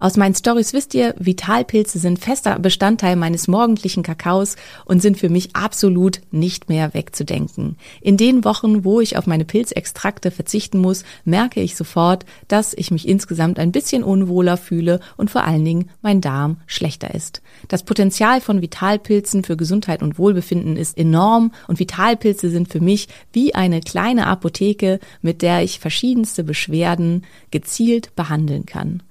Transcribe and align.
Aus 0.00 0.16
meinen 0.16 0.34
Stories 0.34 0.72
wisst 0.72 0.94
ihr, 0.94 1.12
Vitalpilze 1.18 1.98
sind 1.98 2.20
fester 2.20 2.60
Bestandteil 2.60 3.16
meines 3.16 3.48
morgendlichen 3.48 4.04
Kakaos 4.04 4.54
und 4.84 5.02
sind 5.02 5.18
für 5.18 5.28
mich 5.28 5.56
absolut 5.56 6.20
nicht 6.30 6.68
mehr 6.68 6.94
wegzudenken. 6.94 7.76
In 8.00 8.16
den 8.16 8.44
Wochen, 8.44 8.84
wo 8.84 9.00
ich 9.00 9.16
auf 9.16 9.26
meine 9.26 9.44
Pilzextrakte 9.44 10.30
verzichten 10.30 10.78
muss, 10.78 11.02
merke 11.24 11.60
ich 11.60 11.74
sofort, 11.74 12.24
dass 12.46 12.74
ich 12.74 12.92
mich 12.92 13.08
insgesamt 13.08 13.58
ein 13.58 13.72
bisschen 13.72 14.04
unwohler 14.04 14.56
fühle 14.56 15.00
und 15.16 15.32
vor 15.32 15.42
allen 15.42 15.64
Dingen 15.64 15.90
mein 16.00 16.20
Darm 16.20 16.58
schlechter 16.66 17.12
ist. 17.12 17.42
Das 17.66 17.82
Potenzial 17.82 18.40
von 18.40 18.62
Vitalpilzen 18.62 19.42
für 19.42 19.56
Gesundheit 19.56 20.04
und 20.04 20.16
Wohlbefinden 20.16 20.76
ist 20.76 20.96
enorm 20.96 21.50
und 21.66 21.80
Vitalpilze 21.80 22.50
sind 22.50 22.68
für 22.68 22.80
mich 22.80 23.08
wie 23.32 23.56
eine 23.56 23.80
kleine 23.80 24.28
Apotheke, 24.28 25.00
mit 25.22 25.42
der 25.42 25.64
ich 25.64 25.80
verschiedenste 25.80 26.44
Beschwerden 26.44 27.24
gezielt 27.50 28.14
behandeln 28.14 28.64
kann. 28.64 29.02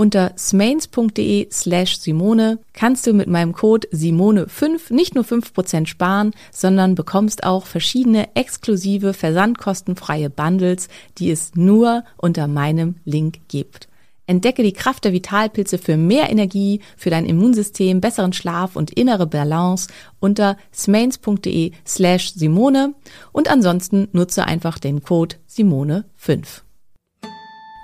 Unter 0.00 0.32
smains.de 0.34 1.48
slash 1.50 1.98
Simone 1.98 2.58
kannst 2.72 3.06
du 3.06 3.12
mit 3.12 3.28
meinem 3.28 3.52
Code 3.52 3.86
Simone5 3.92 4.94
nicht 4.94 5.14
nur 5.14 5.24
5% 5.24 5.86
sparen, 5.86 6.30
sondern 6.50 6.94
bekommst 6.94 7.44
auch 7.44 7.66
verschiedene 7.66 8.34
exklusive 8.34 9.12
versandkostenfreie 9.12 10.30
Bundles, 10.30 10.88
die 11.18 11.30
es 11.30 11.54
nur 11.54 12.02
unter 12.16 12.48
meinem 12.48 12.94
Link 13.04 13.40
gibt. 13.48 13.88
Entdecke 14.24 14.62
die 14.62 14.72
Kraft 14.72 15.04
der 15.04 15.12
Vitalpilze 15.12 15.76
für 15.76 15.98
mehr 15.98 16.30
Energie, 16.30 16.80
für 16.96 17.10
dein 17.10 17.26
Immunsystem, 17.26 18.00
besseren 18.00 18.32
Schlaf 18.32 18.76
und 18.76 18.90
innere 18.92 19.26
Balance 19.26 19.88
unter 20.18 20.56
smains.de 20.72 21.72
slash 21.86 22.32
Simone 22.32 22.94
und 23.32 23.50
ansonsten 23.50 24.08
nutze 24.12 24.46
einfach 24.46 24.78
den 24.78 25.02
Code 25.02 25.36
Simone5. 25.46 26.62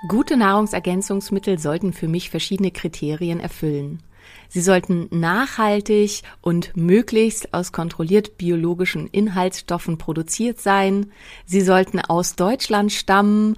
Gute 0.05 0.37
Nahrungsergänzungsmittel 0.37 1.57
sollten 1.57 1.91
für 1.91 2.07
mich 2.07 2.29
verschiedene 2.29 2.69
Kriterien 2.69 3.39
erfüllen. 3.39 4.03
Sie 4.47 4.61
sollten 4.61 5.07
nachhaltig 5.09 6.21
und 6.41 6.77
möglichst 6.77 7.53
aus 7.53 7.71
kontrolliert 7.71 8.37
biologischen 8.37 9.07
Inhaltsstoffen 9.07 9.97
produziert 9.97 10.59
sein. 10.59 11.11
Sie 11.45 11.61
sollten 11.61 11.99
aus 11.99 12.35
Deutschland 12.35 12.91
stammen 12.91 13.57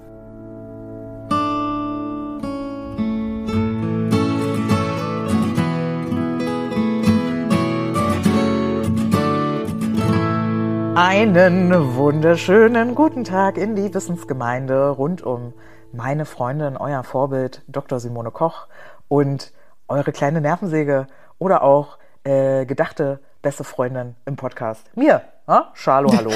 Einen 10.93 11.95
wunderschönen 11.95 12.95
guten 12.95 13.23
Tag 13.23 13.57
in 13.57 13.77
die 13.77 13.93
Wissensgemeinde 13.93 14.89
rund 14.89 15.21
um 15.21 15.53
meine 15.93 16.25
Freundin, 16.25 16.75
euer 16.75 17.03
Vorbild 17.03 17.63
Dr. 17.67 18.01
Simone 18.01 18.29
Koch 18.29 18.67
und 19.07 19.53
eure 19.87 20.11
kleine 20.11 20.41
Nervensäge 20.41 21.07
oder 21.39 21.63
auch 21.63 21.97
äh, 22.25 22.65
gedachte 22.65 23.21
beste 23.41 23.63
Freundin 23.63 24.15
im 24.25 24.35
Podcast. 24.35 24.85
Mir, 24.93 25.21
äh? 25.47 25.61
Schalo, 25.75 26.11
hallo. 26.11 26.31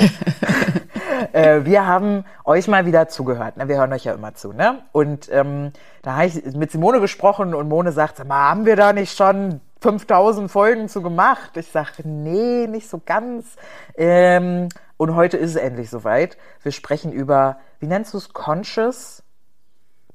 äh, 1.34 1.66
wir 1.66 1.86
haben 1.86 2.24
euch 2.46 2.70
mal 2.70 2.86
wieder 2.86 3.10
zugehört. 3.10 3.58
Ne? 3.58 3.68
Wir 3.68 3.76
hören 3.76 3.92
euch 3.92 4.06
ja 4.06 4.14
immer 4.14 4.36
zu. 4.36 4.54
Ne? 4.54 4.84
Und 4.94 5.30
ähm, 5.34 5.74
da 6.02 6.16
habe 6.16 6.28
ich 6.28 6.56
mit 6.56 6.72
Simone 6.72 7.02
gesprochen 7.02 7.54
und 7.54 7.68
Mone 7.68 7.92
sagt, 7.92 8.24
haben 8.28 8.66
wir 8.66 8.78
da 8.78 8.94
nicht 8.94 9.18
schon 9.18 9.60
5000 9.86 10.50
Folgen 10.50 10.90
zu 10.90 11.04
gemacht. 11.04 11.58
Ich 11.58 11.68
sage, 11.68 12.02
nee, 12.06 12.66
nicht 12.66 12.90
so 12.90 13.00
ganz. 13.06 13.56
Ähm, 13.96 14.70
und 14.98 15.14
heute 15.14 15.38
ist 15.38 15.52
es 15.52 15.56
endlich 15.58 15.92
soweit. 15.92 16.38
Wir 16.64 16.72
sprechen 16.72 17.12
über, 17.12 17.60
wie 17.80 17.86
nennst 17.86 18.16
du 18.16 18.18
es, 18.18 18.34
Conscious 18.34 19.22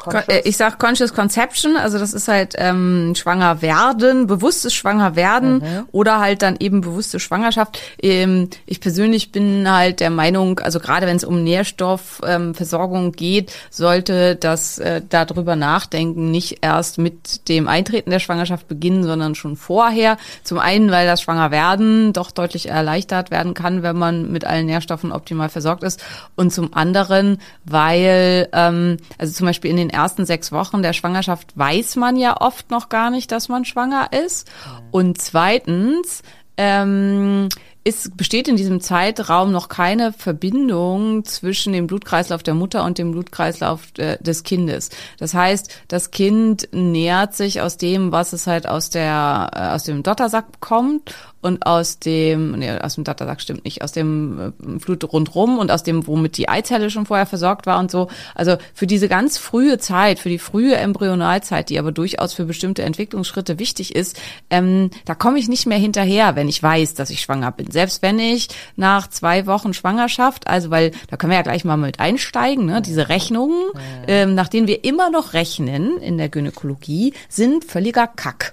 Conscious? 0.00 0.25
Äh, 0.28 0.43
ich 0.44 0.56
sag 0.56 0.78
Conscious 0.78 1.15
Conception, 1.15 1.77
also 1.77 1.99
das 1.99 2.15
ist 2.15 2.27
halt 2.27 2.55
ähm, 2.56 3.15
schwanger 3.15 3.62
werden, 3.62 4.27
bewusstes 4.27 4.75
schwanger 4.75 5.15
werden 5.15 5.59
mhm. 5.59 5.88
oder 5.93 6.21
halt 6.21 6.43
dann 6.43 6.56
eben 6.59 6.81
bewusste 6.81 7.21
Schwangerschaft. 7.21 7.78
Ähm, 8.03 8.49
ich 8.66 8.81
persönlich 8.81 9.31
bin 9.31 9.71
halt 9.71 10.00
der 10.00 10.10
Meinung, 10.10 10.59
also 10.60 10.81
gerade 10.81 11.06
wenn 11.06 11.16
es 11.16 11.25
um 11.25 11.44
Nährstoffversorgung 11.44 13.05
ähm, 13.05 13.12
geht, 13.12 13.53
sollte 13.71 14.37
das 14.37 14.78
äh, 14.78 15.03
darüber 15.06 15.55
nachdenken 15.55 16.31
nicht 16.31 16.59
erst 16.62 16.99
mit 16.99 17.49
dem 17.49 17.69
Eintreten 17.69 18.10
der 18.10 18.21
Schwangerschaft 18.21 18.69
beginnen, 18.69 19.05
sondern 19.05 19.34
schon 19.34 19.56
vorher. 19.56 20.16
Zum 20.44 20.59
einen, 20.59 20.91
weil 20.91 21.06
das 21.06 21.22
Schwangerwerden 21.22 22.13
doch 22.13 22.30
deutlich 22.30 22.69
erleichtert 22.69 23.30
werden 23.30 23.54
kann, 23.54 23.83
wenn 23.83 23.97
man 23.97 24.33
mit 24.33 24.45
allen 24.45 24.66
Nährstoffen 24.66 25.13
optimal 25.13 25.51
versorgt 25.51 25.83
ist. 25.83 26.03
Und 26.36 26.53
zum 26.53 26.72
anderen, 26.72 27.39
weil 27.65 28.48
ähm, 28.53 28.97
also 29.19 29.33
zum 29.33 29.47
Beispiel 29.47 29.71
in 29.71 29.77
den 29.77 29.90
ersten 29.91 30.25
sechs 30.27 30.53
Wochen 30.53 30.83
der 30.83 30.92
Schwangerschaft 30.92 31.57
weiß 31.57 31.97
man 31.97 32.16
ja 32.16 32.41
oft 32.41 32.71
noch 32.71 32.89
gar 32.89 33.10
nicht, 33.10 33.31
dass 33.33 33.48
man 33.48 33.65
schwanger 33.65 34.10
ist. 34.13 34.51
Und 34.91 35.21
zweitens, 35.21 36.22
ähm, 36.57 37.48
es 37.83 38.10
besteht 38.15 38.48
in 38.48 38.57
diesem 38.57 38.81
Zeitraum 38.81 39.53
noch 39.53 39.69
keine 39.69 40.13
Verbindung 40.13 41.25
zwischen 41.25 41.72
dem 41.72 41.87
Blutkreislauf 41.87 42.42
der 42.42 42.54
Mutter 42.54 42.84
und 42.84 42.98
dem 42.98 43.13
Blutkreislauf 43.13 43.97
äh, 43.97 44.19
des 44.22 44.42
Kindes. 44.42 44.91
Das 45.19 45.33
heißt, 45.33 45.71
das 45.89 46.10
Kind 46.10 46.69
nährt 46.72 47.34
sich 47.34 47.63
aus 47.63 47.78
dem, 47.78 48.13
was 48.13 48.34
es 48.34 48.47
halt 48.47 48.66
aus 48.66 48.91
der 48.91 49.51
äh, 49.54 49.75
aus 49.75 49.84
dem 49.84 50.03
Dottersack 50.03 50.53
bekommt 50.53 51.15
und 51.42 51.66
aus 51.66 51.98
dem, 51.98 52.53
nee, 52.53 52.71
aus 52.71 52.97
dem 52.97 53.04
Datasack 53.04 53.41
stimmt 53.41 53.65
nicht, 53.65 53.83
aus 53.83 53.92
dem 53.92 54.53
äh, 54.63 54.78
Flut 54.78 55.04
rundrum 55.13 55.59
und 55.59 55.71
aus 55.71 55.83
dem, 55.83 56.07
womit 56.07 56.37
die 56.37 56.48
Eizelle 56.48 56.91
schon 56.91 57.07
vorher 57.07 57.27
versorgt 57.27 57.66
war 57.66 57.78
und 57.78 57.91
so. 57.91 58.09
Also 58.34 58.57
für 58.75 58.87
diese 58.87 59.09
ganz 59.09 59.39
frühe 59.39 59.78
Zeit, 59.78 60.19
für 60.19 60.28
die 60.28 60.39
frühe 60.39 60.77
Embryonalzeit, 60.77 61.71
die 61.71 61.78
aber 61.78 61.92
durchaus 61.92 62.34
für 62.34 62.45
bestimmte 62.45 62.83
Entwicklungsschritte 62.83 63.59
wichtig 63.59 63.95
ist, 63.95 64.21
ähm, 64.51 64.91
da 65.04 65.15
komme 65.15 65.39
ich 65.39 65.48
nicht 65.48 65.66
mehr 65.66 65.78
hinterher, 65.78 66.37
wenn 66.37 66.48
ich 66.48 66.63
weiß, 66.63 66.95
dass 66.95 67.10
ich 67.10 67.21
schwanger 67.22 67.53
bin. 67.53 67.71
Selbst 67.71 68.03
wenn 68.03 68.19
ich 68.19 68.48
nach 68.77 69.09
zwei 69.09 69.47
Wochen 69.47 69.72
Schwangerschaft, 69.72 70.47
also 70.47 70.71
weil 70.71 70.92
da 71.09 71.16
können 71.16 71.31
wir 71.31 71.39
ja 71.39 71.42
gleich 71.42 71.65
mal 71.65 71.77
mit 71.77 72.01
einsteigen, 72.01 72.66
ne, 72.66 72.83
diese 72.83 73.09
Rechnungen, 73.09 73.71
ähm, 74.07 74.34
nach 74.34 74.48
denen 74.48 74.66
wir 74.66 74.84
immer 74.84 75.10
noch 75.10 75.33
rechnen 75.33 75.98
in 75.98 76.19
der 76.19 76.28
Gynäkologie, 76.28 77.15
sind 77.28 77.65
völliger 77.65 78.07
Kack. 78.07 78.53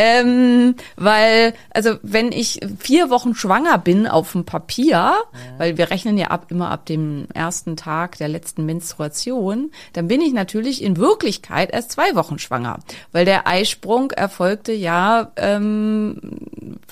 Ähm, 0.00 0.76
weil, 0.96 1.54
also 1.70 1.96
wenn 2.02 2.30
ich 2.30 2.60
vier 2.78 3.10
Wochen 3.10 3.34
schwanger 3.34 3.78
bin 3.78 4.06
auf 4.06 4.32
dem 4.32 4.44
Papier, 4.44 5.14
weil 5.58 5.76
wir 5.76 5.90
rechnen 5.90 6.16
ja 6.16 6.28
ab 6.28 6.46
immer 6.50 6.70
ab 6.70 6.86
dem 6.86 7.26
ersten 7.34 7.76
Tag 7.76 8.16
der 8.18 8.28
letzten 8.28 8.64
Menstruation, 8.64 9.72
dann 9.94 10.06
bin 10.06 10.20
ich 10.20 10.32
natürlich 10.32 10.82
in 10.84 10.96
Wirklichkeit 10.96 11.72
erst 11.72 11.90
zwei 11.92 12.14
Wochen 12.14 12.38
schwanger, 12.38 12.78
weil 13.10 13.24
der 13.24 13.48
Eisprung 13.48 14.12
erfolgte 14.12 14.72
ja 14.72 15.32
ähm, 15.34 16.20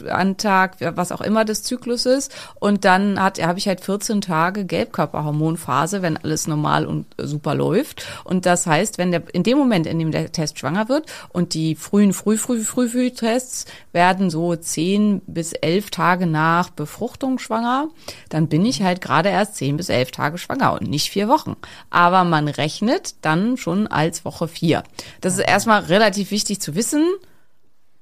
an 0.08 0.36
Tag, 0.36 0.76
was 0.80 1.12
auch 1.12 1.20
immer 1.20 1.44
des 1.44 1.62
Zykluses, 1.62 2.28
und 2.58 2.84
dann 2.84 3.22
hat 3.22 3.40
habe 3.40 3.58
ich 3.58 3.68
halt 3.68 3.80
14 3.80 4.20
Tage 4.20 4.64
Gelbkörperhormonphase, 4.64 6.02
wenn 6.02 6.16
alles 6.16 6.46
normal 6.46 6.86
und 6.86 7.06
super 7.18 7.54
läuft. 7.54 8.06
Und 8.24 8.46
das 8.46 8.66
heißt, 8.66 8.98
wenn 8.98 9.12
der 9.12 9.22
in 9.32 9.42
dem 9.42 9.58
Moment, 9.58 9.86
in 9.86 9.98
dem 9.98 10.10
der 10.10 10.32
Test 10.32 10.58
schwanger 10.58 10.88
wird 10.88 11.06
und 11.32 11.54
die 11.54 11.74
frühen, 11.74 12.12
früh, 12.12 12.36
früh, 12.36 12.62
früh, 12.62 12.88
Frühtests 12.96 13.66
werden 13.92 14.30
so 14.30 14.56
zehn 14.56 15.20
bis 15.26 15.52
elf 15.52 15.90
Tage 15.90 16.26
nach 16.26 16.70
Befruchtung 16.70 17.38
schwanger, 17.38 17.88
dann 18.30 18.48
bin 18.48 18.64
ich 18.64 18.80
halt 18.80 19.02
gerade 19.02 19.28
erst 19.28 19.56
zehn 19.56 19.76
bis 19.76 19.90
elf 19.90 20.12
Tage 20.12 20.38
schwanger 20.38 20.72
und 20.72 20.88
nicht 20.88 21.10
vier 21.10 21.28
Wochen. 21.28 21.56
Aber 21.90 22.24
man 22.24 22.48
rechnet 22.48 23.16
dann 23.20 23.58
schon 23.58 23.86
als 23.86 24.24
Woche 24.24 24.48
vier. 24.48 24.82
Das 25.20 25.34
ist 25.34 25.40
erstmal 25.40 25.82
relativ 25.82 26.30
wichtig 26.30 26.58
zu 26.58 26.74
wissen 26.74 27.04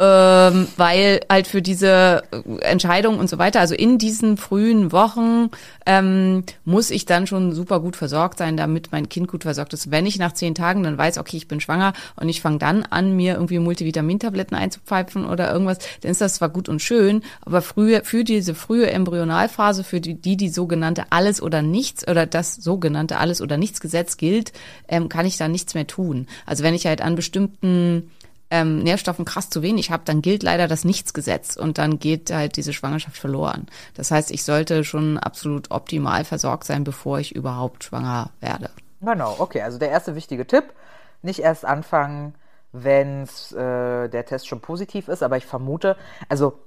ähm, 0.01 0.67
weil 0.77 1.21
halt 1.31 1.47
für 1.47 1.63
diese 1.63 2.25
äh, 2.33 2.63
Entscheidung 2.63 3.19
und 3.19 3.31
so 3.31 3.39
weiter, 3.39 3.61
also 3.61 3.75
in 3.75 3.99
diesen 3.99 4.37
frühen 4.37 4.91
Wochen 4.91 5.51
ähm, 5.87 6.43
muss 6.65 6.91
ich 6.91 7.07
dann 7.07 7.27
schon 7.29 7.53
super 7.53 7.79
gut 7.79 7.95
versorgt 7.95 8.39
sein, 8.39 8.57
damit 8.57 8.91
mein 8.91 9.09
Kind 9.09 9.29
gut 9.29 9.45
versorgt 9.45 9.73
ist. 9.73 9.93
Wenn 9.93 10.07
ich 10.07 10.19
nach 10.19 10.33
zehn 10.33 10.55
Tagen 10.55 10.83
dann 10.83 10.99
weiß, 10.99 11.19
okay, 11.19 11.37
ich 11.37 11.47
bin 11.47 11.61
schwanger 11.61 11.93
und 12.17 12.29
ich 12.29 12.41
fange 12.41 12.59
dann 12.59 12.83
an, 12.83 13.15
mir 13.15 13.35
irgendwie 13.35 13.61
Multivitamintabletten 13.61 14.57
einzupfeifen 14.57 15.27
oder 15.27 15.53
irgendwas, 15.53 15.79
dann 16.01 16.11
ist 16.11 16.21
das 16.21 16.35
zwar 16.35 16.49
gut 16.49 16.69
und 16.69 16.83
schön, 16.83 17.23
aber 17.43 17.63
früher 17.63 18.05
für 18.05 18.25
diese 18.25 18.55
frühe 18.55 18.91
Embryonalphase, 18.91 19.85
für 19.85 20.01
die 20.01 20.15
die, 20.15 20.37
die 20.37 20.49
sogenannte 20.49 21.05
Alles 21.11 21.41
oder 21.41 21.63
Nichts 21.63 22.07
oder 22.09 22.27
das 22.27 22.57
sogenannte 22.57 23.19
Alles 23.19 23.41
oder 23.41 23.57
Nichts 23.57 23.81
Gesetz 23.81 24.17
gilt, 24.17 24.53
ähm, 24.89 25.09
kann 25.09 25.27
ich 25.27 25.37
da 25.37 25.47
nichts 25.47 25.75
mehr 25.75 25.87
tun. 25.87 26.27
Also 26.47 26.65
wenn 26.65 26.75
ich 26.75 26.87
halt 26.87 27.01
an 27.01 27.15
bestimmten 27.15 28.11
ähm, 28.55 28.85
Nährstoffen 28.85 29.25
krass 29.25 29.51
zu 29.51 29.63
wenig 29.63 29.91
habe, 29.91 30.05
dann 30.05 30.23
gilt 30.23 30.45
leider 30.45 30.69
das 30.69 30.85
Nichtsgesetz 30.85 31.57
und 31.57 31.77
dann 31.77 31.99
geht 31.99 32.33
halt 32.33 32.57
diese 32.57 32.73
Schwangerschaft 32.73 33.17
verloren. 33.17 33.67
Das 33.95 34.13
heißt, 34.13 34.31
ich 34.31 34.45
sollte 34.45 34.85
schon 34.85 35.19
absolut 35.19 35.73
optimal 35.73 36.25
versorgt 36.25 36.63
sein, 36.63 36.85
bevor 36.85 37.19
ich 37.19 37.35
überhaupt 37.35 37.83
schwanger 37.83 38.31
werde. 38.39 38.71
Genau, 39.01 39.35
okay. 39.41 39.63
Also 39.63 39.79
der 39.79 39.91
erste 39.91 40.15
wichtige 40.15 40.47
Tipp, 40.47 40.73
nicht 41.21 41.41
erst 41.41 41.65
anfangen, 41.65 42.37
wenn 42.71 43.25
äh, 43.25 44.09
der 44.09 44.25
Test 44.25 44.47
schon 44.47 44.61
positiv 44.61 45.09
ist, 45.09 45.25
aber 45.25 45.37
ich 45.37 45.47
vermute, 45.47 45.97
also 46.29 46.61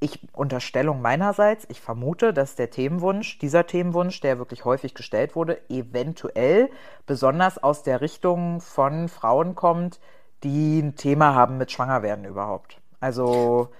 ich 0.00 0.20
Unterstellung 0.32 1.02
meinerseits, 1.02 1.66
ich 1.68 1.82
vermute, 1.82 2.32
dass 2.32 2.54
der 2.54 2.70
Themenwunsch, 2.70 3.38
dieser 3.38 3.66
Themenwunsch, 3.66 4.20
der 4.20 4.38
wirklich 4.38 4.64
häufig 4.64 4.94
gestellt 4.94 5.36
wurde, 5.36 5.60
eventuell 5.68 6.70
besonders 7.04 7.62
aus 7.62 7.82
der 7.82 8.00
Richtung 8.00 8.62
von 8.62 9.08
Frauen 9.08 9.54
kommt, 9.54 10.00
die 10.46 10.80
ein 10.80 10.94
Thema 10.94 11.34
haben 11.34 11.58
mit 11.58 11.72
Schwangerwerden 11.72 12.24
überhaupt. 12.24 12.80
Also 13.00 13.70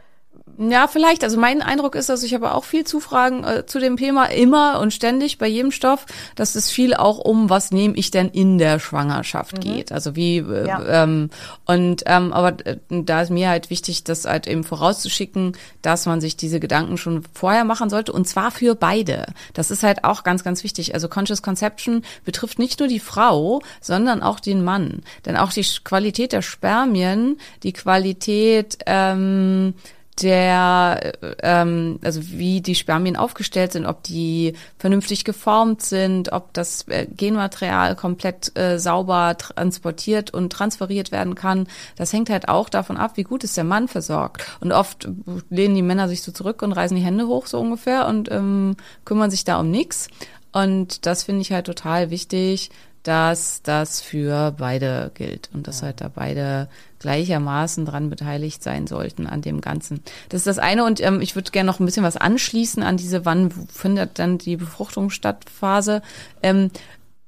Ja, 0.58 0.86
vielleicht. 0.88 1.22
Also 1.22 1.38
mein 1.38 1.60
Eindruck 1.60 1.94
ist, 1.96 2.08
dass 2.08 2.22
ich 2.22 2.34
aber 2.34 2.54
auch 2.54 2.64
viel 2.64 2.84
Zufragen 2.84 3.44
äh, 3.44 3.66
zu 3.66 3.78
dem 3.78 3.96
Thema 3.98 4.26
immer 4.26 4.80
und 4.80 4.94
ständig 4.94 5.36
bei 5.36 5.46
jedem 5.46 5.70
Stoff, 5.70 6.06
dass 6.34 6.54
es 6.54 6.70
viel 6.70 6.94
auch 6.94 7.18
um, 7.18 7.50
was 7.50 7.72
nehme 7.72 7.94
ich 7.96 8.10
denn 8.10 8.28
in 8.28 8.56
der 8.56 8.78
Schwangerschaft 8.78 9.60
geht. 9.60 9.92
Also 9.92 10.16
wie 10.16 10.38
äh, 10.38 10.66
Ja. 10.66 11.02
ähm, 11.04 11.28
und 11.66 12.04
ähm, 12.06 12.32
aber 12.32 12.64
äh, 12.66 12.78
da 12.88 13.20
ist 13.20 13.30
mir 13.30 13.50
halt 13.50 13.68
wichtig, 13.68 14.04
das 14.04 14.24
halt 14.24 14.46
eben 14.46 14.64
vorauszuschicken, 14.64 15.56
dass 15.82 16.06
man 16.06 16.22
sich 16.22 16.36
diese 16.38 16.58
Gedanken 16.58 16.96
schon 16.96 17.24
vorher 17.34 17.64
machen 17.64 17.90
sollte 17.90 18.12
und 18.12 18.26
zwar 18.26 18.50
für 18.50 18.74
beide. 18.74 19.26
Das 19.52 19.70
ist 19.70 19.82
halt 19.82 20.04
auch 20.04 20.22
ganz, 20.22 20.42
ganz 20.42 20.64
wichtig. 20.64 20.94
Also 20.94 21.08
Conscious 21.08 21.42
Conception 21.42 22.02
betrifft 22.24 22.58
nicht 22.58 22.80
nur 22.80 22.88
die 22.88 23.00
Frau, 23.00 23.60
sondern 23.82 24.22
auch 24.22 24.40
den 24.40 24.64
Mann. 24.64 25.02
Denn 25.26 25.36
auch 25.36 25.52
die 25.52 25.66
Qualität 25.84 26.32
der 26.32 26.42
Spermien, 26.42 27.38
die 27.62 27.74
Qualität 27.74 28.78
ähm, 28.86 29.74
der, 30.22 31.14
äh, 31.22 31.36
ähm, 31.42 31.98
also 32.02 32.20
wie 32.30 32.60
die 32.60 32.74
Spermien 32.74 33.16
aufgestellt 33.16 33.72
sind, 33.72 33.86
ob 33.86 34.02
die 34.02 34.54
vernünftig 34.78 35.24
geformt 35.24 35.82
sind, 35.82 36.32
ob 36.32 36.52
das 36.54 36.88
äh, 36.88 37.06
Genmaterial 37.06 37.96
komplett 37.96 38.56
äh, 38.58 38.78
sauber 38.78 39.36
transportiert 39.36 40.32
und 40.32 40.50
transferiert 40.52 41.12
werden 41.12 41.34
kann. 41.34 41.66
Das 41.96 42.12
hängt 42.12 42.30
halt 42.30 42.48
auch 42.48 42.68
davon 42.68 42.96
ab, 42.96 43.12
wie 43.16 43.24
gut 43.24 43.44
ist 43.44 43.56
der 43.56 43.64
Mann 43.64 43.88
versorgt. 43.88 44.44
Und 44.60 44.72
oft 44.72 45.08
lehnen 45.50 45.74
die 45.74 45.82
Männer 45.82 46.08
sich 46.08 46.22
so 46.22 46.32
zurück 46.32 46.62
und 46.62 46.72
reißen 46.72 46.96
die 46.96 47.04
Hände 47.04 47.26
hoch 47.26 47.46
so 47.46 47.60
ungefähr 47.60 48.06
und 48.06 48.30
ähm, 48.30 48.76
kümmern 49.04 49.30
sich 49.30 49.44
da 49.44 49.60
um 49.60 49.70
nichts. 49.70 50.08
Und 50.52 51.04
das 51.04 51.24
finde 51.24 51.42
ich 51.42 51.52
halt 51.52 51.66
total 51.66 52.08
wichtig, 52.10 52.70
dass 53.06 53.62
das 53.62 54.00
für 54.00 54.52
beide 54.58 55.12
gilt 55.14 55.48
und 55.54 55.68
dass 55.68 55.82
halt 55.82 56.00
da 56.00 56.10
beide 56.12 56.68
gleichermaßen 56.98 57.86
dran 57.86 58.10
beteiligt 58.10 58.64
sein 58.64 58.88
sollten 58.88 59.28
an 59.28 59.42
dem 59.42 59.60
Ganzen. 59.60 60.02
Das 60.28 60.40
ist 60.40 60.48
das 60.48 60.58
eine 60.58 60.84
und 60.84 61.00
ähm, 61.00 61.20
ich 61.20 61.36
würde 61.36 61.52
gerne 61.52 61.68
noch 61.68 61.78
ein 61.78 61.86
bisschen 61.86 62.02
was 62.02 62.16
anschließen 62.16 62.82
an 62.82 62.96
diese, 62.96 63.24
wann 63.24 63.50
findet 63.50 64.18
dann 64.18 64.38
die 64.38 64.56
Befruchtung 64.56 65.10
statt 65.10 65.44
Phase, 65.48 66.02
ähm, 66.42 66.72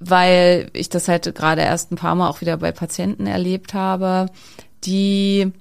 weil 0.01 0.69
ich 0.73 0.89
das 0.89 1.07
halt 1.07 1.33
gerade 1.37 1.63
erst 1.63 1.93
ein 1.93 1.97
paar 1.97 2.17
Mal 2.17 2.29
auch 2.29 2.41
wieder 2.41 2.57
bei 2.57 2.73
Patienten 2.73 3.29
erlebt 3.29 3.73
habe, 3.73 4.27
die 4.85 5.53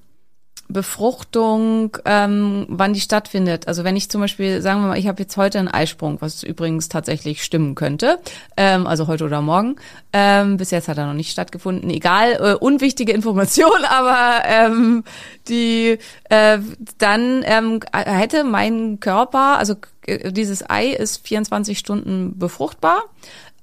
Befruchtung, 0.69 1.97
ähm, 2.05 2.65
wann 2.67 2.93
die 2.93 2.99
stattfindet. 2.99 3.67
Also 3.67 3.83
wenn 3.83 3.95
ich 3.95 4.09
zum 4.09 4.21
Beispiel, 4.21 4.61
sagen 4.61 4.81
wir 4.81 4.89
mal, 4.89 4.97
ich 4.97 5.07
habe 5.07 5.21
jetzt 5.21 5.37
heute 5.37 5.59
einen 5.59 5.69
Eisprung, 5.69 6.17
was 6.19 6.43
übrigens 6.43 6.89
tatsächlich 6.89 7.43
stimmen 7.43 7.73
könnte, 7.75 8.19
ähm, 8.57 8.85
also 8.85 9.07
heute 9.07 9.23
oder 9.23 9.41
morgen. 9.41 9.77
Ähm, 10.11 10.57
bis 10.57 10.71
jetzt 10.71 10.87
hat 10.87 10.97
er 10.97 11.07
noch 11.07 11.13
nicht 11.13 11.31
stattgefunden. 11.31 11.89
Egal, 11.89 12.33
äh, 12.33 12.53
unwichtige 12.55 13.13
Information, 13.13 13.85
aber 13.89 14.43
ähm, 14.45 15.03
die 15.47 15.99
äh, 16.29 16.59
dann 16.97 17.43
ähm, 17.45 17.79
hätte 17.93 18.43
mein 18.43 18.99
Körper, 18.99 19.57
also 19.57 19.75
äh, 20.05 20.31
dieses 20.31 20.69
Ei 20.69 20.87
ist 20.87 21.25
24 21.25 21.79
Stunden 21.79 22.37
befruchtbar. 22.37 23.03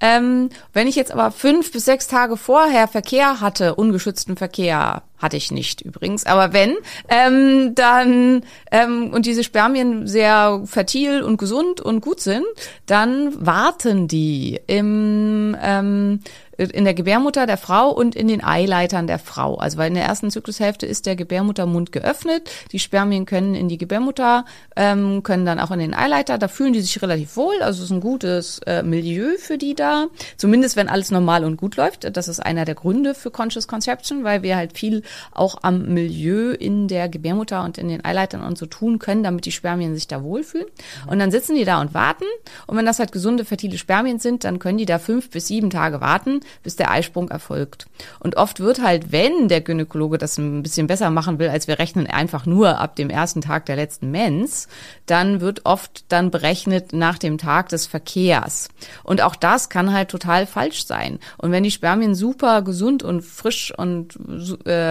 Ähm, 0.01 0.51
wenn 0.73 0.87
ich 0.87 0.97
jetzt 0.97 1.13
aber 1.13 1.31
fünf 1.31 1.73
bis 1.73 1.85
sechs 1.85 2.09
Tage 2.09 2.37
vorher 2.37 2.89
Verkehr 2.89 3.41
hatte, 3.41 3.75
ungeschützten 3.75 4.37
Verkehr, 4.37 5.03
hatte 5.19 5.37
ich 5.37 5.51
nicht 5.51 5.81
übrigens, 5.81 6.27
aber 6.27 6.53
wenn, 6.53 6.77
ähm, 7.09 7.75
dann 7.75 8.45
ähm, 8.71 9.11
und 9.13 9.27
diese 9.27 9.45
Spermien 9.45 10.07
sehr 10.07 10.63
fertil 10.65 11.23
und 11.23 11.37
gesund 11.37 11.81
und 11.81 12.01
gut 12.01 12.21
sind, 12.21 12.45
dann 12.87 13.35
warten 13.45 14.09
die 14.09 14.61
im 14.67 15.57
ähm, 15.63 16.21
in 16.57 16.85
der 16.85 16.95
Gebärmutter 16.95 17.47
der 17.47 17.57
Frau 17.57 17.91
und 17.91 18.15
in 18.15 18.29
den 18.29 18.43
Eileitern 18.43 19.07
der 19.07 19.19
Frau. 19.19 19.57
Also 19.57 19.79
weil 19.79 19.89
in 19.89 19.95
der 19.95 20.05
ersten 20.05 20.31
Zyklushälfte 20.31 20.87
ist 20.87 21.07
der 21.07 21.17
Gebärmuttermund 21.17 21.93
geöffnet. 21.93 22.51
Die 22.73 22.79
Spermien 22.79 23.27
können 23.27 23.55
in 23.55 23.69
die 23.69 23.79
Gebärmutter, 23.79 24.45
ähm, 24.77 25.23
können 25.23 25.47
dann 25.47 25.59
auch 25.59 25.71
in 25.71 25.81
den 25.81 25.95
Eileiter. 25.95 26.39
Da 26.39 26.49
fühlen 26.49 26.73
die 26.73 26.81
sich 26.81 27.01
relativ 27.03 27.37
wohl. 27.37 27.61
Also 27.61 27.81
es 27.81 27.91
ist 27.91 27.97
ein 27.97 28.01
gutes 28.01 28.61
äh, 28.67 28.83
Milieu 28.83 29.37
für 29.39 29.59
die 29.59 29.75
da. 29.75 30.07
Zumindest 30.37 30.77
wenn 30.77 30.89
alles 30.89 31.11
normal 31.11 31.45
und 31.45 31.57
gut 31.57 31.77
läuft. 31.77 32.17
Das 32.17 32.29
ist 32.29 32.41
einer 32.41 32.65
der 32.65 32.75
Gründe 32.75 33.15
für 33.15 33.31
Conscious 33.31 33.67
Conception, 33.67 34.25
weil 34.25 34.43
wir 34.43 34.57
halt 34.57 34.79
viel 34.79 35.03
auch 35.33 35.59
am 35.63 35.87
Milieu 35.95 36.53
in 36.53 36.89
der 36.89 37.09
Gebärmutter 37.09 37.65
und 37.65 37.79
in 37.79 37.89
den 37.89 38.05
Eileitern 38.05 38.43
und 38.43 38.59
so 38.59 38.67
tun 38.67 38.99
können, 38.99 39.23
damit 39.23 39.47
die 39.47 39.53
Spermien 39.53 39.95
sich 39.95 40.09
da 40.09 40.23
wohlfühlen. 40.23 40.67
Und 41.07 41.19
dann 41.19 41.31
sitzen 41.31 41.57
die 41.57 41.65
da 41.65 41.81
und 41.81 41.95
warten. 41.95 42.25
Und 42.67 42.77
wenn 42.77 42.87
das 42.87 42.99
halt 42.99 43.13
gesunde, 43.13 43.45
fertile 43.45 43.79
Spermien 43.79 44.19
sind, 44.19 44.45
dann 44.45 44.59
können 44.59 44.79
die 44.79 44.87
da 44.87 44.99
fünf 44.99 45.31
bis 45.31 45.49
sieben 45.49 45.71
Tage 45.71 46.01
warten 46.01 46.41
bis 46.63 46.77
der 46.77 46.91
Eisprung 46.91 47.29
erfolgt. 47.29 47.87
Und 48.21 48.37
oft 48.37 48.61
wird 48.61 48.83
halt, 48.83 49.13
wenn 49.13 49.49
der 49.49 49.61
Gynäkologe 49.61 50.19
das 50.19 50.39
ein 50.39 50.63
bisschen 50.63 50.87
besser 50.87 51.11
machen 51.11 51.39
will, 51.39 51.49
als 51.49 51.69
wir 51.69 51.79
rechnen 51.79 52.07
einfach 52.07 52.47
nur 52.47 52.79
ab 52.81 52.97
dem 52.97 53.11
ersten 53.11 53.41
Tag 53.41 53.67
der 53.67 53.77
letzten 53.77 54.11
Mens, 54.11 54.69
dann 55.07 55.41
wird 55.41 55.63
oft 55.65 56.05
dann 56.09 56.31
berechnet 56.31 56.93
nach 56.93 57.19
dem 57.19 57.39
Tag 57.39 57.69
des 57.69 57.87
Verkehrs. 57.87 58.69
Und 59.03 59.23
auch 59.23 59.37
das 59.37 59.69
kann 59.69 59.93
halt 59.93 60.09
total 60.09 60.47
falsch 60.47 60.87
sein. 60.87 61.19
Und 61.39 61.53
wenn 61.53 61.63
die 61.63 61.71
Spermien 61.71 62.15
super 62.15 62.63
gesund 62.63 63.03
und 63.03 63.23
frisch 63.23 63.73
und 63.77 64.19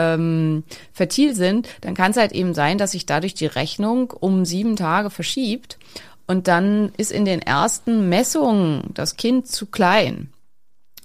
ähm, 0.03 0.63
fertil 0.91 1.35
sind, 1.35 1.67
dann 1.81 1.93
kann 1.93 2.11
es 2.11 2.17
halt 2.17 2.31
eben 2.31 2.53
sein, 2.53 2.77
dass 2.77 2.91
sich 2.91 3.05
dadurch 3.05 3.33
die 3.33 3.45
Rechnung 3.45 4.11
um 4.11 4.45
sieben 4.45 4.75
Tage 4.75 5.09
verschiebt. 5.09 5.77
Und 6.25 6.47
dann 6.47 6.91
ist 6.97 7.11
in 7.11 7.25
den 7.25 7.41
ersten 7.41 8.09
Messungen 8.09 8.83
das 8.93 9.17
Kind 9.17 9.47
zu 9.47 9.65
klein. 9.65 10.29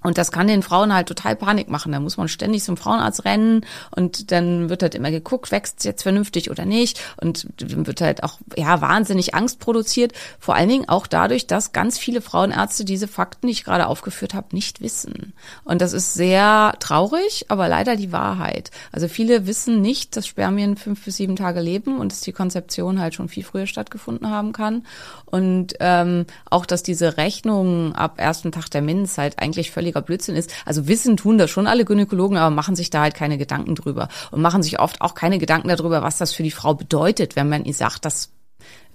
Und 0.05 0.17
das 0.17 0.31
kann 0.31 0.47
den 0.47 0.62
Frauen 0.62 0.95
halt 0.95 1.09
total 1.09 1.35
Panik 1.35 1.69
machen. 1.69 1.90
Da 1.90 1.99
muss 1.99 2.17
man 2.17 2.28
ständig 2.28 2.62
zum 2.62 2.76
Frauenarzt 2.76 3.25
rennen 3.25 3.67
und 3.90 4.31
dann 4.31 4.69
wird 4.71 4.83
halt 4.83 4.95
immer 4.95 5.11
geguckt, 5.11 5.50
wächst 5.50 5.78
es 5.78 5.85
jetzt 5.85 6.02
vernünftig 6.05 6.50
oder 6.52 6.64
nicht. 6.64 7.00
Und 7.21 7.49
dann 7.57 7.87
wird 7.87 8.00
halt 8.00 8.23
auch, 8.23 8.38
ja, 8.57 8.81
wahnsinnig 8.81 9.35
Angst 9.35 9.59
produziert. 9.59 10.12
Vor 10.38 10.55
allen 10.55 10.69
Dingen 10.69 10.88
auch 10.88 11.09
dadurch, 11.09 11.49
dass 11.49 11.73
ganz 11.73 11.99
viele 11.99 12.21
Frauenärzte 12.21 12.85
diese 12.85 13.09
Fakten, 13.09 13.49
die 13.49 13.52
ich 13.52 13.64
gerade 13.64 13.88
aufgeführt 13.88 14.35
habe, 14.35 14.55
nicht 14.55 14.81
wissen. 14.81 15.33
Und 15.64 15.83
das 15.83 15.93
ist 15.93 16.14
sehr 16.14 16.76
traurig, 16.78 17.47
aber 17.49 17.69
leider 17.69 17.97
die 17.97 18.12
Wahrheit. 18.12 18.71
Also 18.93 19.09
viele 19.09 19.49
wissen 19.49 19.81
nicht, 19.81 20.17
dass 20.17 20.28
Spermien 20.28 20.76
fünf 20.76 21.05
bis 21.05 21.17
sieben 21.17 21.35
Tage 21.35 21.61
leben 21.61 21.99
und 21.99 22.12
dass 22.12 22.21
die 22.21 22.33
Konzeption 22.33 23.00
halt 23.00 23.14
schon 23.14 23.28
viel 23.28 23.43
früher 23.43 23.67
stattgefunden 23.67 24.31
haben 24.31 24.52
kann. 24.52 24.87
Und 25.25 25.75
ähm, 25.81 26.26
auch, 26.49 26.67
dass 26.67 26.85
diese 26.85 27.17
Rechnung 27.17 27.97
ab 27.97 28.14
ersten 28.19 28.52
Tag 28.52 28.71
der 28.71 28.83
Mins 28.83 29.19
halt 29.19 29.40
eigentlich 29.40 29.73
völlig 29.73 29.88
völliger 29.88 30.02
Blödsinn 30.02 30.37
ist. 30.37 30.52
Also 30.64 30.87
wissen 30.87 31.16
tun 31.16 31.38
das 31.38 31.50
schon 31.50 31.66
alle 31.66 31.85
Gynäkologen, 31.85 32.37
aber 32.37 32.54
machen 32.54 32.76
sich 32.76 32.90
da 32.90 33.00
halt 33.00 33.14
keine 33.14 33.38
Gedanken 33.38 33.75
drüber 33.75 34.09
und 34.30 34.40
machen 34.40 34.62
sich 34.62 34.80
oft 34.80 35.00
auch 35.00 35.14
keine 35.14 35.38
Gedanken 35.38 35.68
darüber, 35.68 36.02
was 36.02 36.18
das 36.18 36.33
für 36.33 36.42
die 36.42 36.50
Frau 36.50 36.75
bedeutet, 36.75 37.37
wenn 37.37 37.49
man 37.49 37.64
ihr 37.64 37.75
sagt, 37.75 38.04
dass 38.04 38.30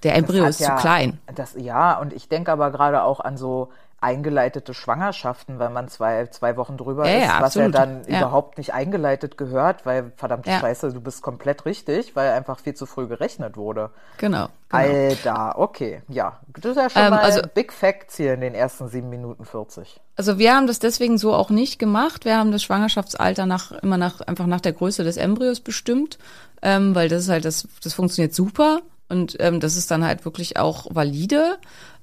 der 0.04 0.16
Embryo 0.16 0.46
ist 0.46 0.60
ja, 0.60 0.76
zu 0.76 0.82
klein. 0.82 1.20
Das, 1.34 1.56
ja, 1.58 1.98
und 1.98 2.14
ich 2.14 2.28
denke 2.28 2.52
aber 2.52 2.72
gerade 2.72 3.04
auch 3.04 3.22
an 3.22 3.38
so 3.38 3.70
eingeleitete 4.04 4.74
Schwangerschaften, 4.74 5.60
weil 5.60 5.70
man 5.70 5.88
zwei, 5.88 6.28
zwei 6.28 6.58
Wochen 6.58 6.78
drüber 6.78 7.10
ja, 7.10 7.18
ist, 7.18 7.26
ja, 7.28 7.42
was 7.42 7.56
ja 7.56 7.70
dann 7.70 8.02
Ja. 8.08 8.20
überhaupt 8.20 8.58
nicht 8.58 8.74
eingeleitet 8.74 9.38
gehört, 9.38 9.86
weil 9.86 10.12
verdammt 10.18 10.46
Ja. 10.46 10.60
scheiße, 10.60 10.92
du 10.94 11.02
bist 11.02 11.22
komplett 11.22 11.66
richtig, 11.66 12.16
weil 12.16 12.32
einfach 12.32 12.60
viel 12.60 12.74
zu 12.74 12.86
früh 12.86 13.08
gerechnet 13.08 13.56
wurde. 13.58 13.90
Genau. 14.18 14.48
genau. 14.70 14.84
Alter, 14.84 15.58
okay, 15.58 16.02
ja. 16.10 16.40
Das 16.60 16.72
ist 16.72 16.78
ja 16.78 16.90
schon 16.90 17.02
Ähm, 17.04 17.10
mal 17.12 17.20
also- 17.20 17.42
Big 17.54 17.72
Facts 17.74 18.18
hier 18.18 18.34
in 18.34 18.42
den 18.42 18.54
ersten 18.56 18.88
sieben 18.90 19.10
Minuten 19.10 19.46
40. 19.46 20.00
Also 20.16 20.38
wir 20.38 20.54
haben 20.56 20.68
das 20.68 20.80
deswegen 20.80 21.18
so 21.18 21.34
auch 21.34 21.50
nicht 21.50 21.80
gemacht. 21.80 22.26
Wir 22.26 22.38
haben 22.38 22.52
das 22.52 22.62
Schwangerschaftsalter 22.64 23.46
nach 23.46 23.72
immer 23.72 23.98
nach 23.98 24.22
einfach 24.22 24.46
nach 24.46 24.62
der 24.62 24.74
Größe 24.74 25.04
des 25.04 25.18
Embryos 25.18 25.60
bestimmt, 25.62 26.20
ähm, 26.62 26.94
weil 26.94 27.10
das 27.10 27.24
ist 27.24 27.30
halt 27.30 27.46
das 27.46 27.68
das 27.84 27.94
funktioniert 27.94 28.34
super 28.36 28.82
und 29.10 29.38
ähm, 29.40 29.60
das 29.60 29.76
ist 29.76 29.90
dann 29.92 30.06
halt 30.06 30.24
wirklich 30.26 30.58
auch 30.58 30.88
valide. 30.92 31.58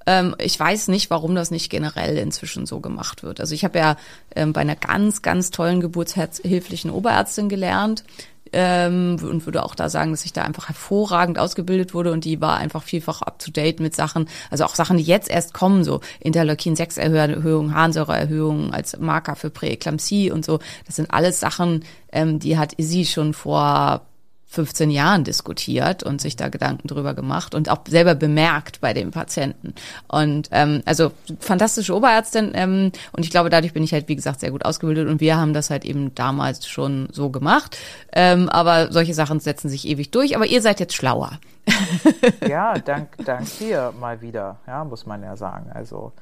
Ähm, 0.07 0.35
ich 0.38 0.59
weiß 0.59 0.88
nicht, 0.88 1.11
warum 1.11 1.35
das 1.35 1.50
nicht 1.50 1.71
generell 1.71 2.16
inzwischen 2.19 2.66
so 2.66 2.80
gemacht 2.80 3.23
wird. 3.23 3.40
Also 3.40 3.54
ich 3.54 3.64
habe 3.64 3.78
ja 3.78 3.97
ähm, 4.35 4.52
bei 4.52 4.61
einer 4.62 4.76
ganz 4.76 5.23
ganz 5.23 5.50
tollen 5.50 5.80
geburtshilflichen 5.80 6.90
Oberärztin 6.90 7.49
gelernt 7.49 8.04
ähm, 8.52 9.16
und 9.23 9.47
würde 9.47 9.62
auch 9.62 9.75
da 9.75 9.88
sagen, 9.88 10.11
dass 10.11 10.25
ich 10.25 10.33
da 10.33 10.42
einfach 10.42 10.69
hervorragend 10.69 11.38
ausgebildet 11.38 11.95
wurde 11.95 12.12
und 12.12 12.25
die 12.25 12.40
war 12.40 12.57
einfach 12.57 12.83
vielfach 12.83 13.23
up 13.23 13.38
to 13.38 13.50
date 13.50 13.80
mit 13.80 13.95
Sachen, 13.95 14.28
also 14.50 14.64
auch 14.64 14.75
Sachen, 14.75 14.97
die 14.97 15.04
jetzt 15.04 15.30
erst 15.30 15.54
kommen, 15.54 15.85
so 15.85 16.00
Interleukin 16.19 16.76
6 16.76 16.99
Erhöhung, 16.99 17.75
Harnsäureerhöhung 17.75 18.73
als 18.73 18.99
Marker 18.99 19.37
für 19.37 19.50
Präeklampsie 19.50 20.30
und 20.30 20.45
so. 20.45 20.59
Das 20.87 20.97
sind 20.97 21.11
alles 21.12 21.40
Sachen, 21.40 21.85
ähm, 22.12 22.38
die 22.38 22.59
hat 22.59 22.75
sie 22.78 23.07
schon 23.07 23.35
vor 23.35 24.02
15 24.50 24.90
Jahren 24.90 25.25
diskutiert 25.25 26.02
und 26.02 26.21
sich 26.21 26.37
da 26.37 26.49
Gedanken 26.49 26.88
drüber 26.88 27.14
gemacht 27.14 27.54
und 27.54 27.71
auch 27.71 27.78
selber 27.88 28.14
bemerkt 28.14 28.80
bei 28.80 28.92
den 28.92 29.12
Patienten. 29.12 29.75
Und 30.09 30.49
ähm, 30.50 30.83
also 30.87 31.12
fantastische 31.38 31.95
Oberärztin 31.95 32.50
ähm, 32.54 32.92
und 33.12 33.25
ich 33.25 33.30
glaube, 33.30 33.49
dadurch 33.49 33.73
bin 33.73 33.83
ich 33.85 33.92
halt, 33.92 34.09
wie 34.09 34.16
gesagt, 34.16 34.40
sehr 34.40 34.50
gut 34.50 34.64
ausgebildet 34.64 35.09
und 35.09 35.21
wir 35.21 35.37
haben 35.37 35.54
das 35.54 35.71
halt 35.71 35.85
eben 35.85 36.14
damals 36.14 36.66
schon 36.66 37.09
so 37.12 37.30
gemacht. 37.30 37.78
Ähm, 38.12 38.49
aber 38.49 38.92
solche 38.92 39.14
Sachen 39.14 39.38
setzen 39.40 39.69
sich 39.69 39.87
ewig 39.87 40.11
durch. 40.11 40.35
Aber 40.35 40.47
ihr 40.47 40.61
seid 40.62 40.80
jetzt 40.80 40.95
schlauer. 40.95 41.38
Ja, 42.49 42.78
dank, 42.78 43.16
dank 43.25 43.47
dir 43.59 43.92
mal 44.00 44.21
wieder, 44.21 44.59
ja, 44.66 44.85
muss 44.85 45.07
man 45.07 45.23
ja 45.23 45.37
sagen. 45.37 45.71
Also, 45.73 46.12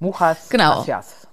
Muchas 0.00 0.48
Genau. 0.48 0.76
gracias. 0.84 1.26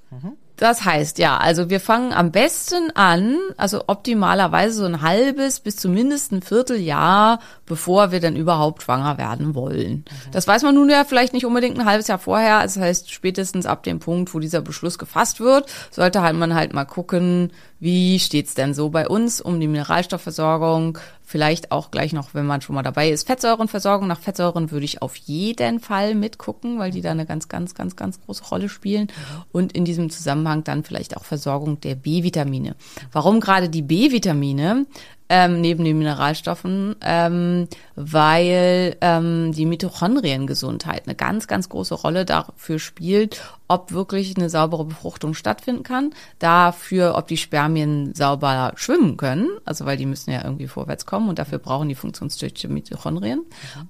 Das 0.58 0.86
heißt, 0.86 1.18
ja, 1.20 1.38
also 1.38 1.70
wir 1.70 1.80
fangen 1.80 2.14
am 2.14 2.32
besten 2.32 2.92
an, 2.96 3.38
also 3.58 3.84
optimalerweise 3.88 4.78
so 4.78 4.86
ein 4.86 5.02
halbes 5.02 5.60
bis 5.60 5.76
zumindest 5.76 6.32
ein 6.32 6.42
Vierteljahr, 6.42 7.40
bevor 7.66 8.12
wir 8.12 8.20
dann 8.20 8.36
überhaupt 8.36 8.84
schwanger 8.84 9.18
werden 9.18 9.54
wollen. 9.54 10.06
Das 10.32 10.48
weiß 10.48 10.64
man 10.64 10.76
nun 10.76 10.90
ja 10.90 11.04
vielleicht 11.04 11.34
nicht 11.34 11.46
unbedingt 11.46 11.78
ein 11.78 11.86
halbes 11.86 12.08
Jahr 12.08 12.20
vorher. 12.20 12.64
Das 12.64 12.78
heißt, 12.78 13.12
spätestens 13.12 13.66
ab 13.66 13.84
dem 13.84 14.00
Punkt, 14.00 14.34
wo 14.34 14.40
dieser 14.40 14.62
Beschluss 14.62 14.98
gefasst 14.98 15.40
wird, 15.40 15.70
sollte 15.92 16.22
halt 16.22 16.36
man 16.38 16.56
halt 16.56 16.74
mal 16.74 16.86
gucken, 16.86 17.52
wie 17.80 18.20
steht's 18.20 18.54
denn 18.54 18.74
so 18.74 18.90
bei 18.90 19.08
uns 19.08 19.42
um 19.42 19.60
die 19.60 19.68
Mineralstoffversorgung, 19.68 20.98
vielleicht 21.26 21.72
auch 21.72 21.92
gleich 21.92 22.14
noch, 22.14 22.34
wenn 22.34 22.46
man 22.46 22.62
schon 22.62 22.76
mal 22.76 22.84
dabei 22.84 23.10
ist, 23.10 23.28
Fettsäurenversorgung. 23.28 24.08
Nach 24.08 24.20
Fettsäuren 24.20 24.72
würde 24.72 24.86
ich 24.86 25.02
auf 25.02 25.16
jeden 25.16 25.80
Fall 25.80 26.16
mitgucken, 26.16 26.78
weil 26.80 26.92
die 26.92 27.02
da 27.02 27.12
eine 27.12 27.26
ganz, 27.26 27.50
ganz, 27.50 27.74
ganz, 27.74 27.96
ganz 27.96 28.22
große 28.22 28.46
Rolle 28.46 28.70
spielen. 28.70 29.08
Und 29.52 29.74
in 29.74 29.86
diesem 29.86 30.10
Zusammenhang 30.10 30.64
dann 30.64 30.84
vielleicht 30.84 31.18
auch 31.18 31.26
Versorgung 31.26 31.82
der 31.82 31.96
B-Vitamine. 31.96 32.76
Warum 33.12 33.40
gerade 33.40 33.70
die 33.70 33.82
B-Vitamine? 33.82 34.86
Ähm, 35.28 35.60
neben 35.60 35.84
den 35.84 35.98
Mineralstoffen, 35.98 36.98
ähm, 37.02 37.68
weil 37.96 38.96
ähm, 39.02 39.54
die 39.54 39.66
Mitochondriengesundheit 39.66 41.08
eine 41.08 41.16
ganz, 41.16 41.48
ganz 41.48 41.68
große 41.68 41.96
Rolle 41.96 42.26
dafür 42.26 42.78
spielt, 42.78 43.42
ob 43.68 43.92
wirklich 43.92 44.38
eine 44.38 44.52
saubere 44.52 44.86
Befruchtung 44.86 45.34
stattfinden 45.34 45.82
kann, 45.82 46.14
dafür, 46.38 47.16
ob 47.16 47.28
die 47.28 47.38
Spermien 47.38 48.14
sauber 48.14 48.74
schwimmen 48.76 49.18
können, 49.18 49.50
also 49.66 49.88
weil 49.88 49.98
die 49.98 50.06
müssen 50.06 50.30
ja 50.30 50.44
irgendwie 50.44 50.68
vorwärts 50.68 51.08
kommen 51.08 51.28
und 51.28 51.40
dafür 51.40 51.58
brauchen 51.58 51.90
die 51.90 51.96
funktionstüchtige 51.96 52.72
Mitochondrien. 52.72 53.42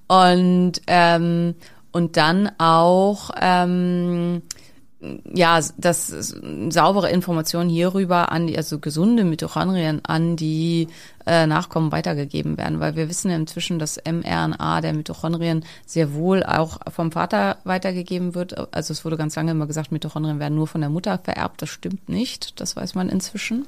Und, 0.08 0.80
ähm, 0.86 1.54
und 1.92 2.16
dann 2.16 2.50
auch 2.58 3.30
ähm, 3.38 4.40
ja, 5.00 5.60
dass 5.76 6.08
saubere 6.70 7.10
Informationen 7.10 7.68
hierüber 7.68 8.32
an 8.32 8.46
die, 8.46 8.56
also 8.56 8.78
gesunde 8.78 9.24
Mitochondrien 9.24 10.02
an 10.04 10.36
die 10.36 10.88
äh, 11.26 11.46
Nachkommen 11.46 11.92
weitergegeben 11.92 12.56
werden, 12.56 12.80
weil 12.80 12.96
wir 12.96 13.08
wissen 13.08 13.30
ja 13.30 13.36
inzwischen, 13.36 13.78
dass 13.78 14.00
mRNA 14.04 14.80
der 14.80 14.94
Mitochondrien 14.94 15.64
sehr 15.84 16.14
wohl 16.14 16.42
auch 16.42 16.78
vom 16.90 17.12
Vater 17.12 17.58
weitergegeben 17.64 18.34
wird. 18.34 18.74
Also 18.74 18.92
es 18.92 19.04
wurde 19.04 19.18
ganz 19.18 19.36
lange 19.36 19.50
immer 19.50 19.66
gesagt, 19.66 19.92
Mitochondrien 19.92 20.40
werden 20.40 20.54
nur 20.54 20.66
von 20.66 20.80
der 20.80 20.90
Mutter 20.90 21.18
vererbt. 21.18 21.60
Das 21.60 21.68
stimmt 21.68 22.08
nicht. 22.08 22.58
Das 22.60 22.74
weiß 22.74 22.94
man 22.94 23.10
inzwischen. 23.10 23.66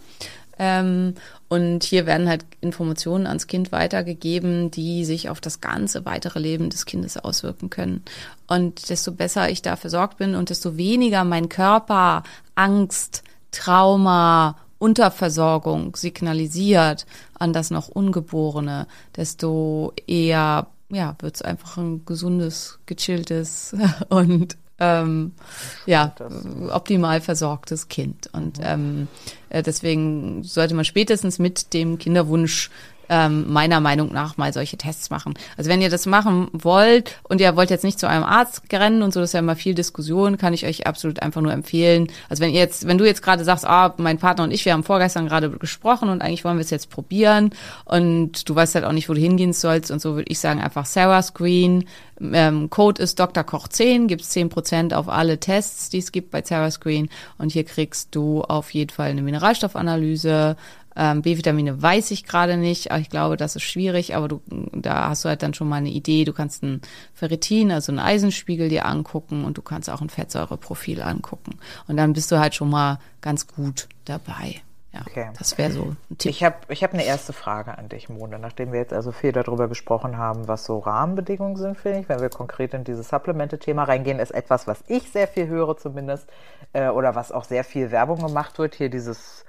Ähm, 0.58 1.14
und 1.48 1.84
hier 1.84 2.06
werden 2.06 2.28
halt 2.28 2.44
Informationen 2.60 3.26
ans 3.26 3.46
Kind 3.46 3.72
weitergegeben, 3.72 4.70
die 4.70 5.04
sich 5.04 5.30
auf 5.30 5.40
das 5.40 5.60
ganze 5.60 6.04
weitere 6.04 6.38
Leben 6.38 6.70
des 6.70 6.84
Kindes 6.84 7.16
auswirken 7.16 7.70
können. 7.70 8.02
Und 8.46 8.90
desto 8.90 9.12
besser 9.12 9.48
ich 9.50 9.62
da 9.62 9.76
versorgt 9.76 10.18
bin 10.18 10.34
und 10.34 10.50
desto 10.50 10.76
weniger 10.76 11.24
mein 11.24 11.48
Körper 11.48 12.22
Angst, 12.54 13.22
Trauma, 13.50 14.56
Unterversorgung 14.78 15.96
signalisiert 15.96 17.06
an 17.38 17.52
das 17.52 17.70
noch 17.70 17.88
Ungeborene, 17.88 18.86
desto 19.16 19.92
eher 20.06 20.68
ja, 20.90 21.16
wird's 21.20 21.42
einfach 21.42 21.76
ein 21.76 22.04
gesundes, 22.04 22.78
gechilltes 22.86 23.74
und 24.08 24.56
ähm, 24.80 25.32
ja, 25.86 26.14
optimal 26.70 27.20
versorgtes 27.20 27.88
Kind. 27.88 28.30
Und 28.32 28.58
ähm, 28.62 29.08
äh, 29.48 29.62
deswegen 29.62 30.42
sollte 30.44 30.74
man 30.74 30.84
spätestens 30.84 31.38
mit 31.38 31.74
dem 31.74 31.98
Kinderwunsch 31.98 32.70
ähm, 33.08 33.50
meiner 33.50 33.80
Meinung 33.80 34.12
nach 34.12 34.36
mal 34.36 34.52
solche 34.52 34.76
Tests 34.76 35.10
machen. 35.10 35.34
Also 35.56 35.70
wenn 35.70 35.80
ihr 35.80 35.90
das 35.90 36.06
machen 36.06 36.48
wollt 36.52 37.18
und 37.22 37.40
ihr 37.40 37.56
wollt 37.56 37.70
jetzt 37.70 37.84
nicht 37.84 37.98
zu 37.98 38.08
einem 38.08 38.24
Arzt 38.24 38.62
rennen 38.72 39.02
und 39.02 39.12
so, 39.12 39.20
das 39.20 39.30
ist 39.30 39.34
ja 39.34 39.40
immer 39.40 39.56
viel 39.56 39.74
Diskussion, 39.74 40.36
kann 40.38 40.54
ich 40.54 40.66
euch 40.66 40.86
absolut 40.86 41.22
einfach 41.22 41.40
nur 41.40 41.52
empfehlen. 41.52 42.08
Also 42.28 42.42
wenn 42.42 42.50
ihr 42.50 42.60
jetzt, 42.60 42.86
wenn 42.86 42.98
du 42.98 43.04
jetzt 43.04 43.22
gerade 43.22 43.44
sagst, 43.44 43.66
ah, 43.66 43.94
mein 43.98 44.18
Partner 44.18 44.44
und 44.44 44.50
ich, 44.50 44.64
wir 44.64 44.72
haben 44.72 44.84
vorgestern 44.84 45.26
gerade 45.26 45.50
gesprochen 45.50 46.08
und 46.08 46.22
eigentlich 46.22 46.44
wollen 46.44 46.58
wir 46.58 46.64
es 46.64 46.70
jetzt 46.70 46.90
probieren 46.90 47.50
und 47.84 48.48
du 48.48 48.54
weißt 48.54 48.74
halt 48.74 48.84
auch 48.84 48.92
nicht, 48.92 49.08
wo 49.08 49.14
du 49.14 49.20
hingehen 49.20 49.52
sollst 49.52 49.90
und 49.90 50.00
so 50.00 50.14
würde 50.14 50.30
ich 50.30 50.38
sagen, 50.38 50.60
einfach 50.60 50.86
Sarah 50.86 51.22
Screen. 51.22 51.84
Ähm, 52.20 52.68
Code 52.68 53.00
ist 53.00 53.20
Dr. 53.20 53.44
Koch 53.44 53.68
10, 53.68 54.08
gibt's 54.08 54.34
10% 54.34 54.92
auf 54.92 55.08
alle 55.08 55.38
Tests, 55.38 55.88
die 55.88 55.98
es 55.98 56.10
gibt 56.10 56.30
bei 56.30 56.42
Sarah 56.42 56.70
Screen 56.70 57.08
und 57.38 57.52
hier 57.52 57.64
kriegst 57.64 58.14
du 58.14 58.42
auf 58.42 58.74
jeden 58.74 58.90
Fall 58.90 59.10
eine 59.10 59.22
Mineralstoffanalyse, 59.22 60.56
Ähm, 61.00 61.22
B-Vitamine 61.22 61.80
weiß 61.80 62.10
ich 62.10 62.24
gerade 62.24 62.56
nicht, 62.56 62.90
aber 62.90 63.00
ich 63.00 63.08
glaube, 63.08 63.36
das 63.36 63.54
ist 63.54 63.62
schwierig, 63.62 64.16
aber 64.16 64.26
du, 64.26 64.42
da 64.72 65.08
hast 65.08 65.24
du 65.24 65.28
halt 65.28 65.44
dann 65.44 65.54
schon 65.54 65.68
mal 65.68 65.76
eine 65.76 65.90
Idee. 65.90 66.24
Du 66.24 66.32
kannst 66.32 66.64
ein 66.64 66.82
Ferritin, 67.14 67.70
also 67.70 67.92
einen 67.92 68.00
Eisenspiegel 68.00 68.68
dir 68.68 68.84
angucken 68.84 69.44
und 69.44 69.56
du 69.56 69.62
kannst 69.62 69.88
auch 69.88 70.00
ein 70.00 70.10
Fettsäureprofil 70.10 71.00
angucken. 71.00 71.58
Und 71.86 71.96
dann 71.96 72.12
bist 72.14 72.32
du 72.32 72.38
halt 72.40 72.56
schon 72.56 72.68
mal 72.70 72.98
ganz 73.20 73.46
gut 73.46 73.88
dabei. 74.06 74.56
Ja, 74.92 75.02
Okay. 75.06 75.28
das 75.38 75.56
wäre 75.58 75.70
so 75.70 75.94
ein 76.10 76.18
Tipp. 76.18 76.30
Ich 76.30 76.42
habe 76.42 76.56
ich 76.68 76.82
hab 76.82 76.94
eine 76.94 77.04
erste 77.04 77.32
Frage 77.34 77.76
an 77.76 77.88
dich, 77.90 78.08
Mone. 78.08 78.38
Nachdem 78.38 78.72
wir 78.72 78.80
jetzt 78.80 78.94
also 78.94 79.12
viel 79.12 79.32
darüber 79.32 79.68
gesprochen 79.68 80.16
haben, 80.16 80.48
was 80.48 80.64
so 80.64 80.78
Rahmenbedingungen 80.78 81.56
sind, 81.56 81.76
finde 81.78 82.00
ich, 82.00 82.08
wenn 82.08 82.20
wir 82.20 82.30
konkret 82.30 82.72
in 82.74 82.84
dieses 82.84 83.08
Supplemente-Thema 83.10 83.84
reingehen, 83.84 84.18
ist 84.18 84.30
etwas, 84.30 84.66
was 84.66 84.82
ich 84.88 85.10
sehr 85.12 85.28
viel 85.28 85.46
höre 85.46 85.76
zumindest, 85.76 86.26
äh, 86.72 86.88
oder 86.88 87.14
was 87.14 87.30
auch 87.32 87.44
sehr 87.44 87.64
viel 87.64 87.90
Werbung 87.90 88.18
gemacht 88.26 88.58
wird, 88.58 88.74
hier 88.74 88.88
dieses, 88.88 89.44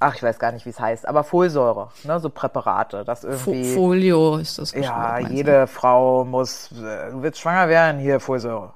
ach, 0.00 0.16
ich 0.16 0.22
weiß 0.22 0.38
gar 0.38 0.52
nicht, 0.52 0.66
wie 0.66 0.70
es 0.70 0.80
heißt, 0.80 1.06
aber 1.06 1.22
Folsäure, 1.22 1.90
ne, 2.04 2.18
so 2.18 2.30
Präparate, 2.30 3.04
das 3.04 3.24
irgendwie... 3.24 3.74
Folio 3.74 4.38
ist 4.38 4.58
das. 4.58 4.72
ja, 4.72 5.18
jede 5.18 5.66
Frau 5.66 6.24
muss, 6.24 6.72
äh, 6.72 7.10
du 7.10 7.22
willst 7.22 7.38
schwanger 7.38 7.68
werden, 7.68 8.00
hier 8.00 8.18
Folsäure. 8.18 8.72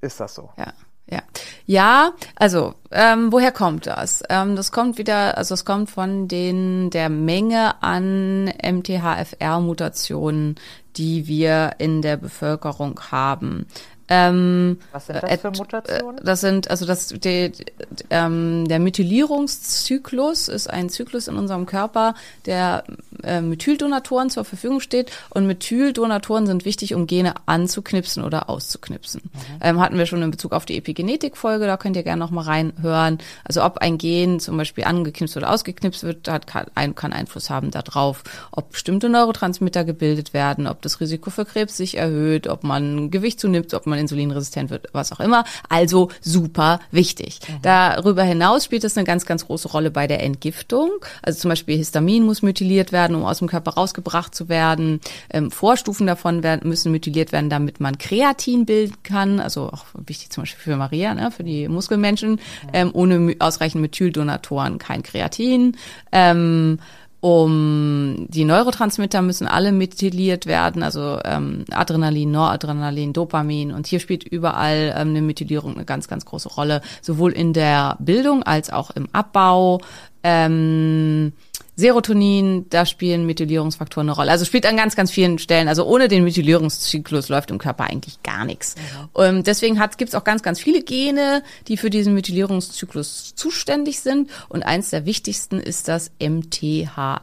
Ist 0.00 0.20
das 0.20 0.34
so? 0.34 0.48
Ja, 0.56 0.72
ja. 1.10 1.20
Ja, 1.66 2.12
also 2.36 2.74
ähm, 2.90 3.32
woher 3.32 3.52
kommt 3.52 3.86
das? 3.86 4.22
Ähm, 4.28 4.56
das 4.56 4.72
kommt 4.72 4.96
wieder, 4.96 5.36
also 5.36 5.54
es 5.54 5.64
kommt 5.64 5.90
von 5.90 6.28
den 6.28 6.90
der 6.90 7.08
Menge 7.08 7.82
an 7.82 8.46
MTHFR-Mutationen, 8.46 10.54
die 10.96 11.26
wir 11.26 11.72
in 11.78 12.02
der 12.02 12.16
Bevölkerung 12.16 13.00
haben. 13.10 13.66
Ähm, 14.12 14.78
Was 14.90 15.06
sind 15.06 15.22
das 15.22 15.30
äh, 15.30 15.38
für 15.38 15.50
Mutationen? 15.52 16.18
äh, 16.18 16.24
Das 16.24 16.40
sind, 16.40 16.68
also 16.68 16.84
das, 16.84 17.08
die, 17.08 17.50
die, 17.50 17.64
ähm, 18.10 18.66
der 18.68 18.80
Methylierungszyklus 18.80 20.48
ist 20.48 20.68
ein 20.68 20.88
Zyklus 20.90 21.28
in 21.28 21.36
unserem 21.36 21.64
Körper, 21.64 22.14
der 22.44 22.82
äh, 23.24 23.40
Methyldonatoren 23.40 24.30
zur 24.30 24.44
Verfügung 24.44 24.80
steht. 24.80 25.10
Und 25.30 25.46
Methyldonatoren 25.46 26.46
sind 26.46 26.64
wichtig, 26.64 26.94
um 26.94 27.06
Gene 27.06 27.34
anzuknipsen 27.46 28.24
oder 28.24 28.48
auszuknipsen. 28.48 29.22
Ähm, 29.60 29.80
hatten 29.80 29.98
wir 29.98 30.06
schon 30.06 30.22
in 30.22 30.30
Bezug 30.30 30.52
auf 30.52 30.64
die 30.64 30.76
Epigenetik-Folge, 30.76 31.66
da 31.66 31.76
könnt 31.76 31.96
ihr 31.96 32.02
gerne 32.02 32.20
noch 32.20 32.30
mal 32.30 32.42
reinhören. 32.42 33.18
Also 33.44 33.64
ob 33.64 33.78
ein 33.78 33.98
Gen 33.98 34.40
zum 34.40 34.56
Beispiel 34.56 34.84
angeknipst 34.84 35.36
oder 35.36 35.50
ausgeknipst 35.50 36.02
wird, 36.02 36.28
hat, 36.28 36.46
kann, 36.46 36.66
ein, 36.74 36.94
kann 36.94 37.12
Einfluss 37.12 37.50
haben 37.50 37.70
darauf, 37.70 38.22
ob 38.52 38.72
bestimmte 38.72 39.08
Neurotransmitter 39.08 39.84
gebildet 39.84 40.32
werden, 40.32 40.66
ob 40.66 40.82
das 40.82 41.00
Risiko 41.00 41.30
für 41.30 41.44
Krebs 41.44 41.76
sich 41.76 41.96
erhöht, 41.96 42.46
ob 42.46 42.64
man 42.64 43.10
Gewicht 43.10 43.40
zunimmt, 43.40 43.74
ob 43.74 43.86
man 43.86 43.98
insulinresistent 43.98 44.70
wird, 44.70 44.88
was 44.92 45.12
auch 45.12 45.20
immer. 45.20 45.44
Also 45.68 46.10
super 46.20 46.80
wichtig. 46.90 47.40
Darüber 47.62 48.22
hinaus 48.22 48.64
spielt 48.64 48.84
es 48.84 48.96
eine 48.96 49.04
ganz, 49.04 49.26
ganz 49.26 49.46
große 49.46 49.68
Rolle 49.68 49.90
bei 49.90 50.06
der 50.06 50.22
Entgiftung. 50.22 50.90
Also 51.22 51.40
zum 51.40 51.48
Beispiel 51.50 51.76
Histamin 51.76 52.24
muss 52.24 52.42
methyliert 52.42 52.92
werden, 52.92 53.09
um 53.14 53.24
aus 53.24 53.38
dem 53.38 53.48
Körper 53.48 53.72
rausgebracht 53.72 54.34
zu 54.34 54.48
werden. 54.48 55.00
Ähm, 55.30 55.50
Vorstufen 55.50 56.06
davon 56.06 56.42
werden, 56.42 56.68
müssen 56.68 56.92
methyliert 56.92 57.32
werden, 57.32 57.50
damit 57.50 57.80
man 57.80 57.98
Kreatin 57.98 58.66
bilden 58.66 58.96
kann. 59.02 59.40
Also 59.40 59.68
auch 59.68 59.84
wichtig 59.94 60.30
zum 60.30 60.42
Beispiel 60.42 60.72
für 60.72 60.76
Maria, 60.76 61.14
ne, 61.14 61.30
für 61.30 61.44
die 61.44 61.68
Muskelmenschen. 61.68 62.40
Ähm, 62.72 62.90
ohne 62.92 63.36
ausreichend 63.38 63.82
Methyldonatoren 63.82 64.78
kein 64.78 65.02
Kreatin. 65.02 65.76
Ähm, 66.12 66.78
um 67.20 68.26
die 68.30 68.46
Neurotransmitter 68.46 69.20
müssen 69.20 69.46
alle 69.46 69.72
methyliert 69.72 70.46
werden, 70.46 70.82
also 70.82 71.18
ähm, 71.24 71.66
Adrenalin, 71.70 72.30
Noradrenalin, 72.30 73.12
Dopamin. 73.12 73.72
Und 73.72 73.86
hier 73.86 74.00
spielt 74.00 74.24
überall 74.24 74.94
ähm, 74.96 75.10
eine 75.10 75.20
Methylierung 75.20 75.74
eine 75.74 75.84
ganz, 75.84 76.08
ganz 76.08 76.24
große 76.24 76.48
Rolle, 76.48 76.80
sowohl 77.02 77.32
in 77.32 77.52
der 77.52 77.96
Bildung 78.00 78.42
als 78.42 78.70
auch 78.70 78.90
im 78.90 79.06
Abbau. 79.12 79.82
Ähm, 80.22 81.34
Serotonin, 81.80 82.66
da 82.70 82.86
spielen 82.86 83.26
Methylierungsfaktoren 83.26 84.08
eine 84.08 84.14
Rolle. 84.16 84.30
Also 84.30 84.44
spielt 84.44 84.66
an 84.66 84.76
ganz, 84.76 84.94
ganz 84.94 85.10
vielen 85.10 85.38
Stellen. 85.38 85.66
Also 85.66 85.84
ohne 85.84 86.06
den 86.08 86.22
Methylierungszyklus 86.24 87.28
läuft 87.28 87.50
im 87.50 87.58
Körper 87.58 87.84
eigentlich 87.84 88.22
gar 88.22 88.44
nichts. 88.44 88.76
Und 89.12 89.46
deswegen 89.46 89.80
gibt 89.98 90.10
es 90.10 90.14
auch 90.14 90.24
ganz, 90.24 90.42
ganz 90.42 90.60
viele 90.60 90.82
Gene, 90.82 91.42
die 91.66 91.76
für 91.76 91.90
diesen 91.90 92.14
Methylierungszyklus 92.14 93.34
zuständig 93.34 94.00
sind. 94.00 94.30
Und 94.48 94.62
eins 94.62 94.90
der 94.90 95.06
wichtigsten 95.06 95.58
ist 95.58 95.88
das 95.88 96.12
MTHFR-Gen. 96.20 97.16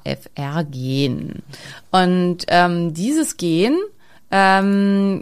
Und 1.92 2.46
ähm, 2.50 2.94
dieses 2.94 3.38
Gen 3.38 3.78
ähm, 4.32 5.22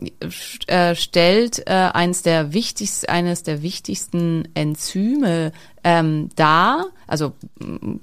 äh, 0.68 0.96
stellt 0.96 1.68
äh, 1.68 1.72
eines 1.94 2.24
der 2.24 2.54
wichtigsten, 2.54 3.08
eines 3.08 3.44
der 3.44 3.62
wichtigsten 3.62 4.48
Enzyme 4.54 5.52
ähm, 5.84 6.30
dar, 6.36 6.88
also 7.08 7.34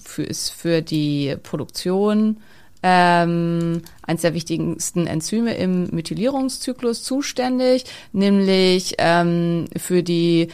für, 0.03 0.23
ist 0.23 0.51
für 0.51 0.83
die 0.83 1.37
Produktion 1.43 2.39
ähm, 2.83 3.83
eines 4.03 4.23
der 4.23 4.35
wichtigsten 4.35 5.07
Enzyme 5.07 5.55
im 5.55 5.89
Methylierungszyklus 5.91 7.05
zuständig, 7.05 7.85
nämlich 8.13 8.95
ähm, 8.99 9.67
für 9.77 10.03
die 10.03 10.49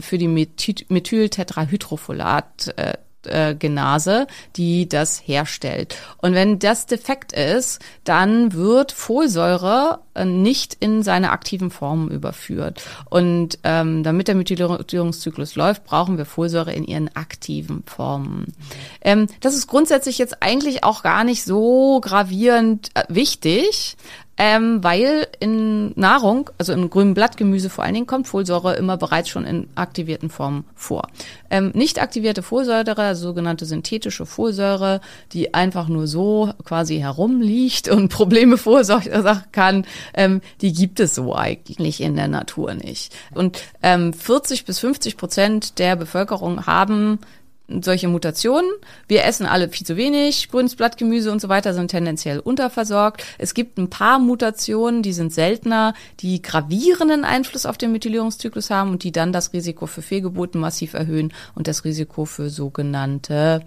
für 0.00 0.18
die 0.18 0.28
Methy- 0.28 0.84
Methyltetrahydrofolat 0.88 2.74
äh, 2.76 2.92
äh, 3.26 3.54
Genase, 3.54 4.26
die 4.56 4.88
das 4.88 5.22
herstellt. 5.26 5.96
Und 6.18 6.34
wenn 6.34 6.58
das 6.58 6.86
defekt 6.86 7.32
ist, 7.32 7.80
dann 8.04 8.52
wird 8.52 8.92
Folsäure 8.92 10.00
äh, 10.14 10.24
nicht 10.24 10.76
in 10.80 11.02
seine 11.02 11.30
aktiven 11.30 11.70
Formen 11.70 12.10
überführt. 12.10 12.82
Und 13.08 13.58
ähm, 13.64 14.02
damit 14.02 14.28
der 14.28 14.34
Methylierungszyklus 14.34 15.56
läuft, 15.56 15.84
brauchen 15.84 16.18
wir 16.18 16.24
Folsäure 16.24 16.72
in 16.72 16.84
ihren 16.84 17.14
aktiven 17.16 17.82
Formen. 17.86 18.52
Ähm, 19.00 19.26
das 19.40 19.54
ist 19.54 19.66
grundsätzlich 19.66 20.18
jetzt 20.18 20.42
eigentlich 20.42 20.84
auch 20.84 21.02
gar 21.02 21.24
nicht 21.24 21.44
so 21.44 22.00
gravierend 22.02 22.90
äh, 22.94 23.04
wichtig, 23.08 23.96
ähm, 24.44 24.82
weil 24.82 25.28
in 25.38 25.92
Nahrung, 25.94 26.50
also 26.58 26.72
in 26.72 26.90
grünem 26.90 27.14
Blattgemüse 27.14 27.70
vor 27.70 27.84
allen 27.84 27.94
Dingen, 27.94 28.08
kommt 28.08 28.26
Folsäure 28.26 28.74
immer 28.74 28.96
bereits 28.96 29.28
schon 29.28 29.44
in 29.44 29.68
aktivierten 29.76 30.30
Formen 30.30 30.64
vor. 30.74 31.06
Ähm, 31.48 31.70
nicht 31.74 32.02
aktivierte 32.02 32.42
Folsäure, 32.42 32.96
also 32.96 33.28
sogenannte 33.28 33.66
synthetische 33.66 34.26
Folsäure, 34.26 35.00
die 35.32 35.54
einfach 35.54 35.86
nur 35.86 36.08
so 36.08 36.52
quasi 36.64 36.98
herumliegt 36.98 37.86
und 37.86 38.08
Probleme 38.12 38.56
verursachen 38.58 39.44
kann, 39.52 39.86
ähm, 40.12 40.40
die 40.60 40.72
gibt 40.72 40.98
es 40.98 41.14
so 41.14 41.36
eigentlich 41.36 42.00
in 42.00 42.16
der 42.16 42.26
Natur 42.26 42.74
nicht. 42.74 43.14
Und 43.32 43.62
ähm, 43.80 44.12
40 44.12 44.64
bis 44.64 44.80
50 44.80 45.18
Prozent 45.18 45.78
der 45.78 45.94
Bevölkerung 45.94 46.66
haben 46.66 47.20
solche 47.68 48.08
Mutationen. 48.08 48.70
Wir 49.08 49.24
essen 49.24 49.46
alle 49.46 49.68
viel 49.68 49.86
zu 49.86 49.96
wenig, 49.96 50.50
grünes 50.50 50.76
Blattgemüse 50.76 51.30
und 51.32 51.40
so 51.40 51.48
weiter 51.48 51.74
sind 51.74 51.90
tendenziell 51.90 52.38
unterversorgt. 52.38 53.24
Es 53.38 53.54
gibt 53.54 53.78
ein 53.78 53.90
paar 53.90 54.18
Mutationen, 54.18 55.02
die 55.02 55.12
sind 55.12 55.32
seltener, 55.32 55.94
die 56.20 56.42
gravierenden 56.42 57.24
Einfluss 57.24 57.66
auf 57.66 57.78
den 57.78 57.92
Methylierungszyklus 57.92 58.70
haben 58.70 58.90
und 58.90 59.04
die 59.04 59.12
dann 59.12 59.32
das 59.32 59.52
Risiko 59.52 59.86
für 59.86 60.02
Fehlgeburten 60.02 60.60
massiv 60.60 60.94
erhöhen 60.94 61.32
und 61.54 61.68
das 61.68 61.84
Risiko 61.84 62.24
für 62.24 62.50
sogenannte 62.50 63.62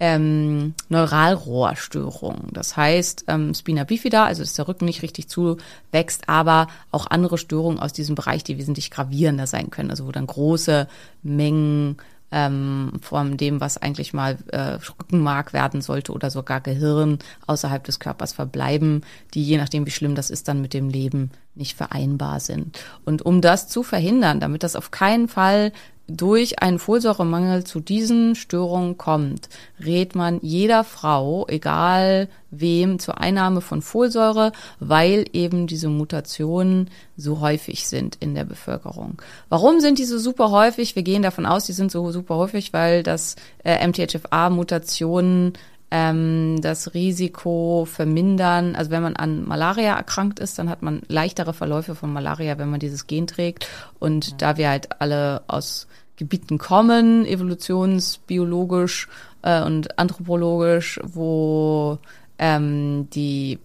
ähm, 0.00 0.74
Neuralrohrstörungen. 0.88 2.48
Das 2.52 2.76
heißt, 2.76 3.26
ähm, 3.28 3.54
Spina 3.54 3.84
bifida, 3.84 4.24
also 4.24 4.42
dass 4.42 4.54
der 4.54 4.66
Rücken 4.66 4.86
nicht 4.86 5.02
richtig 5.02 5.28
zuwächst, 5.28 6.28
aber 6.28 6.66
auch 6.90 7.06
andere 7.06 7.38
Störungen 7.38 7.78
aus 7.78 7.92
diesem 7.92 8.14
Bereich, 8.14 8.42
die 8.42 8.58
wesentlich 8.58 8.90
gravierender 8.90 9.46
sein 9.46 9.70
können, 9.70 9.90
also 9.90 10.06
wo 10.06 10.12
dann 10.12 10.26
große 10.26 10.88
Mengen 11.22 11.96
ähm, 12.30 12.92
von 13.00 13.36
dem, 13.36 13.60
was 13.60 13.76
eigentlich 13.76 14.12
mal 14.12 14.38
äh, 14.48 14.78
Rückenmark 15.00 15.52
werden 15.52 15.82
sollte 15.82 16.12
oder 16.12 16.30
sogar 16.30 16.60
Gehirn 16.60 17.18
außerhalb 17.46 17.84
des 17.84 18.00
Körpers 18.00 18.32
verbleiben, 18.32 19.02
die 19.34 19.42
je 19.44 19.56
nachdem, 19.56 19.86
wie 19.86 19.90
schlimm 19.90 20.14
das 20.14 20.30
ist, 20.30 20.48
dann 20.48 20.60
mit 20.60 20.74
dem 20.74 20.88
Leben 20.88 21.30
nicht 21.54 21.76
vereinbar 21.76 22.40
sind. 22.40 22.80
Und 23.04 23.22
um 23.22 23.40
das 23.40 23.68
zu 23.68 23.82
verhindern, 23.82 24.40
damit 24.40 24.62
das 24.62 24.76
auf 24.76 24.90
keinen 24.90 25.28
Fall 25.28 25.72
durch 26.06 26.60
einen 26.60 26.78
Folsäuremangel 26.78 27.64
zu 27.64 27.80
diesen 27.80 28.34
Störungen 28.34 28.98
kommt, 28.98 29.48
rät 29.82 30.14
man 30.14 30.38
jeder 30.42 30.84
Frau, 30.84 31.46
egal 31.48 32.28
wem, 32.50 32.98
zur 32.98 33.18
Einnahme 33.18 33.60
von 33.60 33.80
Folsäure, 33.80 34.52
weil 34.80 35.24
eben 35.32 35.66
diese 35.66 35.88
Mutationen 35.88 36.90
so 37.16 37.40
häufig 37.40 37.88
sind 37.88 38.16
in 38.20 38.34
der 38.34 38.44
Bevölkerung. 38.44 39.20
Warum 39.48 39.80
sind 39.80 39.98
die 39.98 40.04
so 40.04 40.18
super 40.18 40.50
häufig? 40.50 40.94
Wir 40.94 41.02
gehen 41.02 41.22
davon 41.22 41.46
aus, 41.46 41.64
die 41.64 41.72
sind 41.72 41.90
so 41.90 42.12
super 42.12 42.36
häufig, 42.36 42.72
weil 42.72 43.02
das 43.02 43.36
äh, 43.64 43.86
MTHFR-Mutationen 43.86 45.54
ähm, 45.90 46.60
das 46.60 46.92
Risiko 46.94 47.86
vermindern. 47.90 48.74
Also 48.74 48.90
wenn 48.90 49.02
man 49.02 49.16
an 49.16 49.46
Malaria 49.46 49.96
erkrankt 49.96 50.40
ist, 50.40 50.58
dann 50.58 50.68
hat 50.68 50.82
man 50.82 51.02
leichtere 51.08 51.54
Verläufe 51.54 51.94
von 51.94 52.12
Malaria, 52.12 52.58
wenn 52.58 52.68
man 52.68 52.80
dieses 52.80 53.06
Gen 53.06 53.26
trägt. 53.26 53.68
Und 54.00 54.42
da 54.42 54.56
wir 54.56 54.68
halt 54.68 55.00
alle 55.00 55.42
aus 55.46 55.86
Gebieten 56.16 56.58
kommen, 56.58 57.26
evolutionsbiologisch 57.26 59.08
äh, 59.42 59.62
und 59.62 59.98
anthropologisch, 59.98 61.00
wo 61.02 61.98
ähm, 62.38 63.08
die 63.10 63.58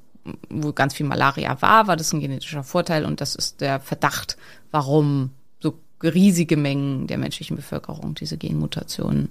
wo 0.50 0.74
ganz 0.74 0.94
viel 0.94 1.06
Malaria 1.06 1.62
war, 1.62 1.88
war 1.88 1.96
das 1.96 2.14
ein 2.14 2.20
genetischer 2.20 2.64
Vorteil 2.64 3.06
und 3.06 3.22
das 3.22 3.36
ist 3.36 3.62
der 3.62 3.80
Verdacht, 3.80 4.38
warum 4.72 5.32
so 5.60 5.74
riesige 6.04 6.58
Mengen 6.58 7.08
der 7.08 7.18
menschlichen 7.18 7.56
Bevölkerung 7.56 8.16
diese 8.16 8.38
Genmutationen 8.38 9.30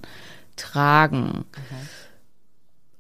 tragen. 0.57 1.44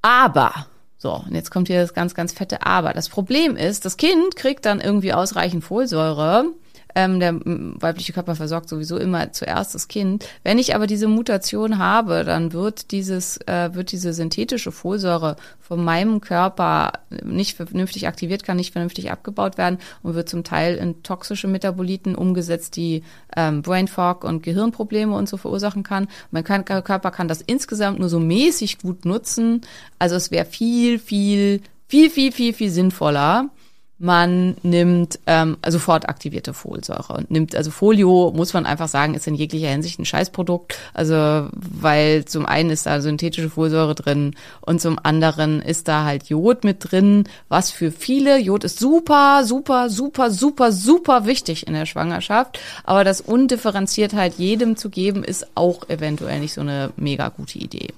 Aber, 0.02 0.66
so, 0.96 1.14
und 1.14 1.34
jetzt 1.34 1.50
kommt 1.50 1.68
hier 1.68 1.80
das 1.80 1.94
ganz, 1.94 2.14
ganz 2.14 2.32
fette 2.32 2.64
Aber. 2.64 2.92
Das 2.92 3.08
Problem 3.08 3.56
ist, 3.56 3.84
das 3.84 3.96
Kind 3.96 4.36
kriegt 4.36 4.64
dann 4.64 4.80
irgendwie 4.80 5.12
ausreichend 5.12 5.64
Folsäure 5.64 6.52
ähm, 6.94 7.20
der 7.20 7.40
weibliche 7.44 8.12
Körper 8.12 8.34
versorgt 8.34 8.68
sowieso 8.68 8.96
immer 8.96 9.32
zuerst 9.32 9.74
das 9.74 9.88
Kind. 9.88 10.26
Wenn 10.42 10.58
ich 10.58 10.74
aber 10.74 10.86
diese 10.86 11.08
Mutation 11.08 11.78
habe, 11.78 12.24
dann 12.24 12.52
wird 12.52 12.90
dieses, 12.90 13.38
äh, 13.46 13.74
wird 13.74 13.92
diese 13.92 14.12
synthetische 14.12 14.72
Folsäure 14.72 15.36
von 15.60 15.84
meinem 15.84 16.20
Körper 16.20 16.92
nicht 17.24 17.56
vernünftig 17.56 18.08
aktiviert, 18.08 18.42
kann 18.42 18.56
nicht 18.56 18.72
vernünftig 18.72 19.10
abgebaut 19.10 19.58
werden 19.58 19.78
und 20.02 20.14
wird 20.14 20.28
zum 20.28 20.44
Teil 20.44 20.76
in 20.76 21.02
toxische 21.02 21.46
Metaboliten 21.46 22.14
umgesetzt, 22.14 22.76
die 22.76 23.02
ähm, 23.36 23.62
Brain 23.62 23.88
Fog 23.88 24.24
und 24.24 24.42
Gehirnprobleme 24.42 25.14
und 25.14 25.28
so 25.28 25.36
verursachen 25.36 25.82
kann. 25.82 26.08
Mein 26.30 26.44
Körper 26.44 27.10
kann 27.10 27.28
das 27.28 27.42
insgesamt 27.42 27.98
nur 27.98 28.08
so 28.08 28.18
mäßig 28.18 28.78
gut 28.78 29.04
nutzen. 29.04 29.60
Also 29.98 30.16
es 30.16 30.30
wäre 30.30 30.46
viel, 30.46 30.98
viel, 30.98 31.60
viel, 31.86 32.10
viel, 32.10 32.32
viel, 32.32 32.52
viel 32.52 32.70
sinnvoller, 32.70 33.50
man 33.98 34.56
nimmt 34.62 35.18
ähm, 35.26 35.56
also 35.60 35.78
sofort 35.78 36.08
aktivierte 36.08 36.54
Folsäure. 36.54 37.14
Und 37.14 37.30
nimmt 37.30 37.56
also 37.56 37.70
Folio 37.70 38.32
muss 38.34 38.52
man 38.52 38.64
einfach 38.64 38.88
sagen 38.88 39.14
ist 39.14 39.26
in 39.26 39.34
jeglicher 39.34 39.68
Hinsicht 39.68 39.98
ein 39.98 40.04
Scheißprodukt. 40.04 40.78
Also 40.94 41.48
weil 41.52 42.24
zum 42.24 42.46
einen 42.46 42.70
ist 42.70 42.86
da 42.86 43.00
synthetische 43.00 43.50
Folsäure 43.50 43.96
drin 43.96 44.36
und 44.60 44.80
zum 44.80 44.98
anderen 45.02 45.60
ist 45.60 45.88
da 45.88 46.04
halt 46.04 46.28
Jod 46.28 46.62
mit 46.62 46.90
drin 46.90 47.24
was 47.48 47.70
für 47.70 47.90
viele 47.90 48.38
Jod 48.38 48.62
ist 48.62 48.78
super 48.78 49.42
super 49.44 49.90
super 49.90 50.30
super 50.30 50.70
super 50.70 51.26
wichtig 51.26 51.66
in 51.66 51.74
der 51.74 51.86
Schwangerschaft. 51.86 52.60
Aber 52.84 53.02
das 53.02 53.20
undifferenziert 53.20 54.12
halt 54.12 54.34
jedem 54.34 54.76
zu 54.76 54.90
geben 54.90 55.24
ist 55.24 55.48
auch 55.56 55.88
eventuell 55.88 56.38
nicht 56.38 56.54
so 56.54 56.60
eine 56.60 56.90
mega 56.96 57.30
gute 57.30 57.58
Idee. 57.58 57.88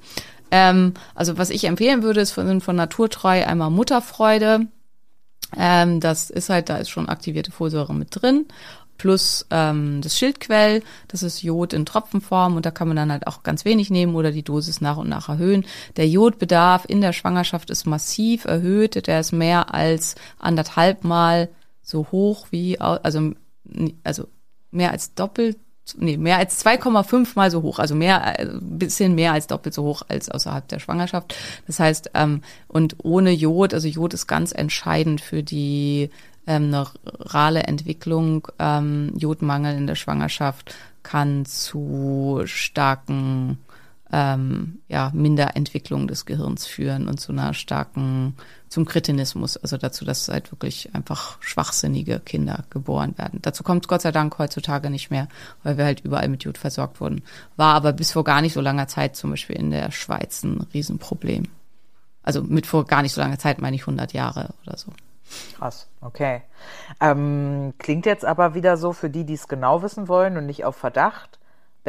Ähm, 0.51 0.95
also 1.15 1.37
was 1.37 1.51
ich 1.51 1.65
empfehlen 1.65 2.03
würde 2.03 2.21
ist 2.21 2.33
von, 2.33 2.61
von 2.63 2.77
Naturtreu 2.77 3.45
einmal 3.45 3.71
Mutterfreude 3.71 4.67
ähm, 5.57 6.01
das 6.01 6.31
ist 6.31 6.49
halt, 6.49 6.69
da 6.69 6.79
ist 6.79 6.91
schon 6.91 7.09
aktivierte 7.09 7.53
Folsäure 7.53 7.95
mit 7.95 8.09
drin. 8.11 8.47
Plus 8.99 9.47
ähm, 9.51 10.03
das 10.03 10.19
Schildquell, 10.19 10.83
das 11.09 11.23
ist 11.23 11.43
Jod 11.43 11.73
in 11.73 11.87
Tropfenform 11.87 12.57
und 12.57 12.67
da 12.67 12.71
kann 12.71 12.87
man 12.87 12.99
dann 12.99 13.11
halt 13.11 13.27
auch 13.27 13.43
ganz 13.43 13.65
wenig 13.65 13.89
nehmen 13.89 14.15
oder 14.15 14.31
die 14.31 14.43
Dosis 14.43 14.83
nach 14.83 14.99
und 14.99 15.09
nach 15.09 15.31
erhöhen. 15.31 15.65
Der 15.97 16.07
Jodbedarf 16.07 16.85
in 16.87 17.01
der 17.01 17.15
Schwangerschaft 17.15 17.71
ist 17.71 17.87
massiv 17.87 18.45
erhöht, 18.45 19.07
der 19.07 19.21
ist 19.21 19.33
mehr 19.33 19.73
als 19.73 20.17
anderthalb 20.39 21.03
Mal 21.03 21.49
so 21.81 22.09
hoch 22.13 22.49
wie, 22.51 22.79
also, 22.79 23.33
also 24.05 24.29
mehr 24.71 24.91
als 24.91 25.15
doppelt 25.15 25.57
nee, 25.99 26.17
mehr 26.17 26.39
als 26.39 26.65
2,5 26.65 27.31
mal 27.35 27.51
so 27.51 27.63
hoch, 27.63 27.79
also 27.79 27.95
mehr, 27.95 28.23
ein 28.23 28.49
äh, 28.49 28.59
bisschen 28.61 29.15
mehr 29.15 29.33
als 29.33 29.47
doppelt 29.47 29.75
so 29.75 29.83
hoch 29.85 30.03
als 30.09 30.31
außerhalb 30.31 30.67
der 30.69 30.79
Schwangerschaft. 30.79 31.35
Das 31.67 31.81
heißt, 31.81 32.11
ähm, 32.15 32.43
und 32.69 32.97
ohne 33.03 33.31
Jod, 33.31 33.75
also 33.75 33.89
Jod 33.89 34.15
ist 34.15 34.27
ganz 34.27 34.53
entscheidend 34.53 35.21
für 35.21 35.43
die 35.43 36.11
ähm, 36.47 36.71
neurale 36.71 37.65
Entwicklung. 37.65 38.49
Ähm, 38.59 39.13
Jodmangel 39.17 39.77
in 39.77 39.87
der 39.87 39.95
Schwangerschaft 39.95 40.75
kann 41.03 41.45
zu 41.47 42.43
starken 42.45 43.59
ähm, 44.13 44.81
ja, 44.89 45.11
Minderentwicklung 45.15 46.09
des 46.09 46.27
Gehirns 46.27 46.67
führen 46.67 47.09
und 47.09 47.21
zu 47.21 47.33
einer 47.33 47.55
starken, 47.55 48.35
zum 48.69 48.85
Kretinismus, 48.85 49.57
also 49.57 49.77
dazu, 49.77 50.05
dass 50.05 50.29
halt 50.29 50.53
wirklich 50.53 50.95
einfach 50.95 51.41
schwachsinnige 51.41 52.21
Kinder 52.21 52.65
geboren 52.71 53.17
werden. 53.19 53.41
Dazu 53.43 53.63
kommt 53.63 53.89
Gott 53.89 54.03
sei 54.03 54.13
Dank 54.13 54.39
heutzutage 54.39 54.91
nicht 54.91 55.11
mehr, 55.11 55.29
weil 55.63 55.79
wir 55.79 55.85
halt 55.85 56.01
überall 56.01 56.29
mit 56.29 56.45
Jod 56.45 56.59
versorgt 56.59 57.01
wurden. 57.01 57.23
War 57.57 57.75
aber 57.75 57.93
bis 57.93 58.13
vor 58.13 58.25
gar 58.25 58.41
nicht 58.41 58.53
so 58.53 58.61
langer 58.61 58.89
Zeit 58.89 59.17
zum 59.17 59.31
Beispiel 59.31 59.57
in 59.57 59.71
der 59.71 59.91
Schweiz 59.93 60.43
ein 60.43 60.67
Riesenproblem. 60.75 61.45
Also 62.23 62.43
mit 62.43 62.67
vor 62.67 62.85
gar 62.87 63.03
nicht 63.03 63.13
so 63.13 63.21
langer 63.21 63.39
Zeit 63.39 63.61
meine 63.61 63.77
ich 63.77 63.83
100 63.83 64.13
Jahre 64.13 64.51
oder 64.65 64.77
so. 64.77 64.93
Krass, 65.57 65.89
okay. 66.01 66.43
Ähm, 67.01 67.75
klingt 67.79 68.07
jetzt 68.07 68.25
aber 68.25 68.55
wieder 68.55 68.77
so 68.77 68.93
für 68.93 69.11
die, 69.11 69.25
die 69.25 69.35
es 69.35 69.47
genau 69.47 69.83
wissen 69.83 70.09
wollen 70.09 70.37
und 70.37 70.47
nicht 70.47 70.65
auf 70.65 70.77
Verdacht 70.77 71.40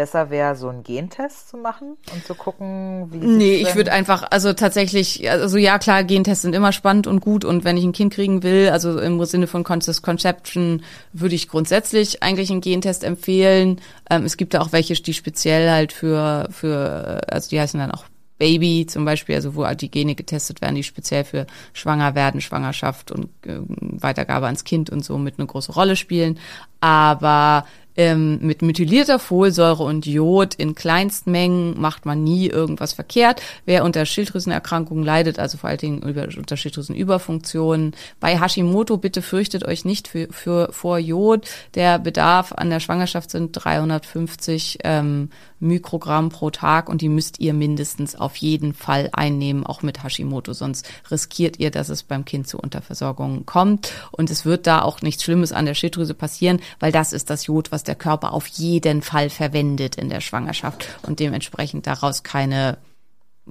besser 0.02 0.32
wäre, 0.32 0.56
so 0.56 0.68
einen 0.68 0.82
Gentest 0.82 1.50
zu 1.50 1.58
machen 1.58 1.96
und 2.12 2.26
zu 2.26 2.34
gucken, 2.34 3.10
wie. 3.12 3.18
Nee, 3.18 3.56
ich 3.58 3.76
würde 3.76 3.92
einfach, 3.92 4.24
also 4.32 4.52
tatsächlich, 4.54 5.30
also 5.30 5.60
ja 5.60 5.78
klar, 5.78 6.04
Gentests 6.04 6.42
sind 6.42 6.56
immer 6.56 6.72
spannend 6.72 7.06
und 7.06 7.20
gut 7.20 7.46
und 7.46 7.64
wenn 7.66 7.78
ich 7.78 7.84
ein 7.84 7.92
Kind 7.92 8.12
kriegen 8.12 8.42
will, 8.42 8.70
also 8.70 9.00
im 9.00 9.24
Sinne 9.26 9.46
von 9.46 9.64
Conscious 9.64 10.02
Conception, 10.02 10.82
würde 11.14 11.36
ich 11.36 11.48
grundsätzlich 11.48 12.24
eigentlich 12.24 12.50
einen 12.50 12.62
Gentest 12.62 13.04
empfehlen. 13.04 13.80
Ähm, 14.10 14.26
es 14.26 14.38
gibt 14.38 14.56
da 14.56 14.62
auch 14.62 14.72
welche, 14.72 14.96
die 14.96 15.14
speziell 15.14 15.70
halt 15.70 15.94
für, 15.94 16.48
für, 16.50 17.22
also 17.30 17.50
die 17.50 17.62
heißen 17.62 17.80
dann 17.80 17.92
auch 17.92 18.06
Baby 18.42 18.88
zum 18.88 19.06
Beispiel, 19.06 19.36
also 19.36 19.54
wo 19.54 19.68
die 19.76 19.92
Gene 19.92 20.16
getestet 20.16 20.62
werden, 20.62 20.74
die 20.74 20.82
speziell 20.82 21.26
für 21.26 21.46
Schwanger 21.74 22.16
werden, 22.16 22.42
Schwangerschaft 22.42 23.12
und 23.12 23.26
äh, 23.46 23.60
Weitergabe 23.68 24.48
ans 24.48 24.64
Kind 24.64 24.90
und 24.90 25.06
so 25.06 25.20
mit 25.20 25.38
eine 25.38 25.46
große 25.46 25.72
Rolle 25.72 25.96
spielen. 25.96 26.40
Aber 26.80 27.68
ähm, 28.02 28.40
mit 28.42 28.64
methylierter 28.64 29.20
Folsäure 29.20 29.84
und 29.84 30.08
Jod 30.08 30.56
in 30.56 30.74
Kleinstmengen 30.74 31.80
macht 31.80 32.08
man 32.08 32.24
nie 32.24 32.48
irgendwas 32.48 32.94
verkehrt. 32.94 33.44
Wer 33.66 33.84
unter 33.84 34.06
Schilddrüsenerkrankungen 34.06 35.04
leidet, 35.04 35.38
also 35.38 35.60
vor 35.60 35.70
allen 35.70 35.78
Dingen 35.78 36.02
über, 36.02 36.28
unter 36.36 36.58
Schilddrüsenüberfunktionen, 36.58 37.96
bei 38.20 38.40
Hashimoto 38.40 38.98
bitte 38.98 39.22
fürchtet 39.22 39.66
euch 39.66 39.86
nicht 39.86 40.08
für, 40.08 40.28
für, 40.32 40.74
vor 40.74 40.98
Jod. 40.98 41.48
Der 41.76 42.00
Bedarf 42.00 42.54
an 42.54 42.72
der 42.72 42.80
Schwangerschaft 42.80 43.30
sind 43.30 43.52
350 43.52 44.80
ähm, 44.84 45.30
Mikrogramm 45.62 46.30
pro 46.30 46.50
Tag 46.50 46.89
und 46.89 47.02
die 47.02 47.10
müsst 47.10 47.39
ihr 47.39 47.54
mindestens 47.54 48.15
auf 48.15 48.36
jeden 48.36 48.74
Fall 48.74 49.10
einnehmen, 49.13 49.65
auch 49.65 49.84
mit 49.84 50.04
Hashimoto. 50.04 50.54
Sonst 50.54 50.89
riskiert 51.10 51.60
ihr, 51.60 51.71
dass 51.71 51.89
es 51.89 52.04
beim 52.04 52.26
Kind 52.26 52.47
zu 52.47 52.58
Unterversorgung 52.58 53.45
kommt. 53.45 53.93
Und 54.12 54.30
es 54.30 54.43
wird 54.43 54.67
da 54.67 54.82
auch 54.82 55.02
nichts 55.02 55.24
Schlimmes 55.24 55.52
an 55.54 55.65
der 55.65 55.76
Schilddrüse 55.76 56.15
passieren, 56.15 56.60
weil 56.80 56.91
das 56.91 57.13
ist 57.13 57.30
das 57.30 57.45
Jod, 57.45 57.71
was 57.71 57.84
der 57.84 57.95
Körper 57.95 58.34
auf 58.34 58.47
jeden 58.47 59.02
Fall 59.02 59.30
verwendet 59.30 59.95
in 59.95 60.10
der 60.10 60.19
Schwangerschaft 60.21 60.88
und 61.04 61.19
dementsprechend 61.19 61.88
daraus 61.88 62.24
keine 62.24 62.78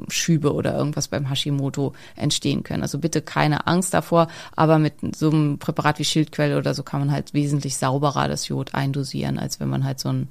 Schübe 0.09 0.55
oder 0.55 0.77
irgendwas 0.77 1.09
beim 1.09 1.29
Hashimoto 1.29 1.95
entstehen 2.17 2.63
können. 2.63 2.83
Also 2.83 2.99
bitte 2.99 3.23
keine 3.23 3.67
Angst 3.67 3.93
davor, 3.93 4.29
aber 4.55 4.79
mit 4.79 4.95
so 5.17 5.31
einem 5.31 5.59
Präparat 5.59 5.99
wie 5.99 6.05
Schildquelle 6.05 6.59
oder 6.59 6.75
so 6.75 6.83
kann 6.83 7.01
man 7.01 7.13
halt 7.13 7.35
wesentlich 7.35 7.77
sauberer 7.77 8.29
das 8.29 8.49
Jod 8.49 8.75
eindosieren, 8.75 9.39
als 9.39 9.61
wenn 9.61 9.69
man 9.69 9.85
halt 9.85 10.01
so 10.01 10.09
ein 10.09 10.29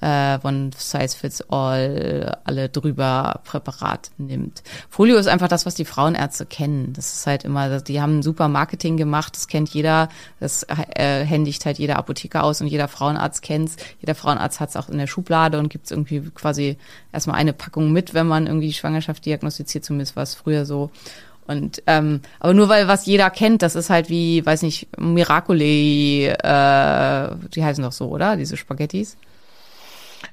äh, 0.00 0.38
One 0.42 0.70
Size 0.76 1.16
Fits 1.16 1.42
All 1.50 2.38
alle 2.44 2.68
drüber 2.68 3.40
Präparat 3.44 4.10
nimmt. 4.18 4.62
Folio 4.88 5.16
ist 5.16 5.28
einfach 5.28 5.48
das, 5.48 5.66
was 5.66 5.74
die 5.74 5.84
Frauenärzte 5.84 6.46
kennen. 6.46 6.92
Das 6.92 7.12
ist 7.14 7.26
halt 7.26 7.44
immer, 7.44 7.80
die 7.80 8.00
haben 8.00 8.18
ein 8.18 8.22
super 8.22 8.48
Marketing 8.48 8.96
gemacht, 8.96 9.36
das 9.36 9.48
kennt 9.48 9.68
jeder, 9.70 10.08
das 10.40 10.64
äh, 10.64 11.24
händigt 11.24 11.64
halt 11.66 11.78
jeder 11.78 11.98
Apotheker 11.98 12.44
aus 12.44 12.60
und 12.60 12.66
jeder 12.66 12.88
Frauenarzt 12.88 13.42
kennt's. 13.42 13.76
Jeder 14.00 14.14
Frauenarzt 14.14 14.60
hat's 14.60 14.76
auch 14.76 14.88
in 14.88 14.98
der 14.98 15.06
Schublade 15.06 15.58
und 15.58 15.68
gibt's 15.68 15.90
irgendwie 15.90 16.20
quasi 16.34 16.76
erstmal 17.12 17.36
eine 17.36 17.52
Packung 17.52 17.92
mit, 17.92 18.14
wenn 18.14 18.26
man 18.26 18.46
irgendwie 18.46 18.72
Schwangerschaft 18.72 19.24
diagnostiziert, 19.24 19.84
zumindest 19.84 20.16
war 20.16 20.22
es 20.22 20.34
früher 20.34 20.66
so. 20.66 20.90
Und 21.46 21.82
ähm, 21.86 22.20
aber 22.38 22.54
nur 22.54 22.68
weil 22.68 22.86
was 22.88 23.06
jeder 23.06 23.28
kennt, 23.30 23.62
das 23.62 23.74
ist 23.74 23.90
halt 23.90 24.08
wie, 24.08 24.44
weiß 24.46 24.62
nicht, 24.62 24.88
Miracoli, 24.98 26.26
äh, 26.26 27.28
die 27.54 27.64
heißen 27.64 27.82
doch 27.82 27.92
so, 27.92 28.08
oder? 28.08 28.36
Diese 28.36 28.56
Spaghettis. 28.56 29.16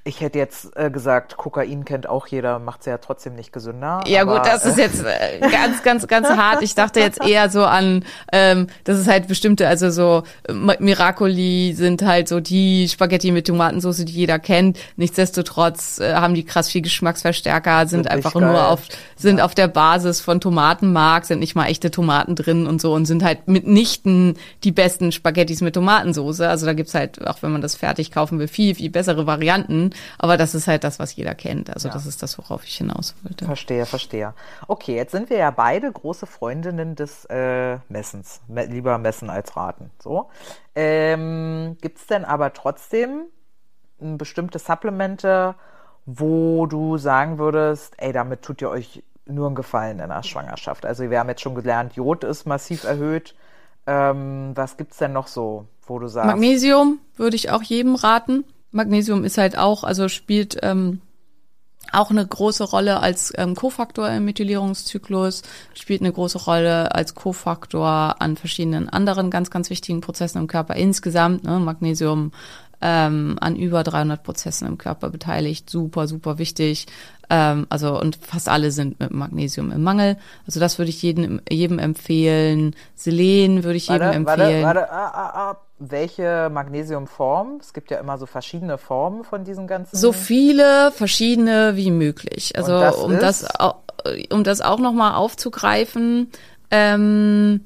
Ich 0.04 0.22
hätte 0.22 0.38
jetzt 0.38 0.76
äh, 0.76 0.90
gesagt, 0.90 1.38
Kokain 1.38 1.86
kennt 1.86 2.08
auch 2.08 2.28
jeder, 2.28 2.60
macht 2.60 2.82
es 2.82 2.86
ja 2.86 2.98
trotzdem 2.98 3.36
nicht 3.36 3.52
gesünder. 3.52 4.02
Ja 4.08 4.22
aber, 4.22 4.38
gut, 4.38 4.46
das 4.46 4.66
ist 4.66 4.78
jetzt 4.78 5.04
äh, 5.04 5.40
ganz, 5.40 5.84
ganz, 5.84 6.08
ganz 6.08 6.30
hart. 6.30 6.62
Ich 6.62 6.76
dachte 6.76 7.00
jetzt 7.00 7.24
eher 7.26 7.50
so 7.50 7.64
an, 7.64 8.06
ähm, 8.32 8.68
das 8.84 9.00
ist 9.00 9.08
halt 9.08 9.28
bestimmte, 9.28 9.68
also 9.68 9.90
so 9.90 10.24
äh, 10.48 10.54
Miracoli 10.54 11.74
sind 11.76 12.02
halt 12.04 12.28
so 12.28 12.40
die 12.40 12.88
Spaghetti 12.88 13.32
mit 13.32 13.48
Tomatensauce, 13.48 14.06
die 14.06 14.14
jeder 14.14 14.40
kennt. 14.40 14.78
Nichtsdestotrotz 14.96 16.00
äh, 16.00 16.14
haben 16.14 16.34
die 16.34 16.44
krass 16.44 16.70
viel 16.70 16.82
Geschmacksverstärker, 16.82 17.88
sind, 17.88 18.04
sind 18.04 18.12
einfach 18.12 18.36
nur 18.36 18.68
auf, 18.68 18.82
sind 19.16 19.40
ja. 19.40 19.46
auf 19.46 19.56
der 19.56 19.68
Basis 19.68 20.22
von 20.22 20.42
Tomatenmark, 20.42 21.26
sind 21.26 21.40
nicht 21.40 21.56
mal 21.56 21.68
echte 21.68 21.92
Tomaten 21.92 22.36
drin 22.36 22.68
und 22.68 22.82
so 22.82 22.94
und 22.94 23.06
sind 23.06 23.24
halt 23.24 23.48
mitnichten 23.48 24.36
die 24.64 24.72
besten 24.72 25.12
Spaghettis 25.12 25.62
mit 25.62 25.74
Tomatensauce. 25.74 26.42
Also 26.42 26.66
da 26.66 26.74
gibt's 26.74 26.94
halt, 26.94 27.26
auch 27.28 27.42
wenn 27.42 27.52
man 27.52 27.62
das 27.62 27.76
fertig 27.76 28.12
kaufen 28.12 28.40
will, 28.40 28.48
viel, 28.48 28.76
viel 28.76 28.90
bessere 28.90 29.26
Varianten 29.26 29.79
aber 30.18 30.38
das 30.38 30.56
ist 30.56 30.68
halt 30.68 30.84
das, 30.84 31.00
was 31.00 31.16
jeder 31.16 31.36
kennt. 31.36 31.70
Also 31.74 31.88
ja. 31.88 31.94
das 31.94 32.06
ist 32.06 32.22
das, 32.22 32.38
worauf 32.38 32.64
ich 32.66 32.76
hinaus 32.78 33.16
wollte. 33.24 33.46
Verstehe, 33.46 33.86
verstehe. 33.86 34.34
Okay, 34.68 34.96
jetzt 34.96 35.12
sind 35.12 35.30
wir 35.30 35.38
ja 35.38 35.52
beide 35.52 35.92
große 35.92 36.26
Freundinnen 36.26 36.96
des 36.96 37.26
äh, 37.26 37.78
Messens. 37.90 38.42
Lieber 38.48 38.98
messen 38.98 39.30
als 39.30 39.56
raten. 39.56 39.92
So. 40.02 40.30
Ähm, 40.76 41.78
Gibt 41.82 42.00
es 42.00 42.08
denn 42.08 42.26
aber 42.26 42.54
trotzdem 42.54 43.26
bestimmte 44.00 44.60
Supplemente, 44.60 45.56
wo 46.06 46.66
du 46.66 46.98
sagen 46.98 47.38
würdest, 47.38 47.94
ey, 47.98 48.14
damit 48.14 48.42
tut 48.42 48.62
ihr 48.62 48.70
euch 48.70 49.04
nur 49.26 49.48
einen 49.48 49.56
Gefallen 49.56 50.00
in 50.00 50.10
der 50.10 50.24
Schwangerschaft? 50.24 50.86
Also 50.86 51.10
wir 51.10 51.20
haben 51.20 51.30
jetzt 51.30 51.42
schon 51.42 51.56
gelernt, 51.56 51.94
Jod 51.94 52.24
ist 52.24 52.46
massiv 52.46 52.84
erhöht. 52.84 53.36
Ähm, 53.88 54.52
was 54.56 54.76
es 54.78 54.98
denn 54.98 55.14
noch 55.14 55.28
so, 55.28 55.66
wo 55.86 56.00
du 56.00 56.08
sagst? 56.08 56.28
Magnesium 56.28 57.00
würde 57.16 57.36
ich 57.36 57.50
auch 57.50 57.64
jedem 57.64 57.96
raten. 57.96 58.46
Magnesium 58.72 59.24
ist 59.24 59.38
halt 59.38 59.58
auch, 59.58 59.84
also 59.84 60.08
spielt 60.10 60.58
ähm, 60.62 61.02
auch 61.92 62.12
eine 62.12 62.26
große 62.26 62.64
Rolle 62.64 63.00
als 63.00 63.34
ähm, 63.36 63.56
Kofaktor 63.56 64.10
im 64.10 64.26
Methylierungszyklus, 64.26 65.42
spielt 65.74 66.02
eine 66.02 66.12
große 66.12 66.38
Rolle 66.38 66.94
als 66.94 67.16
Kofaktor 67.16 68.22
an 68.22 68.38
verschiedenen 68.38 68.90
anderen 68.90 69.32
ganz, 69.32 69.50
ganz 69.50 69.70
wichtigen 69.70 70.02
Prozessen 70.02 70.40
im 70.40 70.48
Körper 70.48 70.76
insgesamt. 70.76 71.44
Ne? 71.44 71.60
Magnesium 71.60 72.32
ähm, 72.82 73.38
an 73.42 73.56
über 73.56 73.84
300 73.84 74.24
Prozessen 74.24 74.68
im 74.68 74.78
Körper 74.78 75.10
beteiligt, 75.10 75.70
super, 75.70 76.08
super 76.08 76.38
wichtig. 76.38 76.86
Ähm, 77.30 77.68
also 77.70 78.00
und 78.00 78.16
fast 78.16 78.50
alle 78.50 78.72
sind 78.72 79.00
mit 79.00 79.12
Magnesium 79.12 79.72
im 79.72 79.84
Mangel. 79.84 80.18
Also 80.48 80.60
das 80.60 80.80
würde 80.80 80.90
ich 80.90 81.02
jedem, 81.02 81.42
jedem 81.50 81.78
empfehlen. 81.80 82.76
Selen 82.96 83.64
würde 83.64 83.78
ich 83.78 83.88
jedem 83.88 84.02
Warte, 84.08 84.16
empfehlen. 84.18 84.64
warte, 84.64 84.80
warte, 84.80 84.92
ah, 84.92 85.08
ah, 85.14 85.50
ah. 85.52 85.58
Welche 85.82 86.50
Magnesiumform? 86.52 87.60
Es 87.62 87.72
gibt 87.74 87.90
ja 87.90 88.00
immer 88.00 88.18
so 88.18 88.26
verschiedene 88.26 88.78
Formen 88.78 89.24
von 89.24 89.46
diesen 89.46 89.66
ganzen. 89.66 89.96
so 89.96 90.12
viele 90.12 90.92
verschiedene 90.92 91.78
wie 91.78 91.90
möglich. 91.92 92.54
Also 92.58 92.78
das 92.80 92.98
um 92.98 93.12
ist? 93.14 93.22
das 93.22 93.60
au- 93.60 93.76
um 94.30 94.44
das 94.44 94.60
auch 94.60 94.80
noch 94.80 94.92
mal 94.92 95.16
aufzugreifen. 95.16 96.32
Ähm, 96.72 97.62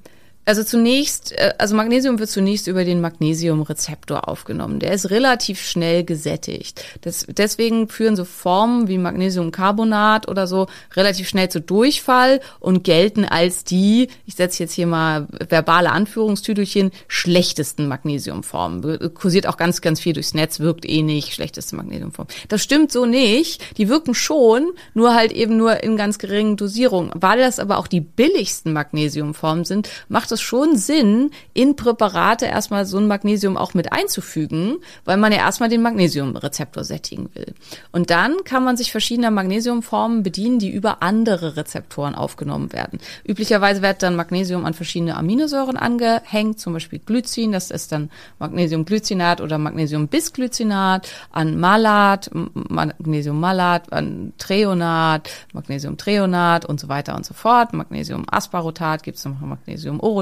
also 0.46 0.64
zunächst, 0.64 1.32
äh, 1.32 1.54
also 1.58 1.76
Magnesium 1.76 2.20
wird 2.20 2.30
zunächst 2.30 2.68
über 2.68 2.84
den 2.84 3.02
Magnesiumrezeptor 3.02 4.28
aufgenommen. 4.28 4.80
Der 4.80 4.92
ist 4.92 5.10
relativ 5.10 5.62
schnell 5.62 6.04
gesättigt. 6.04 6.84
Das, 7.02 7.26
deswegen 7.30 7.88
führen 7.88 8.16
so 8.16 8.26
Formen 8.26 8.88
wie 8.88 8.98
Magnesiumcarbonat 8.98 10.28
oder 10.28 10.48
so 10.48 10.68
relativ 10.96 11.30
schnell 11.30 11.50
zu 11.50 11.62
Durchfall 11.62 12.42
und 12.60 12.84
gelten 12.84 13.26
als 13.26 13.64
die, 13.64 14.10
ich 14.26 14.36
setze 14.36 14.64
jetzt 14.64 14.74
hier 14.74 14.88
mal 14.88 15.28
verbale 15.50 15.92
Anführungstüdelchen, 15.92 16.92
schlechtesten 17.08 17.88
Magnesiumformen. 17.88 19.14
Kursiert 19.14 19.48
auch 19.48 19.58
ganz, 19.58 19.82
ganz 19.82 20.00
viel 20.00 20.14
durchs 20.14 20.34
Netz, 20.34 20.60
wirkt 20.60 20.86
eh 20.86 21.04
nicht, 21.04 21.34
schlechteste 21.34 21.76
Magnesiumform. 21.76 22.28
Das 22.50 22.62
stimmt 22.62 22.92
so 22.92 23.06
nicht. 23.06 23.78
Die 23.78 23.88
wirken 23.88 24.14
schon, 24.14 24.74
nur 24.94 25.14
halt 25.14 25.32
eben 25.32 25.56
nur 25.56 25.84
in 25.84 25.96
ganz 25.96 26.18
geringen 26.18 26.58
Dosierungen. 26.58 27.12
Weil 27.16 27.40
das 27.40 27.60
aber 27.60 27.78
auch 27.78 27.88
die 27.88 28.02
billigsten 28.02 28.74
Magnesiumformen 28.74 29.64
sind, 29.64 29.90
macht 30.10 30.33
es 30.34 30.42
schon 30.42 30.76
Sinn, 30.76 31.32
in 31.54 31.76
Präparate 31.76 32.46
erstmal 32.46 32.86
so 32.86 32.98
ein 32.98 33.08
Magnesium 33.08 33.58
auch 33.58 33.74
mit 33.74 33.94
einzufügen, 33.94 34.78
weil 35.06 35.18
man 35.18 35.32
ja 35.32 35.40
erstmal 35.40 35.70
den 35.70 35.82
Magnesiumrezeptor 35.82 36.84
sättigen 36.84 37.30
will. 37.34 37.54
Und 37.92 38.10
dann 38.10 38.44
kann 38.44 38.64
man 38.64 38.76
sich 38.76 38.92
verschiedener 38.92 39.32
Magnesiumformen 39.32 40.24
bedienen, 40.24 40.60
die 40.60 40.70
über 40.70 41.02
andere 41.02 41.56
Rezeptoren 41.56 42.16
aufgenommen 42.16 42.74
werden. 42.74 43.00
Üblicherweise 43.26 43.82
wird 43.82 44.04
dann 44.04 44.16
Magnesium 44.16 44.66
an 44.66 44.74
verschiedene 44.74 45.16
Aminosäuren 45.16 45.78
angehängt, 45.78 46.60
zum 46.60 46.74
Beispiel 46.74 47.00
Glycin, 47.00 47.52
das 47.52 47.72
ist 47.72 47.92
dann 47.92 48.10
Magnesiumglycinat 48.40 49.42
oder 49.42 49.58
Magnesiumbisglycinat, 49.58 51.08
an 51.32 51.60
Malat, 51.60 52.30
Magnesiummalat, 52.34 53.94
an 53.94 54.34
Treonat, 54.38 55.30
Magnesiumtreonat 55.54 56.66
und 56.66 56.80
so 56.80 56.90
weiter 56.90 57.16
und 57.16 57.26
so 57.26 57.34
fort. 57.34 57.74
Magnesiumasparotat 57.74 59.04
gibt 59.04 59.18
es 59.18 59.26
noch 59.26 59.40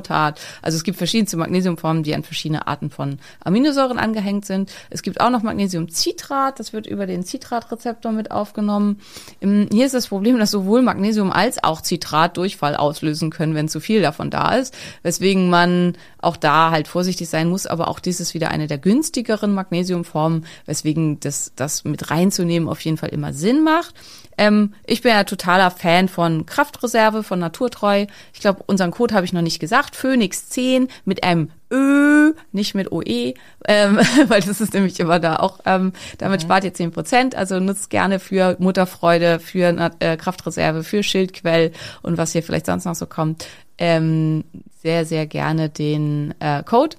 Magnesiumorotat. 0.02 0.40
Also 0.62 0.78
es 0.78 0.84
gibt 0.84 0.98
verschiedenste 0.98 1.38
Magnesiumformen, 1.38 2.04
die 2.04 2.16
an 2.16 2.24
verschiedene 2.24 2.68
Arten 2.68 2.90
von 2.90 3.20
Aminosäuren 3.44 4.00
angehängt 4.00 4.46
sind. 4.46 4.72
Es 4.90 5.02
gibt 5.02 5.22
auch 5.22 5.30
noch 5.30 5.44
Magnesiumcitrat, 5.44 6.60
das 6.60 6.74
wird 6.74 6.88
über 6.88 7.06
den 7.06 7.24
Citratrezeptor 7.24 8.12
mit 8.12 8.32
aufgenommen. 8.32 9.00
Hier 9.40 9.86
ist 9.86 9.94
das 9.94 10.08
Problem, 10.08 10.38
dass 10.40 10.52
sowohl 10.52 10.82
Magnesium 10.82 11.32
als 11.32 11.64
auch 11.64 11.84
Citrat 11.84 12.38
Durchfall 12.38 12.76
auslösen 12.76 13.30
können, 13.30 13.56
wenn 13.56 13.70
zu 13.70 13.80
viel 13.80 14.02
davon 14.02 14.30
da 14.30 14.56
ist, 14.56 14.76
weswegen 15.04 15.50
man 15.50 15.94
auch 16.20 16.38
da 16.38 16.72
halt 16.72 16.88
vorsichtig 16.88 17.30
sein 17.30 17.50
muss, 17.50 17.66
aber 17.66 17.88
auch 17.88 18.00
dies 18.00 18.20
ist 18.20 18.34
wieder 18.34 18.50
eine 18.52 18.68
der 18.68 18.78
günstigeren 18.78 19.54
Magnesiumformen, 19.54 20.46
weswegen 20.66 21.20
das, 21.20 21.54
das 21.56 21.84
mit 21.84 22.12
reinzunehmen 22.12 22.70
auf 22.70 22.80
jeden 22.82 22.98
Fall 22.98 23.10
immer 23.10 23.34
Sinn 23.34 23.64
macht. 23.64 23.96
Ähm, 24.42 24.74
ich 24.88 25.04
bin 25.04 25.12
ja 25.12 25.24
totaler 25.24 25.70
Fan 25.70 26.08
von 26.08 26.48
Kraftreserve, 26.48 27.22
von 27.22 27.38
Naturtreu. 27.38 28.08
Ich 28.34 28.40
glaube, 28.40 28.64
unseren 28.66 28.90
Code 28.90 29.14
habe 29.14 29.24
ich 29.24 29.34
noch 29.34 29.44
nicht 29.44 29.60
gesagt. 29.60 29.96
Phoenix 29.96 30.50
10 30.50 30.88
mit 31.06 31.24
einem 31.24 31.52
Ö, 31.72 32.34
nicht 32.52 32.74
mit 32.74 32.92
OE, 32.92 33.36
ähm, 33.68 34.00
weil 34.28 34.42
das 34.42 34.60
ist 34.60 34.74
nämlich 34.74 35.00
immer 35.00 35.20
da 35.20 35.36
auch, 35.36 35.60
ähm, 35.68 35.94
damit 36.18 36.42
spart 36.42 36.64
ihr 36.64 36.74
10 36.74 36.92
Prozent. 36.92 37.36
Also 37.36 37.60
nutzt 37.60 37.92
gerne 37.92 38.18
für 38.18 38.56
Mutterfreude, 38.58 39.40
für 39.40 39.92
äh, 40.00 40.18
Kraftreserve, 40.18 40.84
für 40.84 41.04
Schildquell 41.04 41.72
und 42.02 42.18
was 42.18 42.32
hier 42.32 42.42
vielleicht 42.42 42.66
sonst 42.66 42.86
noch 42.86 42.96
so 42.96 43.06
kommt. 43.06 43.46
Ähm, 43.78 44.44
sehr, 44.82 45.06
sehr 45.06 45.28
gerne 45.28 45.70
den 45.70 46.34
äh, 46.40 46.64
Code. 46.64 46.98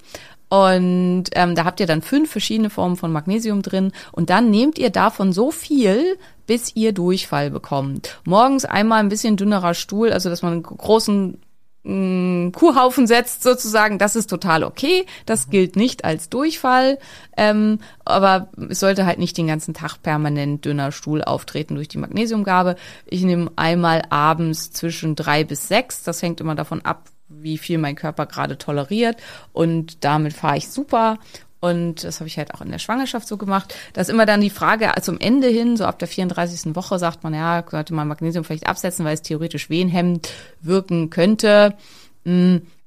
Und 0.53 1.31
ähm, 1.33 1.55
da 1.55 1.65
habt 1.65 1.81
ihr 1.81 1.87
dann 1.87 2.03
fünf 2.03 2.31
verschiedene 2.31 2.69
Formen 2.69 2.97
von 2.97 3.11
Magnesium 3.11 3.63
drin. 3.63 3.91
Und 4.13 4.29
dann 4.29 4.51
nehmt 4.51 4.79
ihr 4.79 4.91
davon 4.91 5.33
so 5.33 5.51
viel, 5.51 6.19
bis 6.47 6.77
ihr 6.77 6.93
Durchfall 6.93 7.51
bekommt. 7.51 8.21
Morgens 8.27 8.67
einmal 8.67 9.01
ein 9.01 9.09
bisschen 9.09 9.39
dünnerer 9.39 9.73
Stuhl, 9.73 10.13
also 10.13 10.29
dass 10.29 10.43
man 10.43 10.53
einen 10.53 10.63
großen 10.63 11.41
mh, 11.85 12.51
Kuhhaufen 12.51 13.07
setzt 13.07 13.43
sozusagen, 13.43 13.97
das 13.97 14.15
ist 14.15 14.27
total 14.27 14.63
okay. 14.63 15.07
Das 15.25 15.49
gilt 15.49 15.75
nicht 15.75 16.05
als 16.05 16.29
Durchfall, 16.29 16.99
ähm, 17.39 17.79
aber 18.05 18.51
es 18.69 18.81
sollte 18.81 19.07
halt 19.07 19.19
nicht 19.19 19.39
den 19.39 19.47
ganzen 19.47 19.73
Tag 19.73 20.03
permanent 20.03 20.67
dünner 20.67 20.93
Stuhl 20.93 21.25
auftreten 21.25 21.77
durch 21.77 21.89
die 21.89 21.97
Magnesiumgabe. 21.97 22.77
Ich 23.07 23.23
nehme 23.23 23.51
einmal 23.57 24.03
abends 24.11 24.71
zwischen 24.71 25.17
drei 25.17 25.45
bis 25.45 25.69
sechs. 25.69 26.03
Das 26.03 26.21
hängt 26.21 26.43
immer 26.43 26.55
davon 26.55 26.85
ab, 26.85 27.09
wie 27.41 27.59
viel 27.59 27.79
mein 27.79 27.97
Körper 27.97 28.27
gerade 28.27 28.59
toleriert 28.59 29.17
und 29.53 30.05
damit 30.05 30.33
fahre 30.33 30.59
ich 30.59 30.69
super. 30.69 31.19
Und 31.61 32.03
das 32.03 32.19
habe 32.19 32.27
ich 32.27 32.39
halt 32.39 32.53
auch 32.55 32.61
in 32.61 32.73
der 32.73 32.81
Schwangerschaft 32.81 33.29
so 33.29 33.37
gemacht. 33.37 33.73
Da 33.93 34.01
ist 34.01 34.11
immer 34.11 34.27
dann 34.27 34.41
die 34.41 34.51
Frage, 34.51 34.91
zum 35.01 35.21
Ende 35.21 35.47
hin, 35.47 35.77
so 35.77 35.85
ab 35.85 35.97
der 36.01 36.09
34. 36.09 36.75
Woche, 36.75 36.99
sagt 36.99 37.23
man, 37.23 37.35
ja, 37.35 37.63
sollte 37.71 37.95
man 37.95 38.09
Magnesium 38.09 38.43
vielleicht 38.43 38.67
absetzen, 38.67 39.05
weil 39.05 39.15
es 39.15 39.23
theoretisch 39.23 39.71
wehenhemmend 39.71 40.29
wirken 40.61 41.09
könnte. 41.09 41.77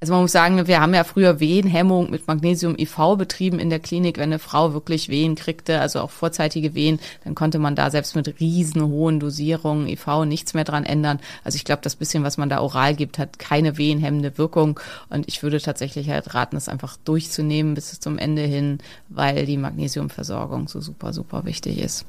Also 0.06 0.14
man 0.14 0.22
muss 0.22 0.34
sagen, 0.34 0.68
wir 0.68 0.82
haben 0.82 0.94
ja 0.94 1.04
früher 1.04 1.40
Wehenhemmung 1.40 2.12
mit 2.12 2.28
Magnesium 2.28 2.78
IV 2.78 3.16
betrieben 3.18 3.58
in 3.58 3.72
der 3.72 3.80
Klinik, 3.80 4.20
wenn 4.20 4.30
eine 4.30 4.38
Frau 4.38 4.72
wirklich 4.72 5.10
Wehen 5.10 5.34
kriegte, 5.34 5.82
also 5.82 6.00
auch 6.00 6.12
vorzeitige 6.12 6.76
Wehen, 6.76 7.00
dann 7.24 7.34
konnte 7.34 7.58
man 7.58 7.76
da 7.76 7.90
selbst 7.90 8.16
mit 8.16 8.40
riesen 8.40 8.84
hohen 8.84 9.20
Dosierungen 9.20 9.88
IV 9.88 10.26
nichts 10.28 10.54
mehr 10.54 10.64
dran 10.64 10.86
ändern. 10.86 11.20
Also 11.44 11.56
ich 11.56 11.66
glaube, 11.66 11.82
das 11.82 11.96
bisschen, 11.96 12.24
was 12.24 12.38
man 12.38 12.50
da 12.50 12.60
oral 12.62 12.94
gibt, 12.94 13.18
hat 13.18 13.40
keine 13.40 13.80
wehenhemmende 13.80 14.38
Wirkung 14.38 14.80
und 15.10 15.28
ich 15.28 15.42
würde 15.42 15.60
tatsächlich 15.60 16.08
halt 16.08 16.36
raten, 16.36 16.56
das 16.56 16.70
einfach 16.70 16.98
durchzunehmen 17.04 17.74
bis 17.74 18.00
zum 18.00 18.20
Ende 18.20 18.44
hin, 18.44 18.78
weil 19.10 19.48
die 19.48 19.58
Magnesiumversorgung 19.58 20.68
so 20.68 20.82
super, 20.82 21.14
super 21.14 21.46
wichtig 21.46 21.80
ist. 21.80 22.06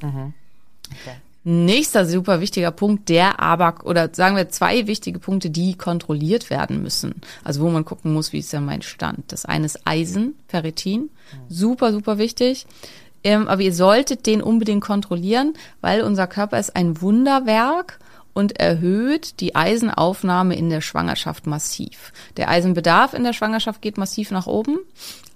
Nächster 1.49 2.07
super 2.07 2.41
wichtiger 2.41 2.73
Punkt, 2.73 3.09
der 3.09 3.39
aber, 3.39 3.77
oder 3.85 4.11
sagen 4.13 4.35
wir 4.35 4.49
zwei 4.49 4.89
wichtige 4.89 5.21
Punkte, 5.21 5.49
die 5.49 5.77
kontrolliert 5.79 6.51
werden 6.51 6.83
müssen. 6.83 7.21
Also 7.45 7.61
wo 7.61 7.69
man 7.71 7.85
gucken 7.85 8.13
muss, 8.13 8.33
wie 8.33 8.41
ist 8.41 8.53
denn 8.53 8.65
mein 8.65 8.83
Stand. 8.83 9.31
Das 9.31 9.45
eine 9.45 9.67
ist 9.67 9.87
Eisen, 9.87 10.35
Ferritin. 10.49 11.09
Super, 11.49 11.93
super 11.93 12.19
wichtig. 12.19 12.67
Ähm, 13.23 13.47
aber 13.47 13.63
ihr 13.63 13.73
solltet 13.73 14.27
den 14.27 14.43
unbedingt 14.43 14.83
kontrollieren, 14.83 15.55
weil 15.81 16.03
unser 16.03 16.27
Körper 16.27 16.59
ist 16.59 16.75
ein 16.75 17.01
Wunderwerk 17.01 18.01
und 18.33 18.59
erhöht 18.59 19.39
die 19.39 19.55
Eisenaufnahme 19.55 20.57
in 20.57 20.69
der 20.69 20.81
Schwangerschaft 20.81 21.47
massiv. 21.47 22.13
Der 22.37 22.49
Eisenbedarf 22.51 23.15
in 23.15 23.23
der 23.23 23.33
Schwangerschaft 23.33 23.81
geht 23.83 23.99
massiv 23.99 24.33
nach 24.33 24.49
oben, 24.49 24.79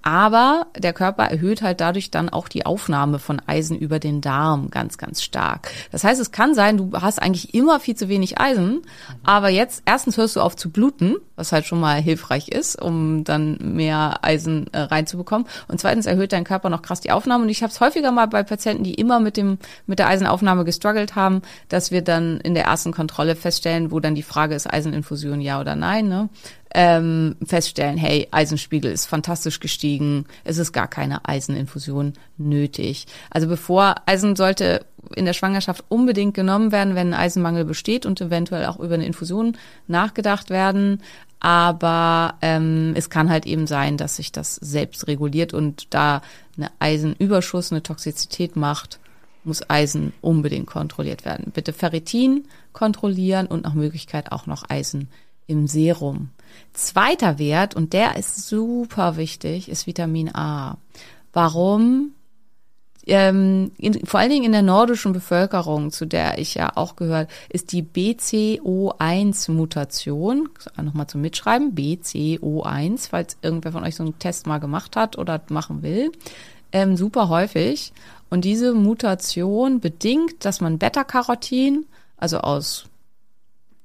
aber 0.01 0.67
der 0.77 0.93
Körper 0.93 1.25
erhöht 1.25 1.61
halt 1.61 1.81
dadurch 1.81 2.11
dann 2.11 2.29
auch 2.29 2.47
die 2.47 2.65
Aufnahme 2.65 3.19
von 3.19 3.41
Eisen 3.45 3.77
über 3.77 3.99
den 3.99 4.21
Darm 4.21 4.69
ganz, 4.69 4.97
ganz 4.97 5.21
stark. 5.21 5.69
Das 5.91 6.03
heißt, 6.03 6.19
es 6.19 6.31
kann 6.31 6.55
sein, 6.55 6.77
du 6.77 6.91
hast 6.93 7.21
eigentlich 7.21 7.53
immer 7.53 7.79
viel 7.79 7.95
zu 7.95 8.09
wenig 8.09 8.39
Eisen, 8.39 8.81
aber 9.23 9.49
jetzt 9.49 9.83
erstens 9.85 10.17
hörst 10.17 10.35
du 10.35 10.41
auf 10.41 10.55
zu 10.55 10.69
bluten, 10.69 11.17
was 11.35 11.51
halt 11.51 11.65
schon 11.65 11.79
mal 11.79 12.01
hilfreich 12.01 12.49
ist, 12.49 12.81
um 12.81 13.23
dann 13.23 13.57
mehr 13.61 14.19
Eisen 14.21 14.67
äh, 14.73 14.79
reinzubekommen. 14.79 15.47
Und 15.67 15.79
zweitens 15.79 16.05
erhöht 16.05 16.33
dein 16.33 16.43
Körper 16.43 16.69
noch 16.69 16.81
krass 16.81 17.01
die 17.01 17.11
Aufnahme. 17.11 17.43
Und 17.43 17.49
ich 17.49 17.63
habe 17.63 17.71
es 17.71 17.79
häufiger 17.79 18.11
mal 18.11 18.27
bei 18.27 18.43
Patienten, 18.43 18.83
die 18.83 18.93
immer 18.93 19.19
mit 19.19 19.37
dem 19.37 19.57
mit 19.85 19.99
der 19.99 20.07
Eisenaufnahme 20.07 20.65
gestruggelt 20.65 21.15
haben, 21.15 21.41
dass 21.69 21.91
wir 21.91 22.01
dann 22.01 22.39
in 22.41 22.53
der 22.53 22.65
ersten 22.65 22.91
Kontrolle 22.91 23.35
feststellen, 23.35 23.91
wo 23.91 23.99
dann 23.99 24.15
die 24.15 24.23
Frage 24.23 24.55
ist, 24.55 24.71
Eiseninfusion 24.71 25.41
ja 25.41 25.59
oder 25.59 25.75
nein, 25.75 26.07
ne? 26.07 26.29
Ähm, 26.73 27.35
feststellen, 27.45 27.97
hey, 27.97 28.27
Eisenspiegel 28.31 28.91
ist 28.91 29.05
fantastisch 29.05 29.59
gestiegen, 29.59 30.25
es 30.43 30.57
ist 30.57 30.71
gar 30.71 30.87
keine 30.87 31.27
Eiseninfusion 31.27 32.13
nötig. 32.37 33.07
Also 33.29 33.47
bevor 33.47 33.95
Eisen 34.05 34.35
sollte 34.35 34.85
in 35.15 35.25
der 35.25 35.33
Schwangerschaft 35.33 35.83
unbedingt 35.89 36.33
genommen 36.33 36.71
werden, 36.71 36.95
wenn 36.95 37.13
ein 37.13 37.19
Eisenmangel 37.19 37.65
besteht 37.65 38.05
und 38.05 38.21
eventuell 38.21 38.65
auch 38.65 38.79
über 38.79 38.93
eine 38.93 39.05
Infusion 39.05 39.57
nachgedacht 39.87 40.49
werden. 40.49 41.01
Aber 41.39 42.35
ähm, 42.41 42.93
es 42.95 43.09
kann 43.09 43.29
halt 43.29 43.47
eben 43.47 43.65
sein, 43.65 43.97
dass 43.97 44.17
sich 44.17 44.31
das 44.31 44.55
selbst 44.55 45.07
reguliert 45.07 45.53
und 45.53 45.87
da 45.93 46.21
eine 46.55 46.69
Eisenüberschuss, 46.79 47.71
eine 47.71 47.81
Toxizität 47.81 48.55
macht, 48.55 48.99
muss 49.43 49.67
Eisen 49.67 50.13
unbedingt 50.21 50.67
kontrolliert 50.67 51.25
werden. 51.25 51.51
Bitte 51.51 51.73
Ferritin 51.73 52.45
kontrollieren 52.73 53.47
und 53.47 53.63
nach 53.63 53.73
Möglichkeit 53.73 54.31
auch 54.31 54.45
noch 54.45 54.69
Eisen 54.69 55.09
im 55.47 55.67
Serum. 55.67 56.29
Zweiter 56.73 57.39
Wert, 57.39 57.75
und 57.75 57.93
der 57.93 58.17
ist 58.17 58.47
super 58.47 59.17
wichtig, 59.17 59.69
ist 59.69 59.87
Vitamin 59.87 60.33
A. 60.33 60.77
Warum? 61.33 62.13
ähm, 63.07 63.71
in, 63.77 64.05
vor 64.05 64.19
allen 64.19 64.29
Dingen 64.29 64.43
in 64.45 64.51
der 64.51 64.61
nordischen 64.61 65.13
Bevölkerung, 65.13 65.91
zu 65.91 66.05
der 66.05 66.37
ich 66.37 66.53
ja 66.55 66.73
auch 66.75 66.95
gehört, 66.95 67.29
ist 67.49 67.71
die 67.71 67.83
BCO1-Mutation, 67.83 70.49
nochmal 70.81 71.07
zum 71.07 71.21
Mitschreiben, 71.21 71.73
BCO1, 71.73 73.07
falls 73.09 73.37
irgendwer 73.41 73.71
von 73.71 73.83
euch 73.83 73.95
so 73.95 74.03
einen 74.03 74.19
Test 74.19 74.45
mal 74.47 74.59
gemacht 74.59 74.95
hat 74.95 75.17
oder 75.17 75.41
machen 75.49 75.81
will, 75.81 76.11
ähm, 76.71 76.95
super 76.95 77.29
häufig. 77.29 77.91
Und 78.29 78.45
diese 78.45 78.73
Mutation 78.73 79.79
bedingt, 79.79 80.45
dass 80.45 80.61
man 80.61 80.77
Beta-Carotin, 80.77 81.87
also 82.17 82.37
aus 82.39 82.85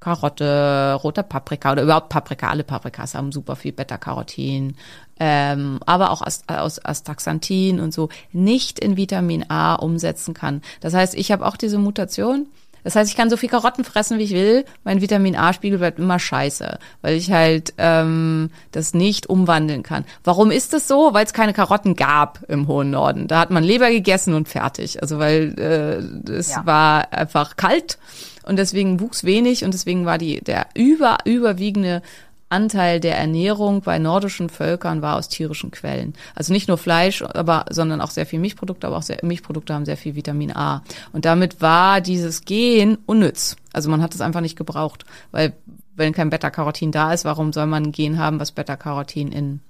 Karotte, 0.07 1.01
roter 1.03 1.25
Paprika 1.25 1.73
oder 1.73 1.83
überhaupt 1.83 2.11
Paprika, 2.11 2.49
alle 2.49 2.62
Paprikas 2.62 3.16
haben 3.16 3.33
super 3.33 3.57
viel 3.57 3.73
Beta-Carotin, 3.73 4.77
ähm, 5.19 5.81
aber 5.85 6.12
auch 6.12 6.23
aus, 6.23 6.45
aus 6.47 6.85
Astaxanthin 6.85 7.81
und 7.81 7.92
so, 7.92 8.09
nicht 8.31 8.79
in 8.79 8.97
Vitamin 8.97 9.51
A 9.51 9.75
umsetzen 9.75 10.33
kann. 10.33 10.62
Das 10.81 10.95
heißt, 10.95 11.16
ich 11.16 11.33
habe 11.33 11.45
auch 11.45 11.57
diese 11.57 11.79
Mutation. 11.79 12.47
Das 12.87 12.94
heißt, 12.94 13.11
ich 13.11 13.16
kann 13.16 13.31
so 13.31 13.37
viel 13.37 13.49
Karotten 13.49 13.83
fressen, 13.83 14.16
wie 14.20 14.22
ich 14.22 14.31
will. 14.31 14.64
Mein 14.85 15.01
Vitamin 15.01 15.35
A-Spiegel 15.35 15.81
bleibt 15.81 15.99
immer 15.99 16.20
scheiße, 16.20 16.79
weil 17.03 17.16
ich 17.16 17.33
halt 17.33 17.75
ähm, 17.79 18.49
das 18.70 18.94
nicht 18.94 19.29
umwandeln 19.29 19.83
kann. 19.83 20.05
Warum 20.22 20.53
ist 20.53 20.72
das 20.72 20.87
so? 20.87 21.12
Weil 21.12 21.27
es 21.27 21.33
keine 21.33 21.53
Karotten 21.53 21.96
gab 21.96 22.44
im 22.46 22.68
hohen 22.68 22.90
Norden. 22.90 23.27
Da 23.27 23.40
hat 23.40 23.51
man 23.51 23.64
Leber 23.64 23.90
gegessen 23.90 24.35
und 24.35 24.49
fertig. 24.49 25.03
Also 25.03 25.18
weil 25.18 25.59
äh, 25.59 26.31
es 26.31 26.53
ja. 26.53 26.64
war 26.64 27.12
einfach 27.12 27.57
kalt 27.57 27.99
und 28.44 28.57
deswegen 28.57 29.01
wuchs 29.01 29.25
wenig 29.25 29.64
und 29.64 29.75
deswegen 29.75 30.07
war 30.07 30.18
die 30.18 30.40
der 30.40 30.68
über 30.75 31.18
überwiegende 31.25 32.03
Anteil 32.49 33.01
der 33.01 33.19
Ernährung 33.19 33.81
bei 33.81 33.99
nordischen 33.99 34.49
Völkern 34.49 35.03
war 35.03 35.17
aus 35.17 35.29
tierischen 35.29 35.71
Quellen. 35.71 36.15
Also 36.35 36.53
nicht 36.53 36.69
nur 36.69 36.79
Fleisch, 36.79 37.23
aber 37.23 37.67
sondern 37.71 38.01
auch 38.01 38.11
sehr 38.11 38.27
viel 38.27 38.39
Milchprodukte, 38.39 38.87
aber 38.87 38.99
auch 38.99 39.03
sehr, 39.03 39.19
Milchprodukte 39.23 39.75
haben 39.75 39.85
sehr 39.85 39.97
viel 39.97 40.15
Vitamin 40.15 40.55
A. 40.55 40.83
Und 41.13 41.25
damit 41.25 41.61
war 41.61 42.01
dieses 42.01 42.45
Gen 42.45 42.99
unnütz. 43.07 43.57
Also 43.73 43.91
man 43.91 44.01
hat 44.01 44.15
es 44.15 44.21
einfach 44.21 44.41
nicht 44.41 44.57
gebraucht, 44.57 45.05
weil 45.33 45.55
wenn 45.97 46.13
kein 46.13 46.31
Beta-Carotin 46.31 46.93
da 46.93 47.13
ist, 47.13 47.25
warum 47.25 47.53
soll 47.53 47.67
man 47.67 47.85
ein 47.85 47.93
Gen 47.93 48.19
haben, 48.19 48.39
was 48.39 48.53
Beta-Carotin 48.53 49.33
in 49.33 49.61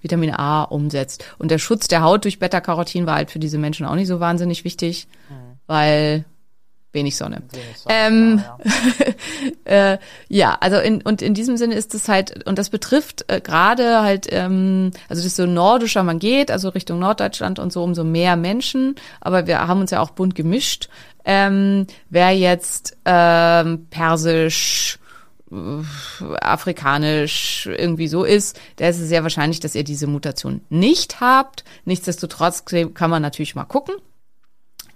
Vitamin 0.00 0.32
A 0.32 0.62
umsetzt? 0.62 1.24
Und 1.38 1.50
der 1.50 1.58
Schutz 1.58 1.88
der 1.88 2.02
Haut 2.02 2.24
durch 2.24 2.38
Beta-Carotin 2.38 3.04
war 3.04 3.16
halt 3.16 3.30
für 3.30 3.40
diese 3.40 3.58
Menschen 3.58 3.84
auch 3.84 3.96
nicht 3.96 4.08
so 4.08 4.20
wahnsinnig 4.20 4.64
wichtig, 4.64 5.08
mhm. 5.28 5.58
weil 5.66 6.24
wenig 6.92 7.16
Sonne. 7.16 7.42
Wenig 7.52 7.78
Sonne 7.78 7.94
ähm, 7.94 8.42
ja. 9.64 9.92
äh, 9.92 9.98
ja, 10.28 10.56
also 10.60 10.78
in, 10.78 11.02
und 11.02 11.22
in 11.22 11.34
diesem 11.34 11.56
Sinne 11.56 11.74
ist 11.74 11.94
es 11.94 12.08
halt, 12.08 12.46
und 12.46 12.58
das 12.58 12.70
betrifft 12.70 13.24
äh, 13.28 13.40
gerade 13.40 14.02
halt, 14.02 14.26
ähm, 14.30 14.90
also 15.08 15.22
desto 15.22 15.46
nordischer 15.46 16.02
man 16.02 16.18
geht, 16.18 16.50
also 16.50 16.68
Richtung 16.68 16.98
Norddeutschland 16.98 17.58
und 17.58 17.72
so, 17.72 17.82
umso 17.82 18.04
mehr 18.04 18.36
Menschen, 18.36 18.96
aber 19.20 19.46
wir 19.46 19.66
haben 19.66 19.80
uns 19.80 19.90
ja 19.90 20.00
auch 20.00 20.10
bunt 20.10 20.34
gemischt. 20.34 20.88
Ähm, 21.24 21.86
wer 22.10 22.30
jetzt 22.32 22.96
ähm, 23.04 23.86
persisch, 23.90 24.98
äh, 25.50 25.56
afrikanisch 26.40 27.66
irgendwie 27.66 28.08
so 28.08 28.24
ist, 28.24 28.58
der 28.78 28.90
ist 28.90 28.98
es 28.98 29.08
sehr 29.08 29.22
wahrscheinlich, 29.22 29.60
dass 29.60 29.74
ihr 29.74 29.84
diese 29.84 30.06
Mutation 30.06 30.62
nicht 30.68 31.20
habt. 31.20 31.64
Nichtsdestotrotz 31.84 32.64
kann 32.64 33.10
man 33.10 33.22
natürlich 33.22 33.54
mal 33.54 33.64
gucken. 33.64 33.94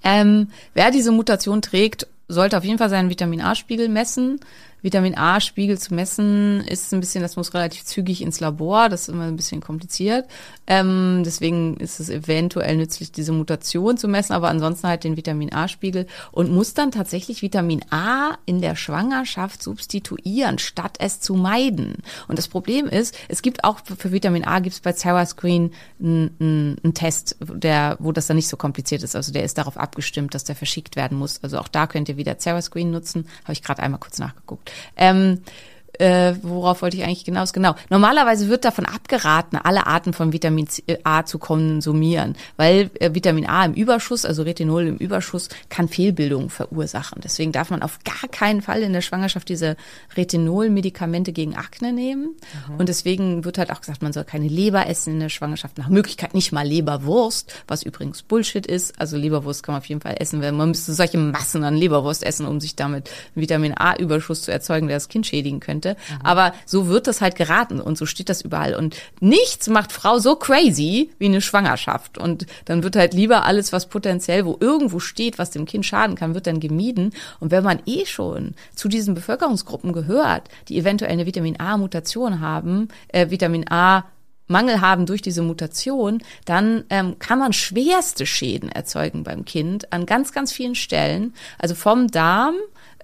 Ähm, 0.06 0.50
wer 0.72 0.92
diese 0.92 1.10
Mutation 1.10 1.62
trägt, 1.62 2.06
sollte 2.28 2.56
auf 2.56 2.64
jeden 2.64 2.78
Fall 2.78 2.90
seinen 2.90 3.10
Vitamin 3.10 3.40
A-Spiegel 3.40 3.88
messen. 3.88 4.38
Vitamin 4.80 5.18
A-Spiegel 5.18 5.78
zu 5.78 5.94
messen 5.94 6.60
ist 6.60 6.94
ein 6.94 7.00
bisschen, 7.00 7.22
das 7.22 7.34
muss 7.34 7.54
relativ 7.54 7.84
zügig 7.84 8.22
ins 8.22 8.38
Labor, 8.38 8.88
das 8.88 9.02
ist 9.02 9.08
immer 9.08 9.24
ein 9.24 9.34
bisschen 9.34 9.60
kompliziert. 9.60 10.26
Ähm, 10.66 11.22
deswegen 11.24 11.76
ist 11.76 12.00
es 12.00 12.11
eventuell 12.11 12.76
nützlich, 12.76 13.12
diese 13.12 13.33
Mutation 13.33 13.96
zu 13.96 14.09
messen, 14.09 14.33
aber 14.33 14.48
ansonsten 14.48 14.88
halt 14.88 15.05
den 15.05 15.16
Vitamin 15.16 15.52
A-Spiegel 15.52 16.07
und 16.33 16.50
muss 16.50 16.74
dann 16.74 16.90
tatsächlich 16.90 17.42
Vitamin 17.42 17.85
A 17.90 18.37
in 18.46 18.61
der 18.61 18.76
Schwangerschaft 18.76 19.62
substituieren, 19.62 20.59
statt 20.59 20.96
es 20.98 21.20
zu 21.20 21.35
meiden. 21.35 21.96
Und 22.29 22.38
das 22.38 22.48
Problem 22.48 22.87
ist, 22.87 23.16
es 23.29 23.42
gibt 23.42 23.64
auch 23.64 23.81
für 23.85 24.12
Vitamin 24.12 24.44
A 24.44 24.61
gibt 24.61 24.74
es 24.74 24.81
bei 24.81 24.92
Sarah 24.92 25.26
Screen 25.26 25.72
einen, 26.00 26.81
Test, 26.94 27.37
der, 27.40 27.96
wo 27.98 28.12
das 28.12 28.26
dann 28.26 28.37
nicht 28.37 28.48
so 28.48 28.57
kompliziert 28.57 29.02
ist. 29.02 29.14
Also 29.14 29.33
der 29.33 29.44
ist 29.44 29.59
darauf 29.59 29.76
abgestimmt, 29.76 30.35
dass 30.35 30.44
der 30.44 30.57
verschickt 30.57 30.96
werden 30.96 31.18
muss. 31.18 31.42
Also 31.42 31.59
auch 31.59 31.68
da 31.68 31.87
könnt 31.87 32.09
ihr 32.09 32.16
wieder 32.16 32.37
Sarah 32.38 32.62
Screen 32.62 32.90
nutzen. 32.90 33.26
Habe 33.44 33.52
ich 33.52 33.62
gerade 33.62 33.83
einmal 33.83 34.00
kurz 34.00 34.18
nachgeguckt. 34.18 34.72
Ähm, 34.96 35.42
äh, 35.98 36.35
worauf 36.42 36.82
wollte 36.82 36.96
ich 36.96 37.04
eigentlich 37.04 37.22
hinaus? 37.22 37.52
Genau. 37.52 37.74
Normalerweise 37.90 38.48
wird 38.48 38.64
davon 38.64 38.87
abgeraten, 38.87 39.59
alle 39.59 39.87
Arten 39.87 40.12
von 40.12 40.32
Vitamin 40.32 40.68
äh, 40.87 40.98
A 41.04 41.24
zu 41.24 41.38
konsumieren, 41.38 42.37
weil 42.56 42.90
äh, 43.00 43.14
Vitamin 43.14 43.46
A 43.46 43.64
im 43.64 43.74
Überschuss, 43.74 44.24
also 44.24 44.42
Retinol 44.42 44.87
im 44.87 44.96
Überschuss, 44.96 45.48
kann 45.68 45.88
Fehlbildungen 45.88 46.50
verursachen. 46.50 47.20
Deswegen 47.22 47.52
darf 47.52 47.70
man 47.70 47.82
auf 47.82 47.98
gar 48.04 48.28
keinen 48.30 48.62
Fall 48.62 48.82
in 48.82 48.92
der 48.92 49.00
Schwangerschaft 49.00 49.48
diese 49.48 49.76
Retinol-Medikamente 50.16 51.32
gegen 51.32 51.56
Akne 51.56 51.92
nehmen. 51.92 52.35
Mhm. 52.68 52.76
Und 52.78 52.88
deswegen 52.88 53.44
wird 53.44 53.59
halt 53.59 53.70
auch 53.70 53.80
gesagt, 53.80 54.02
man 54.02 54.12
soll 54.12 54.24
keine 54.24 54.48
Leber 54.48 54.87
essen 54.87 55.14
in 55.14 55.20
der 55.20 55.28
Schwangerschaft. 55.28 55.78
Nach 55.78 55.88
Möglichkeit 55.88 56.35
nicht 56.35 56.52
mal 56.52 56.66
Leberwurst, 56.66 57.54
was 57.68 57.82
übrigens 57.82 58.22
Bullshit 58.22 58.66
ist. 58.66 59.00
Also 59.00 59.16
Leberwurst 59.16 59.62
kann 59.62 59.74
man 59.74 59.80
auf 59.80 59.88
jeden 59.88 60.00
Fall 60.00 60.16
essen, 60.18 60.42
weil 60.42 60.52
man 60.52 60.70
müsste 60.70 60.92
solche 60.92 61.18
Massen 61.18 61.64
an 61.64 61.76
Leberwurst 61.76 62.22
essen, 62.22 62.46
um 62.46 62.61
sich 62.61 62.76
damit 62.76 63.11
Vitamin 63.35 63.74
A-Überschuss 63.76 64.42
zu 64.42 64.52
erzeugen, 64.52 64.88
der 64.88 64.96
das 64.96 65.09
Kind 65.09 65.26
schädigen 65.26 65.61
könnte 65.61 65.86
könnte. 65.87 65.96
Mhm. 66.12 66.18
Aber 66.22 66.53
so 66.64 66.88
wird 66.88 67.07
das 67.07 67.20
halt 67.20 67.37
geraten 67.37 67.81
und 67.81 67.99
so 67.99 68.07
steht 68.07 68.29
das 68.29 68.42
überall. 68.42 68.75
Und 68.75 68.96
nichts 69.20 69.68
macht 69.68 69.92
Frau 69.92 70.18
so 70.18 70.37
crazy 70.37 71.11
wie 71.18 71.27
eine 71.27 71.40
Schwangerschaft. 71.40 72.18
Und 72.18 72.46
dann 72.64 72.83
wird 72.83 72.96
halt 72.96 73.14
lieber 73.14 73.44
alles, 73.44 73.72
was 73.72 73.87
potenziell 73.87 74.44
wo 74.44 74.57
irgendwo 74.61 74.99
steht, 74.99 75.38
was 75.38 75.51
dem 75.51 75.66
Kind 75.66 75.87
schaden 75.87 76.16
kann, 76.16 76.35
wird 76.35 76.46
dann 76.46 76.61
gemieden. 76.61 77.12
Und 77.40 77.51
wenn 77.51 77.64
man 77.64 77.81
eh 77.87 78.07
schon 78.07 78.55
zu 78.75 78.88
diesen 78.88 79.14
Bevölkerungsgruppen 79.14 79.92
gehört, 79.92 80.49
die 80.68 80.79
eventuell 80.79 81.12
eine 81.12 81.27
Vitamin 81.27 81.61
A-Mutation 81.61 82.40
haben, 82.40 82.88
äh, 83.09 83.31
Vitamin 83.31 83.66
A 83.70 84.05
Mangel 84.48 84.80
haben 84.80 85.06
durch 85.06 85.22
diese 85.22 85.42
Mutation, 85.42 86.22
dann 86.44 86.85
ähm, 86.90 87.18
kann 87.18 87.38
man 87.38 87.52
schwerste 87.52 88.26
Schäden 88.26 88.70
erzeugen 88.70 89.24
beim 89.24 89.44
Kind 89.44 89.92
an 89.92 90.06
ganz, 90.06 90.32
ganz 90.32 90.52
vielen 90.52 90.74
Stellen. 90.74 91.35
Also 91.59 91.74
vom 91.74 92.09
Darm 92.09 92.54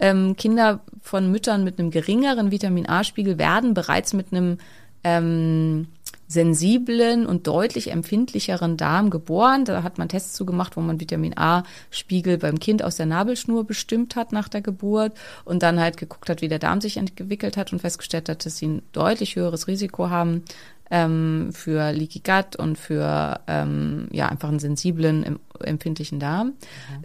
ähm, 0.00 0.36
Kinder 0.36 0.80
von 1.00 1.30
Müttern 1.30 1.64
mit 1.64 1.78
einem 1.78 1.90
geringeren 1.90 2.50
Vitamin 2.50 2.88
A-Spiegel 2.88 3.38
werden 3.38 3.74
bereits 3.74 4.12
mit 4.12 4.32
einem 4.32 4.58
ähm, 5.04 5.88
sensiblen 6.32 7.26
und 7.26 7.46
deutlich 7.46 7.90
empfindlicheren 7.90 8.76
Darm 8.76 9.10
geboren. 9.10 9.64
Da 9.64 9.82
hat 9.82 9.98
man 9.98 10.08
Tests 10.08 10.32
zugemacht, 10.32 10.76
wo 10.76 10.80
man 10.80 10.98
Vitamin 10.98 11.36
A-Spiegel 11.36 12.38
beim 12.38 12.58
Kind 12.58 12.82
aus 12.82 12.96
der 12.96 13.06
Nabelschnur 13.06 13.64
bestimmt 13.64 14.16
hat 14.16 14.32
nach 14.32 14.48
der 14.48 14.62
Geburt 14.62 15.12
und 15.44 15.62
dann 15.62 15.78
halt 15.78 15.98
geguckt 15.98 16.30
hat, 16.30 16.40
wie 16.40 16.48
der 16.48 16.58
Darm 16.58 16.80
sich 16.80 16.96
entwickelt 16.96 17.56
hat 17.56 17.72
und 17.72 17.80
festgestellt 17.80 18.28
hat, 18.28 18.46
dass 18.46 18.56
sie 18.56 18.66
ein 18.66 18.82
deutlich 18.92 19.36
höheres 19.36 19.68
Risiko 19.68 20.08
haben, 20.08 20.42
ähm, 20.92 21.48
für 21.52 21.90
Leaky 21.90 22.20
Gut 22.20 22.54
und 22.56 22.76
für 22.76 23.40
ähm, 23.48 24.08
ja 24.12 24.28
einfach 24.28 24.50
einen 24.50 24.58
sensiblen, 24.58 25.40
empfindlichen 25.64 26.20
Darm. 26.20 26.48
Mhm. 26.48 26.52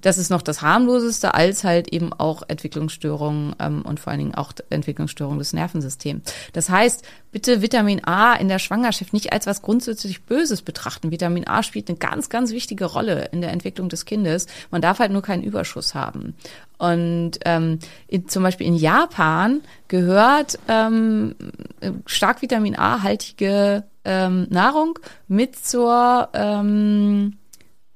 Das 0.02 0.17
ist 0.17 0.30
noch 0.30 0.41
das 0.41 0.62
harmloseste, 0.62 1.34
als 1.34 1.63
halt 1.63 1.93
eben 1.93 2.12
auch 2.12 2.43
Entwicklungsstörungen 2.47 3.56
ähm, 3.60 3.84
und 3.84 4.02
vor 4.02 4.12
allen 4.12 4.19
Dingen 4.19 4.36
auch 4.36 4.52
Entwicklungsstörungen 4.69 5.39
des 5.39 5.54
Nervensystems. 5.54 6.23
Das 6.52 6.69
heißt, 6.69 7.06
bitte 7.32 7.62
Vitamin 7.62 8.04
A 8.04 8.34
in 8.34 8.50
der 8.50 8.60
Schwangerschaft 8.60 9.13
nicht 9.13 9.32
als 9.32 9.47
was 9.47 9.62
grundsätzlich 9.62 10.23
Böses 10.23 10.63
betrachten. 10.63 11.12
Vitamin 11.12 11.47
A 11.47 11.63
spielt 11.63 11.88
eine 11.88 11.97
ganz, 11.97 12.28
ganz 12.28 12.52
wichtige 12.52 12.86
Rolle 12.86 13.30
in 13.32 13.39
der 13.39 13.52
Entwicklung 13.52 13.88
des 13.88 14.04
Kindes. 14.04 14.47
Man 14.69 14.82
darf 14.82 15.00
halt 15.00 15.13
nur 15.13 15.21
keinen 15.21 15.43
Überschuss 15.43 15.95
haben. 15.95 16.36
Und 16.78 17.32
ähm, 17.46 17.80
in, 18.08 18.28
zum 18.28 18.44
Beispiel 18.44 18.68
in 18.68 18.76
Japan 18.76 19.62
gehört 19.88 20.60
ähm, 20.68 21.36
stark 22.06 22.42
Vitamin 22.42 22.78
A-haltige 22.78 23.84
ähm, 24.06 24.48
Nahrung 24.50 25.00
mit 25.28 25.56
zur 25.56 26.30
ähm, 26.34 27.38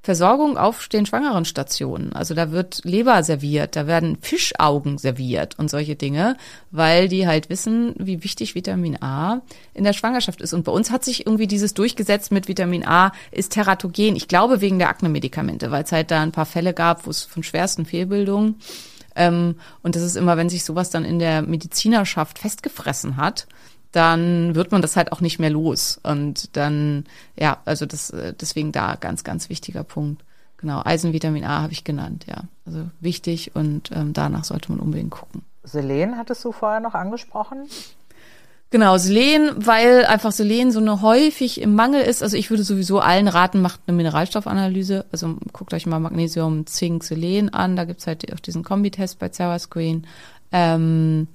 Versorgung 0.02 0.58
auf 0.58 0.88
den 0.88 1.06
schwangeren 1.06 1.44
Stationen. 1.44 2.12
Also 2.12 2.34
da 2.34 2.50
wird 2.50 2.80
Leber 2.84 3.22
serviert, 3.22 3.76
da 3.76 3.86
werden 3.86 4.18
Fischaugen 4.20 4.98
serviert 4.98 5.58
und 5.60 5.70
solche 5.70 5.94
Dinge, 5.94 6.36
weil 6.72 7.08
die 7.08 7.28
halt 7.28 7.48
wissen, 7.50 7.94
wie 7.98 8.24
wichtig 8.24 8.56
Vitamin 8.56 9.00
A 9.00 9.42
in 9.74 9.84
der 9.84 9.92
Schwangerschaft 9.92 10.40
ist. 10.40 10.54
Und 10.54 10.64
bei 10.64 10.72
uns 10.72 10.90
hat 10.90 11.04
sich 11.04 11.24
irgendwie 11.24 11.46
dieses 11.46 11.74
durchgesetzt 11.74 12.32
mit 12.32 12.48
Vitamin 12.48 12.84
A 12.84 13.12
ist 13.30 13.52
teratogen. 13.52 14.16
Ich 14.16 14.26
glaube 14.26 14.60
wegen 14.60 14.80
der 14.80 14.88
Akne-Medikamente, 14.88 15.70
weil 15.70 15.84
es 15.84 15.92
halt 15.92 16.10
da 16.10 16.20
ein 16.20 16.32
paar 16.32 16.46
Fälle 16.46 16.74
gab, 16.74 17.06
wo 17.06 17.10
es 17.10 17.22
von 17.22 17.44
schwersten 17.44 17.86
Fehlbildungen. 17.86 18.56
Ähm, 19.14 19.56
und 19.82 19.94
das 19.94 20.02
ist 20.02 20.16
immer, 20.16 20.36
wenn 20.36 20.48
sich 20.48 20.64
sowas 20.64 20.90
dann 20.90 21.04
in 21.04 21.20
der 21.20 21.42
Medizinerschaft 21.42 22.40
festgefressen 22.40 23.16
hat, 23.18 23.46
dann 23.92 24.54
wird 24.54 24.72
man 24.72 24.82
das 24.82 24.96
halt 24.96 25.12
auch 25.12 25.20
nicht 25.20 25.38
mehr 25.38 25.50
los. 25.50 26.00
Und 26.02 26.56
dann, 26.56 27.04
ja, 27.38 27.58
also 27.64 27.86
das, 27.86 28.10
äh, 28.10 28.34
deswegen 28.38 28.72
da 28.72 28.96
ganz, 28.96 29.22
ganz 29.22 29.48
wichtiger 29.48 29.84
Punkt. 29.84 30.24
Genau, 30.56 30.80
Eisen, 30.84 31.12
Vitamin 31.12 31.44
A 31.44 31.60
habe 31.62 31.72
ich 31.72 31.84
genannt, 31.84 32.24
ja. 32.28 32.44
Also 32.64 32.88
wichtig 33.00 33.54
und 33.54 33.90
ähm, 33.92 34.12
danach 34.12 34.44
sollte 34.44 34.70
man 34.70 34.80
unbedingt 34.80 35.10
gucken. 35.10 35.42
Selen 35.64 36.16
hattest 36.16 36.44
du 36.44 36.52
vorher 36.52 36.80
noch 36.80 36.94
angesprochen? 36.94 37.68
Genau, 38.70 38.96
Selen, 38.96 39.66
weil 39.66 40.06
einfach 40.06 40.32
Selen 40.32 40.72
so 40.72 40.80
eine 40.80 41.02
häufig 41.02 41.60
im 41.60 41.74
Mangel 41.74 42.00
ist. 42.00 42.22
Also 42.22 42.38
ich 42.38 42.48
würde 42.48 42.62
sowieso 42.64 43.00
allen 43.00 43.28
raten, 43.28 43.60
macht 43.60 43.80
eine 43.86 43.94
Mineralstoffanalyse. 43.96 45.04
Also 45.12 45.36
guckt 45.52 45.74
euch 45.74 45.84
mal 45.84 46.00
Magnesium, 46.00 46.66
Zink, 46.66 47.04
Selen 47.04 47.52
an. 47.52 47.76
Da 47.76 47.84
gibt's 47.84 48.06
halt 48.06 48.32
auch 48.32 48.40
diesen 48.40 48.64
Kombitest 48.64 49.18
bei 49.18 49.28
Screen, 49.58 50.06
ähm, 50.52 51.28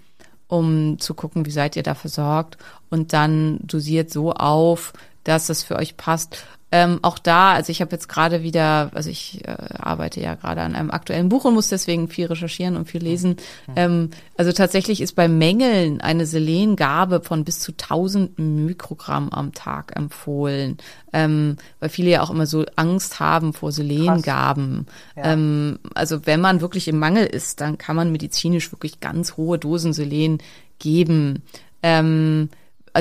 um 0.48 1.00
zu 1.00 1.14
gucken, 1.14 1.45
wie 1.45 1.52
seid 1.52 1.76
ihr 1.76 1.84
da 1.84 1.95
versorgt. 1.95 2.58
Und 2.89 3.14
dann 3.14 3.60
dosiert 3.64 4.12
so 4.12 4.34
auf, 4.34 4.93
dass 5.24 5.48
das 5.48 5.64
für 5.64 5.76
euch 5.76 5.98
passt. 5.98 6.45
Ähm, 6.70 6.99
auch 7.01 7.18
da, 7.18 7.53
also 7.53 7.72
ich 7.72 7.80
habe 7.80 7.91
jetzt 7.93 8.09
gerade 8.09 8.43
wieder, 8.43 8.91
also 8.93 9.09
ich 9.09 9.47
äh, 9.47 9.55
arbeite 9.80 10.20
ja 10.20 10.36
gerade 10.36 10.61
an 10.61 10.76
einem 10.76 10.91
aktuellen 10.91 11.30
Buch 11.30 11.45
und 11.45 11.53
muss 11.53 11.70
deswegen 11.70 12.09
viel 12.09 12.26
recherchieren 12.26 12.76
und 12.76 12.89
viel 12.89 13.01
lesen. 13.01 13.38
Ähm, 13.78 14.09
also 14.36 14.51
tatsächlich 14.51 14.99
ist 14.99 15.15
bei 15.15 15.30
Mängeln 15.30 16.01
eine 16.01 16.26
Selengabe 16.26 17.22
von 17.22 17.45
bis 17.45 17.61
zu 17.61 17.72
1000 17.72 18.38
Mikrogramm 18.38 19.30
am 19.30 19.53
Tag 19.53 19.95
empfohlen, 19.95 20.78
ähm, 21.13 21.55
weil 21.80 21.88
viele 21.88 22.09
ja 22.09 22.22
auch 22.22 22.32
immer 22.32 22.45
so 22.45 22.65
Angst 22.76 23.22
haben 23.22 23.53
vor 23.53 23.72
Selengaben. 23.72 24.88
Ja. 25.15 25.32
Ähm, 25.32 25.80
also 25.95 26.26
wenn 26.26 26.41
man 26.41 26.59
wirklich 26.59 26.89
im 26.89 26.99
Mangel 26.99 27.28
ist, 27.28 27.61
dann 27.61 27.78
kann 27.78 27.95
man 27.95 28.11
medizinisch 28.11 28.74
wirklich 28.74 28.99
ganz 28.99 29.38
hohe 29.38 29.57
Dosen 29.57 29.93
Selen 29.93 30.39
geben. 30.80 31.43
Ähm, 31.82 32.49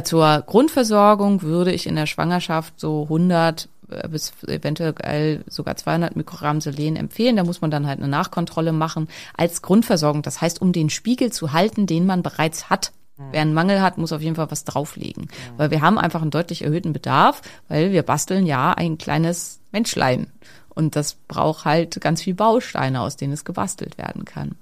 zur 0.04 0.42
Grundversorgung 0.46 1.42
würde 1.42 1.72
ich 1.72 1.86
in 1.86 1.96
der 1.96 2.06
Schwangerschaft 2.06 2.78
so 2.78 3.04
100 3.04 3.68
äh, 3.90 4.08
bis 4.08 4.32
eventuell 4.46 5.44
sogar 5.46 5.76
200 5.76 6.16
Mikrogramm 6.16 6.60
Selen 6.60 6.96
empfehlen. 6.96 7.36
Da 7.36 7.44
muss 7.44 7.60
man 7.60 7.70
dann 7.70 7.86
halt 7.86 7.98
eine 7.98 8.08
Nachkontrolle 8.08 8.72
machen 8.72 9.08
als 9.36 9.62
Grundversorgung. 9.62 10.22
Das 10.22 10.40
heißt, 10.40 10.60
um 10.60 10.72
den 10.72 10.90
Spiegel 10.90 11.32
zu 11.32 11.52
halten, 11.52 11.86
den 11.86 12.06
man 12.06 12.22
bereits 12.22 12.70
hat. 12.70 12.92
Wer 13.30 13.40
einen 13.40 13.54
Mangel 13.54 13.80
hat, 13.80 13.96
muss 13.96 14.12
auf 14.12 14.20
jeden 14.20 14.36
Fall 14.36 14.50
was 14.50 14.64
drauflegen. 14.64 15.28
Weil 15.56 15.70
wir 15.70 15.80
haben 15.80 15.96
einfach 15.96 16.20
einen 16.20 16.30
deutlich 16.30 16.62
erhöhten 16.62 16.92
Bedarf, 16.92 17.40
weil 17.66 17.90
wir 17.90 18.02
basteln 18.02 18.44
ja 18.44 18.72
ein 18.72 18.98
kleines 18.98 19.60
Menschlein. 19.72 20.26
Und 20.68 20.96
das 20.96 21.14
braucht 21.14 21.64
halt 21.64 21.98
ganz 22.02 22.20
viel 22.20 22.34
Bausteine, 22.34 23.00
aus 23.00 23.16
denen 23.16 23.32
es 23.32 23.46
gebastelt 23.46 23.96
werden 23.96 24.26
kann. 24.26 24.56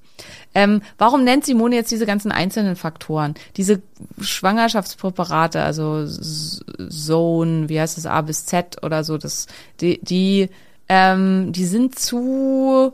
Ähm, 0.54 0.82
warum 0.98 1.24
nennt 1.24 1.44
Simone 1.44 1.74
jetzt 1.74 1.90
diese 1.90 2.06
ganzen 2.06 2.30
einzelnen 2.30 2.76
Faktoren? 2.76 3.34
Diese 3.56 3.82
Schwangerschaftspräparate, 4.20 5.62
also 5.62 6.06
Zone, 6.06 7.68
wie 7.68 7.80
heißt 7.80 7.96
das, 7.96 8.06
A 8.06 8.20
bis 8.22 8.46
Z 8.46 8.82
oder 8.84 9.02
so, 9.02 9.18
das, 9.18 9.46
die, 9.80 10.00
die, 10.02 10.48
ähm, 10.88 11.52
die 11.52 11.64
sind 11.64 11.98
zu, 11.98 12.92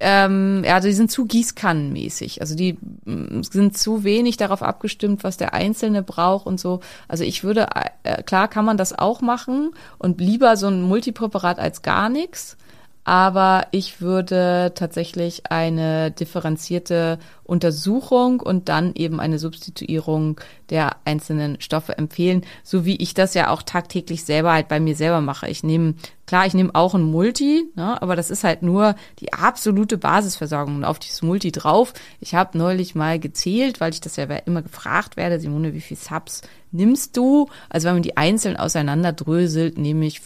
ähm, 0.00 0.64
ja, 0.64 0.80
die 0.80 0.92
sind 0.92 1.12
zu 1.12 1.26
gießkannenmäßig. 1.26 2.40
Also 2.40 2.56
die 2.56 2.78
mm, 3.04 3.42
sind 3.42 3.78
zu 3.78 4.02
wenig 4.02 4.36
darauf 4.36 4.62
abgestimmt, 4.62 5.22
was 5.22 5.36
der 5.36 5.54
Einzelne 5.54 6.02
braucht 6.02 6.46
und 6.46 6.58
so. 6.58 6.80
Also 7.06 7.22
ich 7.22 7.44
würde, 7.44 7.68
äh, 8.02 8.22
klar 8.24 8.48
kann 8.48 8.64
man 8.64 8.76
das 8.76 8.98
auch 8.98 9.20
machen 9.20 9.70
und 9.98 10.20
lieber 10.20 10.56
so 10.56 10.66
ein 10.66 10.82
Multipräparat 10.82 11.60
als 11.60 11.82
gar 11.82 12.08
nichts 12.08 12.56
aber 13.04 13.66
ich 13.70 14.00
würde 14.00 14.72
tatsächlich 14.74 15.50
eine 15.50 16.10
differenzierte 16.10 17.18
Untersuchung 17.44 18.40
und 18.40 18.68
dann 18.68 18.92
eben 18.94 19.20
eine 19.20 19.38
Substituierung 19.38 20.40
der 20.68 20.96
einzelnen 21.04 21.60
Stoffe 21.60 21.96
empfehlen, 21.98 22.42
so 22.62 22.84
wie 22.84 22.96
ich 22.96 23.14
das 23.14 23.34
ja 23.34 23.50
auch 23.50 23.62
tagtäglich 23.62 24.24
selber 24.24 24.52
halt 24.52 24.68
bei 24.68 24.80
mir 24.80 24.94
selber 24.94 25.20
mache. 25.20 25.48
Ich 25.48 25.62
nehme, 25.62 25.94
klar, 26.26 26.46
ich 26.46 26.54
nehme 26.54 26.74
auch 26.74 26.94
ein 26.94 27.02
Multi, 27.02 27.64
ne, 27.74 28.00
aber 28.00 28.16
das 28.16 28.30
ist 28.30 28.44
halt 28.44 28.62
nur 28.62 28.94
die 29.18 29.32
absolute 29.32 29.98
Basisversorgung 29.98 30.76
und 30.76 30.84
auf 30.84 30.98
dieses 30.98 31.22
Multi 31.22 31.50
drauf. 31.50 31.94
Ich 32.20 32.34
habe 32.34 32.56
neulich 32.56 32.94
mal 32.94 33.18
gezählt, 33.18 33.80
weil 33.80 33.92
ich 33.92 34.00
das 34.00 34.16
ja 34.16 34.24
immer 34.24 34.62
gefragt 34.62 35.16
werde, 35.16 35.40
Simone, 35.40 35.74
wie 35.74 35.80
viel 35.80 35.96
Subs 35.96 36.42
nimmst 36.70 37.16
du? 37.16 37.48
Also 37.68 37.88
wenn 37.88 37.94
man 37.96 38.02
die 38.02 38.16
einzeln 38.16 38.56
auseinanderdröselt, 38.56 39.78
nehme 39.78 40.06
ich 40.06 40.20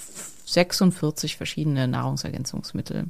46 0.54 1.36
verschiedene 1.36 1.86
Nahrungsergänzungsmittel. 1.88 3.06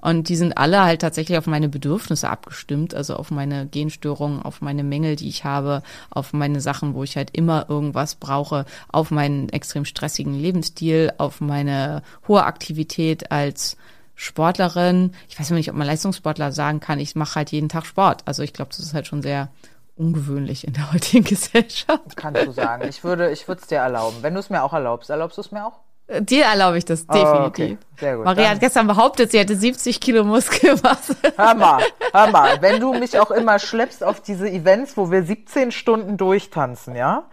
Und 0.00 0.28
die 0.28 0.36
sind 0.36 0.58
alle 0.58 0.82
halt 0.82 1.00
tatsächlich 1.00 1.38
auf 1.38 1.46
meine 1.46 1.68
Bedürfnisse 1.68 2.28
abgestimmt, 2.28 2.92
also 2.92 3.14
auf 3.14 3.30
meine 3.30 3.66
Genstörungen, 3.66 4.42
auf 4.42 4.60
meine 4.60 4.82
Mängel, 4.82 5.14
die 5.14 5.28
ich 5.28 5.44
habe, 5.44 5.82
auf 6.10 6.32
meine 6.32 6.60
Sachen, 6.60 6.94
wo 6.94 7.04
ich 7.04 7.16
halt 7.16 7.30
immer 7.36 7.66
irgendwas 7.68 8.16
brauche, 8.16 8.64
auf 8.90 9.12
meinen 9.12 9.48
extrem 9.48 9.84
stressigen 9.84 10.34
Lebensstil, 10.34 11.12
auf 11.18 11.40
meine 11.40 12.02
hohe 12.26 12.42
Aktivität 12.44 13.30
als 13.30 13.76
Sportlerin. 14.16 15.12
Ich 15.28 15.38
weiß 15.38 15.50
nicht, 15.50 15.70
ob 15.70 15.76
man 15.76 15.86
Leistungssportler 15.86 16.50
sagen 16.50 16.80
kann, 16.80 16.98
ich 16.98 17.14
mache 17.14 17.36
halt 17.36 17.52
jeden 17.52 17.68
Tag 17.68 17.86
Sport. 17.86 18.22
Also 18.24 18.42
ich 18.42 18.52
glaube, 18.52 18.70
das 18.70 18.80
ist 18.80 18.94
halt 18.94 19.06
schon 19.06 19.22
sehr 19.22 19.50
ungewöhnlich 19.96 20.66
in 20.66 20.72
der 20.72 20.92
heutigen 20.92 21.24
Gesellschaft. 21.28 22.16
Kannst 22.16 22.44
du 22.44 22.52
sagen. 22.52 22.88
Ich 22.88 23.04
würde, 23.04 23.30
ich 23.30 23.46
würde 23.46 23.62
es 23.62 23.68
dir 23.68 23.78
erlauben. 23.78 24.16
Wenn 24.20 24.34
du 24.34 24.40
es 24.40 24.50
mir 24.50 24.62
auch 24.62 24.72
erlaubst, 24.72 25.10
erlaubst 25.10 25.38
du 25.38 25.42
es 25.42 25.52
mir 25.52 25.64
auch? 25.64 25.78
Dir 26.20 26.44
erlaube 26.44 26.76
ich 26.78 26.84
das 26.84 27.06
Oh, 27.08 27.12
definitiv. 27.12 27.46
okay. 27.46 27.78
Sehr 27.98 28.16
gut. 28.16 28.24
Maria 28.24 28.50
hat 28.50 28.60
gestern 28.60 28.86
behauptet, 28.86 29.30
sie 29.30 29.38
hätte 29.38 29.56
70 29.56 30.00
Kilo 30.00 30.24
Muskelmasse. 30.24 31.16
Hör 31.36 31.54
mal, 31.54 31.82
hör 32.12 32.26
mal, 32.30 32.60
wenn 32.60 32.80
du 32.80 32.92
mich 32.92 33.18
auch 33.18 33.30
immer 33.30 33.58
schleppst 33.58 34.04
auf 34.04 34.20
diese 34.20 34.48
Events, 34.50 34.96
wo 34.96 35.10
wir 35.10 35.22
17 35.22 35.70
Stunden 35.72 36.16
durchtanzen, 36.18 36.96
ja, 36.96 37.24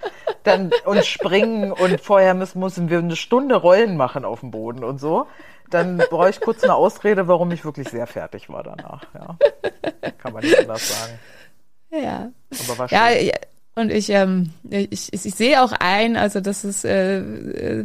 dann 0.43 0.71
und 0.85 1.03
springen 1.05 1.71
und 1.73 1.99
vorher 1.99 2.35
müssen, 2.35 2.59
müssen 2.59 2.89
wir 2.89 2.99
eine 2.99 3.15
Stunde 3.15 3.55
Rollen 3.55 3.97
machen 3.97 4.23
auf 4.23 4.41
dem 4.41 4.51
Boden 4.51 4.83
und 4.83 4.99
so, 4.99 5.27
dann 5.71 5.97
brauche 6.09 6.29
ich 6.29 6.39
kurz 6.39 6.63
eine 6.63 6.75
Ausrede, 6.75 7.27
warum 7.27 7.51
ich 7.51 7.65
wirklich 7.65 7.89
sehr 7.89 8.07
fertig 8.07 8.49
war 8.49 8.63
danach, 8.63 9.03
ja. 9.13 9.37
Kann 10.19 10.33
man 10.33 10.43
nicht 10.43 10.57
anders 10.57 10.87
sagen. 10.87 11.19
Ja. 11.91 12.29
Aber 12.67 12.77
war 12.77 12.87
schön. 12.87 12.97
Ja, 12.97 13.09
ja, 13.09 13.33
und 13.79 13.91
ich, 13.91 14.09
ähm, 14.09 14.51
ich, 14.69 15.13
ich, 15.13 15.25
ich 15.25 15.35
sehe 15.35 15.63
auch 15.63 15.71
ein, 15.71 16.17
also 16.17 16.41
dass 16.41 16.63
es, 16.63 16.83
äh, 16.83 17.23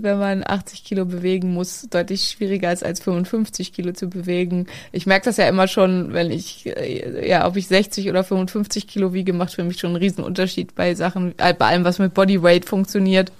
wenn 0.02 0.18
man 0.18 0.44
80 0.44 0.82
Kilo 0.84 1.04
bewegen 1.04 1.52
muss, 1.54 1.86
deutlich 1.88 2.30
schwieriger 2.30 2.72
ist 2.72 2.84
als 2.84 3.00
55 3.00 3.72
Kilo 3.72 3.92
zu 3.92 4.08
bewegen. 4.08 4.66
Ich 4.92 5.06
merke 5.06 5.26
das 5.26 5.36
ja 5.36 5.46
immer 5.46 5.68
schon, 5.68 6.12
wenn 6.12 6.30
ich, 6.30 6.66
äh, 6.66 7.28
ja, 7.28 7.46
ob 7.46 7.56
ich 7.56 7.68
60 7.68 8.10
oder 8.10 8.24
55 8.24 8.88
Kilo 8.88 9.12
wiege, 9.12 9.32
macht 9.32 9.54
für 9.54 9.62
mich 9.62 9.78
schon 9.78 9.90
einen 9.90 10.02
riesen 10.02 10.24
Unterschied 10.24 10.74
bei 10.74 10.94
Sachen, 10.94 11.34
äh, 11.38 11.54
bei 11.54 11.66
allem, 11.66 11.84
was 11.84 11.98
mit 11.98 12.12
Bodyweight 12.12 12.64
funktioniert. 12.64 13.30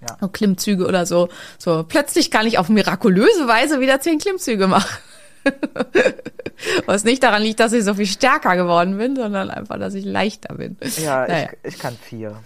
Ja. 0.00 0.28
Klimmzüge 0.28 0.86
oder 0.86 1.06
so. 1.06 1.28
So, 1.58 1.84
plötzlich 1.84 2.30
kann 2.30 2.46
ich 2.46 2.58
auf 2.58 2.68
mirakulöse 2.68 3.46
Weise 3.46 3.80
wieder 3.80 4.00
zehn 4.00 4.18
Klimmzüge 4.18 4.66
machen. 4.66 4.98
Was 6.86 7.04
nicht 7.04 7.22
daran 7.22 7.42
liegt, 7.42 7.60
dass 7.60 7.72
ich 7.72 7.84
so 7.84 7.94
viel 7.94 8.06
stärker 8.06 8.56
geworden 8.56 8.96
bin, 8.98 9.16
sondern 9.16 9.50
einfach, 9.50 9.78
dass 9.78 9.94
ich 9.94 10.04
leichter 10.04 10.54
bin. 10.54 10.76
Ja, 11.02 11.26
Naja. 11.26 11.48
ich, 11.64 11.74
ich 11.74 11.78
kann 11.80 11.96
vier. 12.00 12.36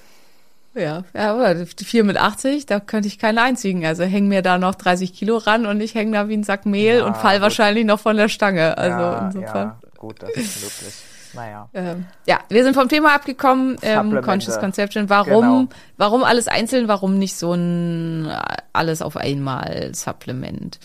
Ja, 0.74 1.04
ja, 1.14 1.32
aber 1.34 1.54
vier 1.66 2.04
mit 2.04 2.16
80, 2.18 2.66
da 2.66 2.80
könnte 2.80 3.08
ich 3.08 3.18
keinen 3.18 3.38
einzigen. 3.38 3.84
Also 3.86 4.04
hängen 4.04 4.28
mir 4.28 4.42
da 4.42 4.58
noch 4.58 4.74
30 4.74 5.14
Kilo 5.14 5.38
ran 5.38 5.64
und 5.66 5.80
ich 5.80 5.94
hänge 5.94 6.12
da 6.12 6.28
wie 6.28 6.36
ein 6.36 6.44
Sack 6.44 6.66
Mehl 6.66 6.98
Ja, 6.98 7.04
und 7.06 7.16
fall 7.16 7.36
gut. 7.36 7.42
wahrscheinlich 7.42 7.84
noch 7.86 7.98
von 8.00 8.16
der 8.16 8.28
Stange. 8.28 8.76
Also 8.76 8.98
ja, 8.98 9.26
insofern. 9.26 9.54
ja, 9.68 9.78
gut, 9.98 10.22
das 10.22 10.30
ist 10.30 10.62
möglich. 10.62 10.94
Naja. 11.34 11.68
Ähm, 11.74 12.06
ja, 12.26 12.38
wir 12.48 12.62
sind 12.64 12.74
vom 12.74 12.88
Thema 12.88 13.14
abgekommen. 13.14 13.76
Ähm. 13.82 14.20
Conscious 14.22 14.58
Conception. 14.58 15.10
Warum, 15.10 15.66
Genau. 15.66 15.68
warum 15.98 16.24
alles 16.24 16.48
einzeln? 16.48 16.88
Warum 16.88 17.18
nicht 17.18 17.36
so 17.36 17.52
ein 17.52 18.26
äh, 18.26 18.38
alles 18.72 19.02
auf 19.02 19.16
einmal 19.18 19.90
Supplement? 19.94 20.78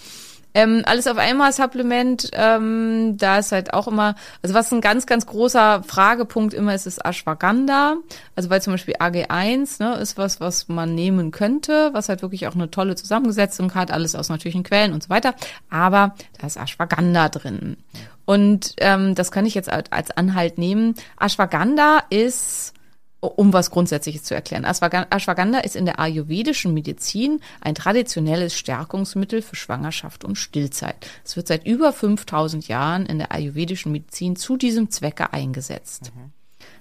Ähm, 0.54 0.84
alles 0.86 1.08
auf 1.08 1.18
einmal 1.18 1.54
Supplement, 1.54 2.30
ähm, 2.34 3.16
da 3.18 3.40
ist 3.40 3.52
halt 3.52 3.74
auch 3.74 3.88
immer, 3.88 4.16
also 4.42 4.54
was 4.54 4.72
ein 4.72 4.82
ganz, 4.82 5.06
ganz 5.06 5.26
großer 5.26 5.84
Fragepunkt 5.84 6.54
immer 6.54 6.76
ist, 6.76 6.88
ist 6.88 7.06
Ashwagandha. 7.06 7.96
Also 8.36 8.50
weil 8.50 8.62
zum 8.62 8.74
Beispiel 8.74 8.96
AG1 8.96 9.82
ne, 9.82 9.96
ist 9.96 10.18
was, 10.18 10.42
was 10.42 10.68
man 10.68 10.94
nehmen 10.94 11.32
könnte, 11.32 11.90
was 11.94 12.10
halt 12.10 12.22
wirklich 12.22 12.48
auch 12.48 12.56
eine 12.56 12.70
tolle 12.70 12.96
Zusammensetzung 12.96 13.74
hat, 13.76 13.92
alles 13.92 14.16
aus 14.16 14.30
natürlichen 14.30 14.64
Quellen 14.64 14.94
und 14.94 15.04
so 15.04 15.10
weiter. 15.10 15.34
Aber 15.70 16.16
da 16.40 16.48
ist 16.48 16.58
Ashwagandha 16.58 17.30
drin. 17.30 17.78
Und 18.26 18.76
ähm, 18.78 19.16
das 19.16 19.32
kann 19.32 19.46
ich 19.46 19.56
jetzt 19.56 19.72
als 19.72 19.92
als 19.92 20.12
Anhalt 20.12 20.58
nehmen. 20.58 20.96
Ashwagandha 21.20 22.04
ist 22.10 22.74
um 23.22 23.54
was 23.54 23.72
Grundsätzliches 23.72 24.24
zu 24.24 24.34
erklären. 24.34 24.66
Ashwagan- 24.66 25.08
Ashwagandha 25.10 25.60
ist 25.60 25.76
in 25.76 25.86
der 25.86 26.00
ayurvedischen 26.00 26.74
Medizin 26.74 27.40
ein 27.62 27.76
traditionelles 27.76 28.56
Stärkungsmittel 28.56 29.42
für 29.42 29.56
Schwangerschaft 29.56 30.26
und 30.26 30.38
Stillzeit. 30.38 31.08
Es 31.24 31.36
wird 31.36 31.48
seit 31.48 31.66
über 31.66 31.94
5000 31.94 32.68
Jahren 32.68 33.06
in 33.06 33.20
der 33.20 33.32
ayurvedischen 33.32 33.92
Medizin 33.92 34.36
zu 34.36 34.58
diesem 34.58 34.90
Zwecke 34.90 35.34
eingesetzt. 35.34 36.12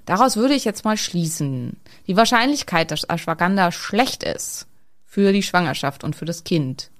Daraus 0.06 0.36
würde 0.36 0.54
ich 0.54 0.64
jetzt 0.64 0.84
mal 0.84 0.96
schließen. 0.96 1.76
Die 2.06 2.16
Wahrscheinlichkeit, 2.16 2.90
dass 2.90 3.04
Ashwagandha 3.04 3.70
schlecht 3.70 4.24
ist 4.24 4.66
für 5.04 5.32
die 5.32 5.42
Schwangerschaft 5.42 6.04
und 6.04 6.16
für 6.16 6.24
das 6.24 6.44
Kind, 6.44 6.90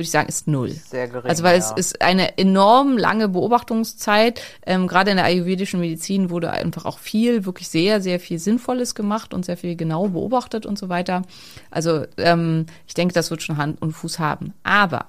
würde 0.00 0.06
ich 0.06 0.10
sagen, 0.10 0.28
ist 0.28 0.48
null. 0.48 0.70
Sehr 0.70 1.08
gering, 1.08 1.28
Also 1.28 1.42
weil 1.42 1.58
ja. 1.58 1.64
es 1.64 1.72
ist 1.72 2.00
eine 2.00 2.38
enorm 2.38 2.96
lange 2.96 3.28
Beobachtungszeit. 3.28 4.40
Ähm, 4.64 4.86
gerade 4.86 5.10
in 5.10 5.18
der 5.18 5.26
ayurvedischen 5.26 5.78
Medizin 5.78 6.30
wurde 6.30 6.50
einfach 6.50 6.86
auch 6.86 6.98
viel, 6.98 7.44
wirklich 7.44 7.68
sehr, 7.68 8.00
sehr 8.00 8.18
viel 8.18 8.38
Sinnvolles 8.38 8.94
gemacht 8.94 9.34
und 9.34 9.44
sehr 9.44 9.58
viel 9.58 9.76
genau 9.76 10.08
beobachtet 10.08 10.64
und 10.64 10.78
so 10.78 10.88
weiter. 10.88 11.22
Also 11.70 12.06
ähm, 12.16 12.64
ich 12.88 12.94
denke, 12.94 13.12
das 13.12 13.30
wird 13.30 13.42
schon 13.42 13.58
Hand 13.58 13.82
und 13.82 13.92
Fuß 13.92 14.18
haben. 14.18 14.54
Aber 14.62 15.04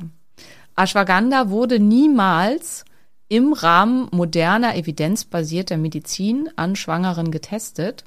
Ashwagandha 0.76 1.50
wurde 1.50 1.80
niemals 1.80 2.84
im 3.30 3.54
Rahmen 3.54 4.10
moderner 4.12 4.76
evidenzbasierter 4.76 5.78
Medizin 5.78 6.50
an 6.58 6.76
Schwangeren 6.76 7.32
getestet 7.32 8.04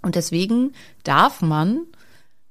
Und 0.00 0.14
deswegen 0.14 0.72
darf 1.04 1.42
man 1.42 1.82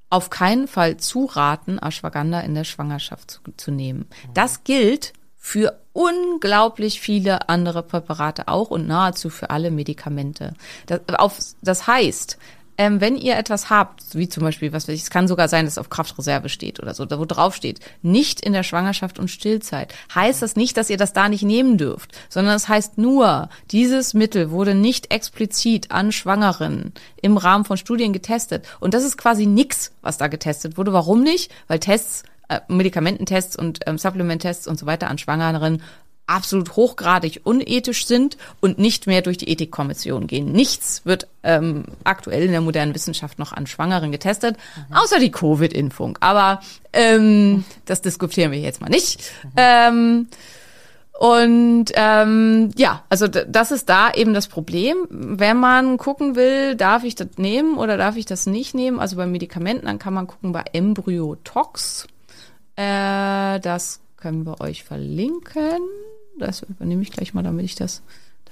auf 0.10 0.30
keinen 0.30 0.68
Fall 0.68 0.97
zuraten, 0.97 1.80
Ashwagandha 1.80 2.41
in 2.41 2.55
der 2.55 2.64
Schwangerschaft 2.64 3.32
zu, 3.32 3.39
zu 3.57 3.72
nehmen. 3.72 4.07
Das 4.34 4.64
gilt 4.64 5.14
für 5.38 5.80
unglaublich 5.93 6.99
viele 6.99 7.49
andere 7.49 7.82
Präparate 7.84 8.47
auch 8.47 8.70
und 8.72 8.88
nahezu 8.88 9.30
für 9.30 9.49
alle 9.49 9.72
Medikamente. 9.72 10.53
Das, 10.86 11.01
auf, 11.16 11.39
das 11.62 11.88
heißt, 11.88 12.38
ähm, 12.80 13.02
wenn 13.02 13.18
ihr 13.18 13.38
etwas 13.38 13.70
habt, 13.70 14.02
wie 14.14 14.30
zum 14.30 14.42
Beispiel, 14.42 14.72
was 14.72 14.88
weiß 14.88 14.96
ich, 14.96 15.02
es 15.02 15.10
kann 15.10 15.28
sogar 15.28 15.50
sein, 15.50 15.66
dass 15.66 15.74
es 15.74 15.78
auf 15.78 15.90
Kraftreserve 15.90 16.48
steht 16.48 16.80
oder 16.80 16.94
so, 16.94 17.04
da 17.04 17.20
wo 17.20 17.26
drauf 17.26 17.54
steht, 17.54 17.82
nicht 18.02 18.40
in 18.40 18.54
der 18.54 18.64
Schwangerschaft 18.64 19.20
und 19.20 19.28
Stillzeit, 19.28 19.94
heißt 20.16 20.42
das 20.42 20.56
nicht, 20.56 20.78
dass 20.78 20.90
ihr 20.90 20.96
das 20.96 21.12
da 21.12 21.28
nicht 21.28 21.44
nehmen 21.44 21.78
dürft, 21.78 22.18
sondern 22.30 22.56
es 22.56 22.64
das 22.64 22.70
heißt 22.70 22.98
nur, 22.98 23.50
dieses 23.72 24.14
Mittel 24.14 24.50
wurde 24.50 24.76
nicht 24.76 25.12
explizit 25.12 25.92
an 25.92 26.14
Schwangeren 26.14 26.94
im 27.22 27.36
Rahmen 27.36 27.66
von 27.66 27.76
Studien 27.76 28.14
getestet. 28.14 28.66
Und 28.80 28.94
das 28.94 29.04
ist 29.04 29.18
quasi 29.18 29.46
nix, 29.46 29.92
was 30.02 30.18
da 30.18 30.28
getestet 30.28 30.78
wurde. 30.78 30.94
Warum 30.94 31.22
nicht? 31.22 31.52
Weil 31.68 31.80
Tests 31.80 32.24
äh, 32.48 32.62
Medikamententests 32.68 33.56
und 33.56 33.80
ähm, 33.88 33.98
Supplementtests 33.98 34.68
und 34.68 34.80
so 34.80 34.86
weiter 34.86 35.10
an 35.10 35.18
Schwangeren 35.18 35.82
absolut 36.30 36.76
hochgradig 36.76 37.42
unethisch 37.44 38.06
sind 38.06 38.38
und 38.60 38.78
nicht 38.78 39.08
mehr 39.08 39.22
durch 39.22 39.38
die 39.38 39.50
Ethikkommission 39.50 40.28
gehen. 40.28 40.52
Nichts 40.52 41.02
wird 41.06 41.28
ähm, 41.44 41.86
aktuell 42.04 42.44
in 42.44 42.52
der 42.52 42.62
modernen 42.62 42.96
Wissenschaft 42.96 43.40
noch 43.40 43.52
an 43.52 43.68
Schwangeren 43.68 44.12
getestet, 44.12 44.56
mhm. 44.76 44.96
außer 44.96 45.20
die 45.20 45.32
Covid-Impfung. 45.32 46.18
Aber 46.22 46.62
ähm, 46.94 47.64
das 47.86 48.02
diskutieren 48.02 48.52
wir 48.52 48.60
jetzt 48.60 48.82
mal 48.82 48.90
nicht. 48.90 49.22
Mhm. 49.44 49.50
Ähm, 49.58 50.28
und 51.20 51.88
ähm, 51.96 52.70
ja, 52.78 53.04
also 53.10 53.28
das 53.28 53.72
ist 53.72 53.90
da 53.90 54.10
eben 54.14 54.34
das 54.34 54.48
Problem. 54.48 55.06
Wenn 55.10 55.58
man 55.58 55.98
gucken 55.98 56.38
will, 56.38 56.76
darf 56.76 57.04
ich 57.04 57.16
das 57.16 57.28
nehmen 57.36 57.78
oder 57.78 57.98
darf 57.98 58.16
ich 58.16 58.26
das 58.26 58.46
nicht 58.46 58.74
nehmen? 58.74 59.02
Also 59.02 59.18
bei 59.18 59.26
Medikamenten, 59.26 59.88
dann 59.88 60.00
kann 60.00 60.14
man 60.14 60.28
gucken 60.28 60.54
bei 60.54 60.64
Embryotox. 60.72 62.08
Äh, 62.78 63.60
das 63.60 64.00
können 64.16 64.46
wir 64.46 64.62
euch 64.62 64.86
verlinken. 64.86 65.82
Das 66.40 66.64
übernehme 66.64 67.02
ich 67.02 67.12
gleich 67.12 67.34
mal, 67.34 67.44
damit 67.44 67.66
ich 67.66 67.76
das 67.76 68.02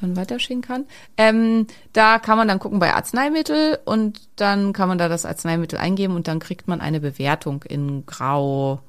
dann 0.02 0.16
weiterschicken 0.16 0.62
kann. 0.62 0.86
Ähm, 1.18 1.68
da 1.94 2.20
kann 2.20 2.38
man 2.38 2.48
dann 2.48 2.60
gucken 2.60 2.80
bei 2.80 2.94
Arzneimittel 2.94 3.80
und 3.86 4.22
dann 4.36 4.74
kann 4.74 4.88
man 4.88 4.98
da 4.98 5.10
das 5.10 5.26
Arzneimittel 5.26 5.80
eingeben 5.80 6.16
und 6.16 6.28
dann 6.28 6.40
kriegt 6.40 6.68
man 6.68 6.82
eine 6.82 7.00
Bewertung 7.00 7.64
in 7.64 8.06
Grau, 8.06 8.80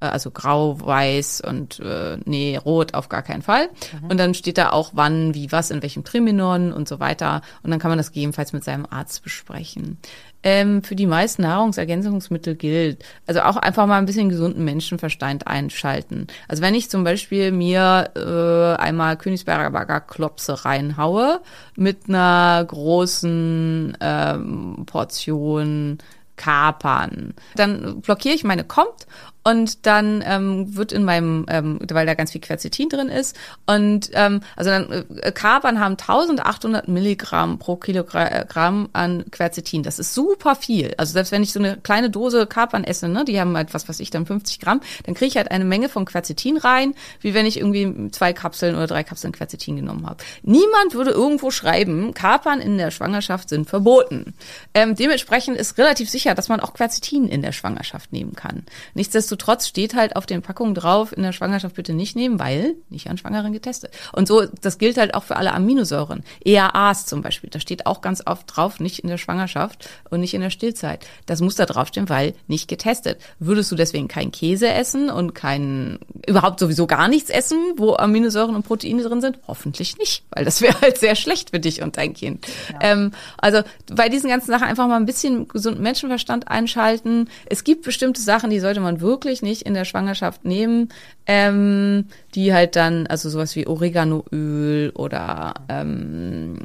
also 0.00 0.30
grau, 0.30 0.80
weiß 0.80 1.40
und 1.40 1.80
äh, 1.80 2.18
nee, 2.24 2.56
rot 2.56 2.94
auf 2.94 3.08
gar 3.08 3.22
keinen 3.22 3.42
Fall. 3.42 3.68
Mhm. 4.00 4.10
Und 4.10 4.18
dann 4.18 4.34
steht 4.34 4.58
da 4.58 4.70
auch 4.70 4.90
wann, 4.94 5.34
wie, 5.34 5.52
was, 5.52 5.70
in 5.70 5.82
welchem 5.82 6.04
Triminon 6.04 6.72
und 6.72 6.88
so 6.88 7.00
weiter. 7.00 7.42
Und 7.62 7.70
dann 7.70 7.78
kann 7.78 7.90
man 7.90 7.98
das 7.98 8.12
gegebenenfalls 8.12 8.52
mit 8.52 8.64
seinem 8.64 8.86
Arzt 8.88 9.22
besprechen 9.22 9.98
ähm, 10.46 10.84
für 10.84 10.94
die 10.94 11.06
meisten 11.06 11.42
Nahrungsergänzungsmittel 11.42 12.54
gilt. 12.54 13.04
Also 13.26 13.40
auch 13.40 13.56
einfach 13.56 13.84
mal 13.86 13.98
ein 13.98 14.06
bisschen 14.06 14.28
gesunden 14.28 14.64
Menschenverstand 14.64 15.48
einschalten. 15.48 16.28
Also 16.46 16.62
wenn 16.62 16.76
ich 16.76 16.88
zum 16.88 17.02
Beispiel 17.02 17.50
mir 17.50 18.10
äh, 18.14 18.80
einmal 18.80 19.16
Königsberger 19.16 20.00
Klopse 20.00 20.64
reinhaue 20.64 21.40
mit 21.74 22.08
einer 22.08 22.64
großen 22.64 23.98
ähm, 24.00 24.84
Portion 24.86 25.98
Kapern. 26.36 27.34
Dann 27.54 28.00
blockiere 28.00 28.34
ich 28.34 28.44
meine 28.44 28.64
Kommt 28.64 29.06
und 29.46 29.86
dann 29.86 30.24
ähm, 30.26 30.74
wird 30.74 30.90
in 30.90 31.04
meinem, 31.04 31.46
ähm, 31.48 31.78
weil 31.88 32.04
da 32.04 32.14
ganz 32.14 32.32
viel 32.32 32.40
Quercetin 32.40 32.88
drin 32.88 33.08
ist 33.08 33.36
und 33.64 34.10
ähm, 34.12 34.40
also 34.56 34.70
dann 34.70 35.06
äh, 35.20 35.30
Kapern 35.30 35.78
haben 35.78 35.92
1800 35.92 36.88
Milligramm 36.88 37.60
pro 37.60 37.76
Kilogramm 37.76 38.88
an 38.92 39.24
Quercetin. 39.30 39.84
Das 39.84 40.00
ist 40.00 40.14
super 40.14 40.56
viel. 40.56 40.94
Also 40.96 41.12
selbst 41.12 41.30
wenn 41.30 41.44
ich 41.44 41.52
so 41.52 41.60
eine 41.60 41.76
kleine 41.76 42.10
Dose 42.10 42.48
Kapern 42.48 42.82
esse, 42.82 43.08
ne, 43.08 43.24
die 43.24 43.40
haben 43.40 43.56
halt 43.56 43.72
was, 43.72 43.88
was 43.88 44.00
ich 44.00 44.10
dann 44.10 44.26
50 44.26 44.58
Gramm, 44.58 44.80
dann 45.04 45.14
kriege 45.14 45.28
ich 45.28 45.36
halt 45.36 45.52
eine 45.52 45.64
Menge 45.64 45.88
von 45.88 46.06
Quercetin 46.06 46.56
rein, 46.56 46.94
wie 47.20 47.32
wenn 47.32 47.46
ich 47.46 47.58
irgendwie 47.58 48.10
zwei 48.10 48.32
Kapseln 48.32 48.74
oder 48.74 48.88
drei 48.88 49.04
Kapseln 49.04 49.32
Quercetin 49.32 49.76
genommen 49.76 50.06
habe. 50.08 50.24
Niemand 50.42 50.94
würde 50.94 51.12
irgendwo 51.12 51.52
schreiben, 51.52 52.14
Kapern 52.14 52.60
in 52.60 52.78
der 52.78 52.90
Schwangerschaft 52.90 53.50
sind 53.50 53.68
verboten. 53.68 54.34
Ähm, 54.74 54.96
dementsprechend 54.96 55.56
ist 55.56 55.78
relativ 55.78 56.10
sicher, 56.10 56.25
dass 56.34 56.48
man 56.48 56.60
auch 56.60 56.74
Quercetin 56.74 57.28
in 57.28 57.42
der 57.42 57.52
Schwangerschaft 57.52 58.12
nehmen 58.12 58.34
kann. 58.34 58.64
Nichtsdestotrotz 58.94 59.36
Nichtsdestotrotz 59.36 59.68
steht 59.68 59.94
halt 59.94 60.16
auf 60.16 60.26
den 60.26 60.42
Packungen 60.42 60.74
drauf, 60.74 61.16
in 61.16 61.22
der 61.22 61.32
Schwangerschaft 61.32 61.76
bitte 61.76 61.92
nicht 61.92 62.16
nehmen, 62.16 62.38
weil 62.38 62.74
nicht 62.90 63.08
an 63.08 63.18
Schwangeren 63.18 63.52
getestet. 63.52 63.92
Und 64.12 64.26
so, 64.28 64.44
das 64.60 64.78
gilt 64.78 64.96
halt 64.96 65.14
auch 65.14 65.24
für 65.24 65.36
alle 65.36 65.52
Aminosäuren. 65.52 66.22
EAAs 66.44 67.06
zum 67.06 67.22
Beispiel, 67.22 67.50
da 67.50 67.60
steht 67.60 67.86
auch 67.86 68.00
ganz 68.00 68.22
oft 68.26 68.44
drauf, 68.46 68.80
nicht 68.80 69.00
in 69.00 69.08
der 69.08 69.18
Schwangerschaft 69.18 69.88
und 70.10 70.20
nicht 70.20 70.34
in 70.34 70.40
der 70.40 70.50
Stillzeit. 70.50 71.06
Das 71.26 71.40
muss 71.40 71.54
da 71.54 71.66
draufstehen, 71.66 72.08
weil 72.08 72.34
nicht 72.46 72.68
getestet. 72.68 73.20
Würdest 73.38 73.70
du 73.72 73.76
deswegen 73.76 74.08
keinen 74.08 74.32
Käse 74.32 74.68
essen 74.68 75.10
und 75.10 75.34
keinen, 75.34 75.98
überhaupt 76.26 76.60
sowieso 76.60 76.86
gar 76.86 77.08
nichts 77.08 77.30
essen, 77.30 77.58
wo 77.76 77.94
Aminosäuren 77.94 78.54
und 78.54 78.64
Proteine 78.66 79.02
drin 79.02 79.20
sind? 79.20 79.38
Hoffentlich 79.46 79.98
nicht, 79.98 80.24
weil 80.30 80.44
das 80.44 80.60
wäre 80.60 80.80
halt 80.80 80.98
sehr 80.98 81.14
schlecht 81.14 81.50
für 81.50 81.60
dich 81.60 81.82
und 81.82 81.96
dein 81.96 82.14
Kind. 82.14 82.46
Ja. 82.72 82.92
Ähm, 82.92 83.12
also 83.38 83.62
bei 83.92 84.08
diesen 84.08 84.30
ganzen 84.30 84.50
Sachen 84.50 84.66
einfach 84.66 84.88
mal 84.88 84.96
ein 84.96 85.06
bisschen 85.06 85.48
gesunden 85.48 85.82
Menschenverstand 85.82 86.15
einschalten. 86.48 87.28
Es 87.46 87.64
gibt 87.64 87.82
bestimmte 87.82 88.20
Sachen, 88.20 88.50
die 88.50 88.60
sollte 88.60 88.80
man 88.80 89.00
wirklich 89.00 89.42
nicht 89.42 89.62
in 89.62 89.74
der 89.74 89.84
Schwangerschaft 89.84 90.44
nehmen, 90.44 90.88
ähm, 91.26 92.06
die 92.34 92.52
halt 92.52 92.76
dann, 92.76 93.06
also 93.06 93.28
sowas 93.28 93.56
wie 93.56 93.66
Oreganoöl 93.66 94.90
oder 94.94 95.54
ähm, 95.68 96.56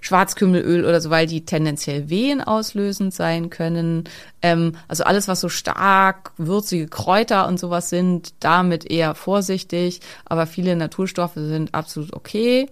Schwarzkümmelöl 0.00 0.84
oder 0.84 1.00
so, 1.00 1.10
weil 1.10 1.26
die 1.26 1.44
tendenziell 1.44 2.10
Wehen 2.10 2.40
auslösend 2.40 3.14
sein 3.14 3.50
können. 3.50 4.04
Ähm, 4.42 4.76
also 4.88 5.04
alles, 5.04 5.28
was 5.28 5.40
so 5.40 5.48
stark 5.48 6.32
würzige 6.36 6.88
Kräuter 6.88 7.48
und 7.48 7.58
sowas 7.58 7.90
sind, 7.90 8.34
damit 8.40 8.90
eher 8.90 9.14
vorsichtig, 9.14 10.00
aber 10.24 10.46
viele 10.46 10.76
Naturstoffe 10.76 11.34
sind 11.34 11.74
absolut 11.74 12.12
okay. 12.12 12.68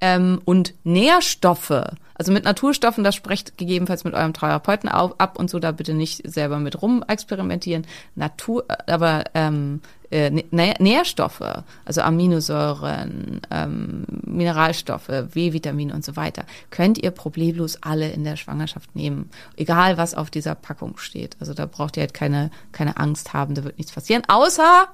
Ähm, 0.00 0.40
und 0.44 0.74
Nährstoffe, 0.84 1.84
also 2.18 2.32
mit 2.32 2.44
Naturstoffen, 2.44 3.04
das 3.04 3.14
sprecht 3.14 3.58
gegebenenfalls 3.58 4.04
mit 4.04 4.14
eurem 4.14 4.32
Therapeuten 4.32 4.88
auf, 4.88 5.20
ab 5.20 5.38
und 5.38 5.50
so, 5.50 5.58
da 5.58 5.72
bitte 5.72 5.94
nicht 5.94 6.28
selber 6.30 6.58
mit 6.58 6.80
rum 6.80 7.04
experimentieren. 7.06 7.86
Natur, 8.14 8.64
aber 8.86 9.24
ähm, 9.34 9.80
äh, 10.10 10.30
Nährstoffe, 10.50 11.42
also 11.84 12.00
Aminosäuren, 12.00 13.40
ähm, 13.50 14.04
Mineralstoffe, 14.24 15.08
W-Vitamine 15.08 15.94
und 15.94 16.04
so 16.04 16.16
weiter, 16.16 16.44
könnt 16.70 16.98
ihr 16.98 17.10
problemlos 17.10 17.82
alle 17.82 18.10
in 18.10 18.24
der 18.24 18.36
Schwangerschaft 18.36 18.94
nehmen. 18.94 19.30
Egal, 19.56 19.98
was 19.98 20.14
auf 20.14 20.30
dieser 20.30 20.54
Packung 20.54 20.96
steht. 20.96 21.36
Also 21.40 21.54
da 21.54 21.66
braucht 21.66 21.96
ihr 21.96 22.02
halt 22.02 22.14
keine, 22.14 22.50
keine 22.72 22.96
Angst 22.96 23.34
haben, 23.34 23.54
da 23.54 23.64
wird 23.64 23.78
nichts 23.78 23.92
passieren, 23.92 24.22
außer 24.28 24.88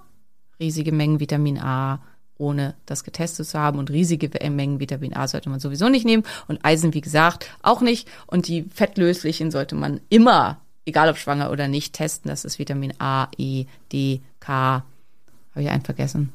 riesige 0.59 0.93
Mengen 0.93 1.21
Vitamin 1.21 1.59
A, 1.59 2.01
ohne 2.43 2.75
das 2.87 3.05
getestet 3.05 3.47
zu 3.47 3.59
haben. 3.59 3.79
Und 3.79 3.91
riesige 3.91 4.29
Mengen 4.51 4.81
Vitamin 4.81 5.15
A 5.15 5.29
sollte 5.29 5.49
man 5.49 5.61
sowieso 5.61 5.89
nicht 5.89 6.05
nehmen. 6.05 6.25
Und 6.49 6.65
Eisen, 6.65 6.93
wie 6.93 7.01
gesagt, 7.01 7.47
auch 7.63 7.81
nicht. 7.81 8.09
Und 8.27 8.49
die 8.49 8.65
fettlöslichen 8.65 9.51
sollte 9.51 9.77
man 9.77 10.01
immer, 10.09 10.61
egal 10.85 11.09
ob 11.09 11.17
schwanger 11.17 11.51
oder 11.51 11.69
nicht, 11.69 11.95
testen. 11.95 12.29
Das 12.29 12.45
ist 12.45 12.59
Vitamin 12.59 12.93
A, 12.99 13.29
E, 13.39 13.67
D, 13.93 14.21
K. 14.41 14.85
Habe 15.53 15.63
ich 15.63 15.71
einen 15.71 15.85
vergessen? 15.85 16.33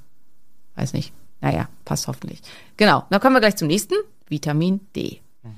Weiß 0.76 0.93
nicht. 0.93 1.12
Naja, 1.41 1.68
passt 1.86 2.08
hoffentlich. 2.08 2.41
Genau, 2.78 3.03
dann 3.10 3.20
kommen 3.20 3.36
wir 3.36 3.41
gleich 3.41 3.58
zum 3.58 3.68
nächsten. 3.68 3.95
Vitamin 4.28 4.80
D. 4.95 5.20
Mhm. 5.43 5.55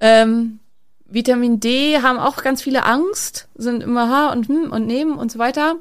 Ähm, 0.00 0.58
Vitamin 1.06 1.60
D 1.60 2.00
haben 2.02 2.18
auch 2.18 2.42
ganz 2.42 2.62
viele 2.62 2.84
Angst, 2.84 3.48
sind 3.54 3.82
immer 3.82 4.10
ha 4.10 4.32
und 4.32 4.48
hm 4.48 4.72
und 4.72 4.86
nehmen 4.86 5.16
und 5.16 5.30
so 5.30 5.38
weiter. 5.38 5.76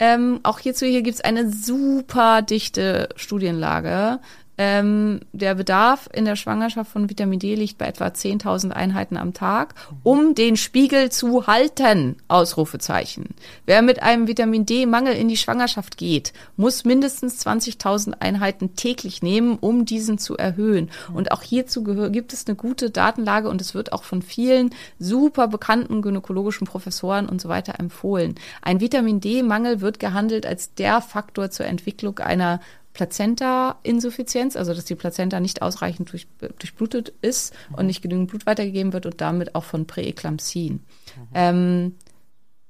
Ähm, 0.00 0.40
auch 0.44 0.58
hierzu 0.58 0.86
hier 0.86 1.02
gibt's 1.02 1.20
eine 1.20 1.50
super 1.50 2.40
dichte 2.40 3.10
Studienlage. 3.16 4.18
Ähm, 4.62 5.20
der 5.32 5.54
Bedarf 5.54 6.06
in 6.12 6.26
der 6.26 6.36
Schwangerschaft 6.36 6.92
von 6.92 7.08
Vitamin 7.08 7.38
D 7.38 7.54
liegt 7.54 7.78
bei 7.78 7.86
etwa 7.86 8.08
10.000 8.08 8.72
Einheiten 8.72 9.16
am 9.16 9.32
Tag, 9.32 9.74
um 10.02 10.34
den 10.34 10.58
Spiegel 10.58 11.10
zu 11.10 11.46
halten. 11.46 12.16
Ausrufezeichen. 12.28 13.30
Wer 13.64 13.80
mit 13.80 14.02
einem 14.02 14.28
Vitamin 14.28 14.66
D-Mangel 14.66 15.14
in 15.14 15.28
die 15.28 15.38
Schwangerschaft 15.38 15.96
geht, 15.96 16.34
muss 16.58 16.84
mindestens 16.84 17.42
20.000 17.46 18.20
Einheiten 18.20 18.76
täglich 18.76 19.22
nehmen, 19.22 19.56
um 19.58 19.86
diesen 19.86 20.18
zu 20.18 20.36
erhöhen. 20.36 20.90
Und 21.14 21.32
auch 21.32 21.40
hierzu 21.40 21.82
gibt 21.82 22.34
es 22.34 22.46
eine 22.46 22.54
gute 22.54 22.90
Datenlage 22.90 23.48
und 23.48 23.62
es 23.62 23.72
wird 23.72 23.94
auch 23.94 24.04
von 24.04 24.20
vielen 24.20 24.74
super 24.98 25.48
bekannten 25.48 26.02
gynäkologischen 26.02 26.66
Professoren 26.66 27.30
und 27.30 27.40
so 27.40 27.48
weiter 27.48 27.80
empfohlen. 27.80 28.34
Ein 28.60 28.80
Vitamin 28.80 29.20
D-Mangel 29.20 29.80
wird 29.80 30.00
gehandelt 30.00 30.44
als 30.44 30.74
der 30.74 31.00
Faktor 31.00 31.50
zur 31.50 31.64
Entwicklung 31.64 32.18
einer 32.18 32.60
Plazenta-Insuffizienz, 32.92 34.56
also 34.56 34.74
dass 34.74 34.84
die 34.84 34.94
Plazenta 34.94 35.40
nicht 35.40 35.62
ausreichend 35.62 36.12
durch, 36.12 36.26
durchblutet 36.58 37.12
ist 37.22 37.54
mhm. 37.70 37.74
und 37.76 37.86
nicht 37.86 38.02
genügend 38.02 38.30
Blut 38.30 38.46
weitergegeben 38.46 38.92
wird 38.92 39.06
und 39.06 39.20
damit 39.20 39.54
auch 39.54 39.64
von 39.64 39.86
Präeklampsien. 39.86 40.74
Mhm. 40.74 41.28
Ähm, 41.34 41.94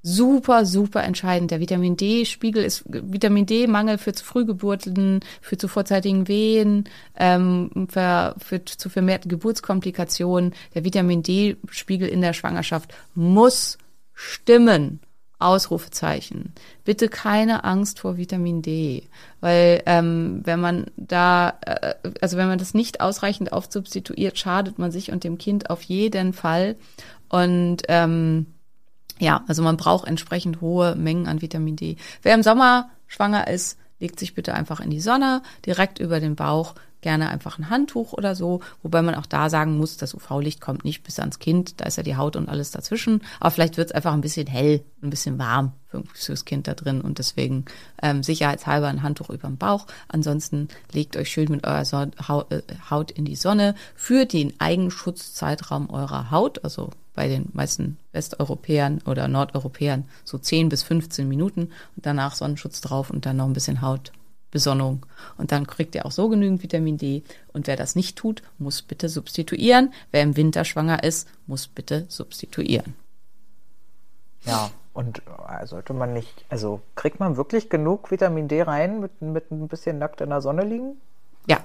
super, 0.03 0.65
super 0.65 1.03
entscheidend. 1.05 1.51
Der 1.51 1.61
Vitamin 1.61 1.97
D-Spiegel 1.97 2.65
ist 2.65 2.85
Vitamin 2.87 3.47
D-Mangel 3.47 3.99
für 3.99 4.13
zu 4.13 4.25
Frühgeburten, 4.25 5.21
für 5.41 5.59
zu 5.59 5.69
vorzeitigen 5.69 6.29
Wehen, 6.29 6.89
ähm, 7.17 7.89
für, 7.91 8.35
für 8.39 8.65
zu 8.65 8.89
vermehrten 8.89 9.29
Geburtskomplikationen. 9.29 10.55
Der 10.75 10.85
Vitamin 10.85 11.23
D-Spiegel 11.23 12.09
in 12.09 12.21
der 12.21 12.33
Schwangerschaft 12.33 12.95
muss 13.15 13.79
stimmen. 14.15 15.01
Ausrufezeichen. 15.41 16.53
Bitte 16.85 17.09
keine 17.09 17.65
Angst 17.65 18.01
vor 18.01 18.17
Vitamin 18.17 18.63
D, 18.63 19.09
weil 19.41 19.83
ähm, 19.87 20.41
wenn 20.45 20.61
man 20.61 20.87
da, 20.97 21.55
äh, 21.65 21.95
also 22.21 22.37
wenn 22.37 22.49
man 22.49 22.59
das 22.59 22.75
nicht 22.75 23.01
ausreichend 23.01 23.53
aufsubstituiert, 23.53 24.39
schadet 24.39 24.79
man 24.79 24.91
sich 24.91 25.11
und 25.11 25.25
dem 25.25 25.39
Kind 25.39 25.71
auf 25.71 25.83
jeden 25.83 26.33
Fall. 26.33 26.77
Und 27.29 27.83
ähm, 27.89 28.47
ja, 29.19 29.45
also 29.47 29.63
man 29.63 29.77
braucht 29.77 30.09
entsprechend 30.09 30.61
hohe 30.61 30.95
Mengen 30.95 31.27
an 31.27 31.43
Vitamin 31.43 31.77
D. 31.77 31.97
Wer 32.23 32.35
im 32.35 32.43
Sommer 32.43 32.91
schwanger 33.07 33.49
ist, 33.49 33.79
legt 33.99 34.19
sich 34.19 34.35
bitte 34.35 34.55
einfach 34.55 34.81
in 34.81 34.91
die 34.91 35.01
Sonne, 35.01 35.43
direkt 35.67 35.99
über 35.99 36.21
den 36.21 36.37
Bauch, 36.37 36.75
gerne 37.01 37.31
einfach 37.31 37.59
ein 37.59 37.71
Handtuch 37.71 38.13
oder 38.13 38.35
so, 38.35 38.61
wobei 38.83 39.03
man 39.03 39.15
auch 39.15 39.27
da 39.27 39.51
sagen 39.51 39.77
muss, 39.77 39.97
das 39.97 40.15
UV-Licht 40.15 40.61
kommt 40.61 40.85
nicht 40.85 41.03
bis 41.03 41.19
ans 41.19 41.39
Kind, 41.39 41.81
da 41.81 41.87
ist 41.87 41.97
ja 41.97 42.03
die 42.03 42.17
Haut 42.17 42.37
und 42.37 42.49
alles 42.49 42.71
dazwischen, 42.71 43.23
aber 43.39 43.51
vielleicht 43.51 43.77
wird 43.77 43.91
es 43.91 43.95
einfach 43.95 44.13
ein 44.13 44.21
bisschen 44.21 44.47
hell, 44.47 44.83
ein 45.03 45.11
bisschen 45.11 45.39
warm 45.39 45.73
fürs 46.15 46.45
Kind 46.45 46.69
da 46.69 46.75
drin. 46.75 47.01
Und 47.01 47.19
deswegen 47.19 47.65
ähm, 48.03 48.23
sicherheitshalber 48.23 48.89
ein 48.89 49.03
Handtuch 49.03 49.31
über 49.31 49.49
dem 49.49 49.57
Bauch. 49.57 49.87
Ansonsten 50.09 50.69
legt 50.93 51.17
euch 51.17 51.31
schön 51.31 51.51
mit 51.51 51.67
eurer 51.67 51.85
so 51.85 52.07
Haut 52.91 53.11
in 53.11 53.25
die 53.25 53.37
Sonne 53.37 53.75
für 53.95 54.25
den 54.27 54.59
Eigenschutzzeitraum 54.61 55.91
eurer 55.91 56.31
Haut, 56.31 56.63
also 56.65 56.91
bei 57.15 57.29
den 57.29 57.51
meisten 57.53 57.99
Westeuropäern 58.13 59.01
oder 59.05 59.29
Nordeuropäern 59.29 60.05
so 60.25 60.39
10 60.39 60.69
bis 60.69 60.83
15 60.83 61.29
Minuten. 61.29 61.71
Und 61.97 62.07
danach 62.07 62.35
Sonnenschutz 62.35 62.81
drauf 62.81 63.11
und 63.11 63.27
dann 63.27 63.37
noch 63.37 63.47
ein 63.47 63.53
bisschen 63.53 63.81
Hautbesonnung. 64.51 65.07
Und 65.39 65.53
dann 65.53 65.67
kriegt 65.67 65.95
ihr 65.95 66.07
auch 66.07 66.11
so 66.11 66.29
genügend 66.29 66.63
Vitamin 66.63 66.99
D. 66.99 67.23
Und 67.53 67.67
wer 67.67 67.77
das 67.77 67.95
nicht 67.95 68.17
tut, 68.17 68.43
muss 68.59 68.83
bitte 68.83 69.09
substituieren. 69.09 69.93
Wer 70.11 70.23
im 70.23 70.37
Winter 70.37 70.65
schwanger 70.65 71.03
ist, 71.05 71.29
muss 71.47 71.69
bitte 71.69 72.07
substituieren. 72.09 72.95
Ja, 74.45 74.71
und 74.93 75.23
äh, 75.49 75.67
sollte 75.67 75.93
man 75.93 76.13
nicht, 76.13 76.45
also 76.49 76.81
kriegt 76.95 77.21
man 77.21 77.37
wirklich 77.37 77.69
genug 77.69 78.11
Vitamin 78.11 78.49
D 78.49 78.63
rein 78.63 79.01
mit, 79.01 79.21
mit 79.23 79.51
ein 79.51 79.69
bisschen 79.69 79.99
nackt 79.99 80.21
in 80.21 80.31
der 80.31 80.41
Sonne 80.41 80.65
liegen? 80.65 81.01
Ja, 81.47 81.61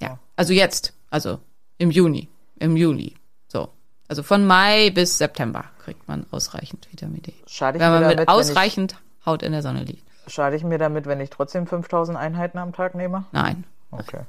ja. 0.00 0.18
Also 0.34 0.52
jetzt, 0.52 0.94
also 1.10 1.38
im 1.78 1.90
Juni, 1.90 2.28
im 2.58 2.76
Juli. 2.76 3.14
So. 3.48 3.68
Also 4.08 4.22
von 4.22 4.46
Mai 4.46 4.90
bis 4.90 5.18
September 5.18 5.64
kriegt 5.84 6.08
man 6.08 6.26
ausreichend 6.30 6.88
Vitamin 6.90 7.22
D. 7.22 7.34
Schade 7.46 7.78
wenn 7.78 7.90
man 7.90 8.00
mit 8.00 8.04
damit, 8.04 8.18
wenn 8.20 8.28
ausreichend 8.28 8.96
Haut 9.26 9.42
in 9.42 9.52
der 9.52 9.62
Sonne 9.62 9.84
liegt. 9.84 10.05
Schade 10.26 10.56
ich 10.56 10.64
mir 10.64 10.78
damit, 10.78 11.06
wenn 11.06 11.20
ich 11.20 11.30
trotzdem 11.30 11.66
5000 11.66 12.18
Einheiten 12.18 12.58
am 12.58 12.72
Tag 12.72 12.94
nehme? 12.94 13.24
Nein. 13.32 13.64
Okay. 13.90 14.20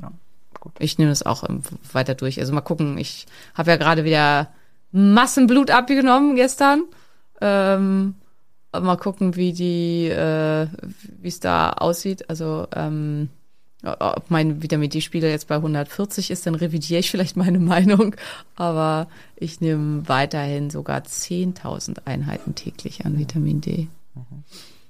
Ja, 0.00 0.10
gut. 0.60 0.72
Ich 0.78 0.98
nehme 0.98 1.10
das 1.10 1.24
auch 1.24 1.44
weiter 1.92 2.14
durch. 2.14 2.40
Also 2.40 2.52
mal 2.52 2.62
gucken, 2.62 2.98
ich 2.98 3.26
habe 3.54 3.70
ja 3.70 3.76
gerade 3.76 4.04
wieder 4.04 4.48
Massenblut 4.92 5.70
abgenommen 5.70 6.36
gestern. 6.36 6.84
Ähm, 7.40 8.14
mal 8.72 8.96
gucken, 8.96 9.36
wie 9.36 9.52
die, 9.52 10.08
äh, 10.08 10.66
wie 11.20 11.28
es 11.28 11.40
da 11.40 11.70
aussieht. 11.70 12.30
Also 12.30 12.66
ähm, 12.74 13.28
ob 13.82 14.30
mein 14.30 14.62
Vitamin 14.62 14.88
D-Spiegel 14.88 15.30
jetzt 15.30 15.48
bei 15.48 15.56
140 15.56 16.30
ist, 16.30 16.46
dann 16.46 16.54
revidiere 16.54 17.00
ich 17.00 17.10
vielleicht 17.10 17.36
meine 17.36 17.58
Meinung. 17.60 18.16
Aber 18.56 19.08
ich 19.36 19.60
nehme 19.60 20.08
weiterhin 20.08 20.70
sogar 20.70 21.00
10.000 21.00 22.06
Einheiten 22.06 22.54
täglich 22.54 23.04
an 23.04 23.18
Vitamin 23.18 23.60
D. 23.60 23.88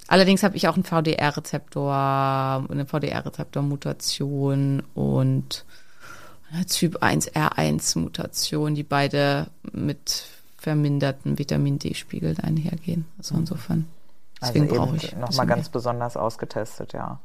Allerdings 0.09 0.43
habe 0.43 0.57
ich 0.57 0.69
auch 0.69 0.75
einen 0.75 0.85
VDR-Rezeptor, 0.85 1.95
eine 1.95 2.87
VDR-Rezeptor-Mutation 2.87 4.83
und 4.95 5.65
eine 6.53 6.67
Typ 6.67 7.03
1R1-Mutation, 7.03 8.75
die 8.75 8.83
beide 8.83 9.49
mit 9.73 10.27
verminderten 10.59 11.39
Vitamin 11.39 11.79
D-Spiegeln 11.79 12.39
einhergehen. 12.41 13.07
Also 13.19 13.35
insofern. 13.35 13.87
Deswegen 14.41 14.69
also 14.71 14.77
brauche 14.77 14.97
ich 14.97 15.17
nochmal 15.17 15.47
ganz 15.47 15.67
mehr. 15.67 15.73
besonders 15.73 16.17
ausgetestet, 16.17 16.93
ja. 16.93 17.21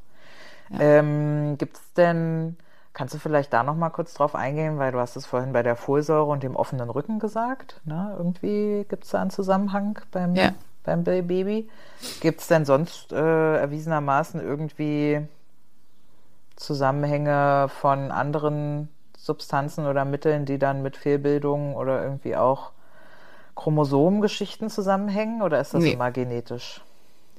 Ja. 0.72 0.80
Ähm, 0.80 1.58
Gibt 1.58 1.78
es 1.78 1.94
denn, 1.94 2.56
kannst 2.94 3.14
du 3.14 3.18
vielleicht 3.20 3.52
da 3.52 3.64
nochmal 3.64 3.92
kurz 3.92 4.14
drauf 4.14 4.36
eingehen, 4.36 4.78
weil 4.78 4.92
du 4.92 5.00
hast 5.00 5.16
es 5.16 5.26
vorhin 5.26 5.52
bei 5.52 5.64
der 5.64 5.76
Folsäure 5.76 6.26
und 6.26 6.44
dem 6.44 6.56
offenen 6.56 6.90
Rücken 6.90 7.20
gesagt, 7.20 7.82
ne? 7.86 8.14
Irgendwie 8.18 8.86
gibt 8.88 9.04
es 9.06 9.12
da 9.12 9.22
einen 9.22 9.32
Zusammenhang 9.32 10.00
beim, 10.12 10.36
Ja. 10.36 10.52
Beim 10.84 11.04
Baby. 11.04 11.70
Gibt 12.22 12.42
es 12.42 12.48
denn 12.48 12.66
sonst 12.66 13.12
äh, 13.12 13.58
erwiesenermaßen 13.58 14.42
irgendwie 14.42 15.22
Zusammenhänge 16.56 17.70
von 17.70 18.12
anderen 18.12 18.90
Substanzen 19.18 19.86
oder 19.86 20.06
Mitteln, 20.06 20.46
die 20.46 20.58
dann 20.58 20.82
mit 20.82 20.98
Fehlbildungen 20.98 21.76
oder 21.76 22.02
irgendwie 22.04 22.36
auch 22.36 22.72
Chromosomengeschichten 23.56 24.70
zusammenhängen 24.70 25.42
oder 25.42 25.60
ist 25.60 25.74
das 25.74 25.84
Nee. 25.84 25.92
immer 25.92 26.12
genetisch? 26.12 26.82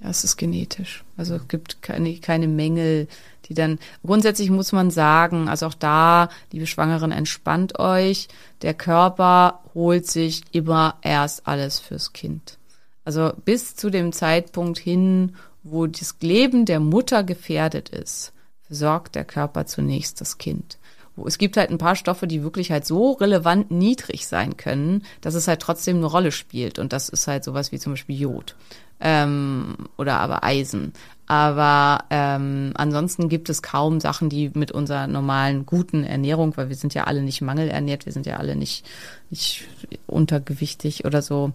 Ja, 0.02 0.08
es 0.08 0.24
ist 0.24 0.36
genetisch. 0.36 1.04
Also 1.16 1.36
es 1.36 1.48
gibt 1.48 1.82
keine, 1.82 2.14
keine 2.20 2.48
Mängel, 2.48 3.08
die 3.46 3.54
dann, 3.54 3.78
grundsätzlich 4.04 4.50
muss 4.50 4.72
man 4.72 4.90
sagen, 4.90 5.48
also 5.48 5.66
auch 5.66 5.74
da, 5.74 6.28
liebe 6.52 6.66
Schwangeren, 6.66 7.12
entspannt 7.12 7.78
euch. 7.78 8.28
Der 8.62 8.72
Körper 8.74 9.60
holt 9.74 10.06
sich 10.06 10.42
immer 10.52 10.96
erst 11.02 11.46
alles 11.46 11.80
fürs 11.80 12.12
Kind. 12.12 12.56
Also 13.04 13.32
bis 13.44 13.76
zu 13.76 13.90
dem 13.90 14.12
Zeitpunkt 14.12 14.78
hin, 14.78 15.36
wo 15.62 15.86
das 15.86 16.16
Leben 16.20 16.64
der 16.64 16.80
Mutter 16.80 17.24
gefährdet 17.24 17.88
ist, 17.88 18.32
versorgt 18.66 19.14
der 19.14 19.24
Körper 19.24 19.66
zunächst 19.66 20.20
das 20.20 20.38
Kind. 20.38 20.78
Es 21.26 21.38
gibt 21.38 21.56
halt 21.56 21.70
ein 21.70 21.78
paar 21.78 21.96
Stoffe, 21.96 22.26
die 22.26 22.42
wirklich 22.42 22.70
halt 22.70 22.86
so 22.86 23.12
relevant 23.12 23.70
niedrig 23.70 24.26
sein 24.26 24.56
können, 24.56 25.04
dass 25.20 25.34
es 25.34 25.48
halt 25.48 25.60
trotzdem 25.60 25.98
eine 25.98 26.06
Rolle 26.06 26.32
spielt. 26.32 26.78
Und 26.78 26.92
das 26.92 27.08
ist 27.08 27.26
halt 27.26 27.44
sowas 27.44 27.72
wie 27.72 27.78
zum 27.78 27.92
Beispiel 27.92 28.18
Jod 28.18 28.54
ähm, 29.00 29.76
oder 29.96 30.18
aber 30.20 30.44
Eisen. 30.44 30.92
Aber 31.26 32.04
ähm, 32.10 32.72
ansonsten 32.74 33.28
gibt 33.28 33.48
es 33.50 33.62
kaum 33.62 34.00
Sachen, 34.00 34.28
die 34.28 34.50
mit 34.54 34.72
unserer 34.72 35.06
normalen 35.06 35.64
guten 35.64 36.04
Ernährung, 36.04 36.56
weil 36.56 36.68
wir 36.68 36.76
sind 36.76 36.94
ja 36.94 37.04
alle 37.04 37.22
nicht 37.22 37.40
mangelernährt, 37.40 38.04
wir 38.04 38.12
sind 38.12 38.26
ja 38.26 38.36
alle 38.36 38.56
nicht, 38.56 38.84
nicht 39.30 39.64
untergewichtig 40.06 41.04
oder 41.04 41.22
so, 41.22 41.52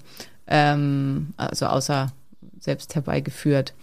ähm, 0.48 1.34
also 1.38 1.68
außer 1.68 2.12
selbst 2.60 2.96
herbeigeführt. 2.96 3.74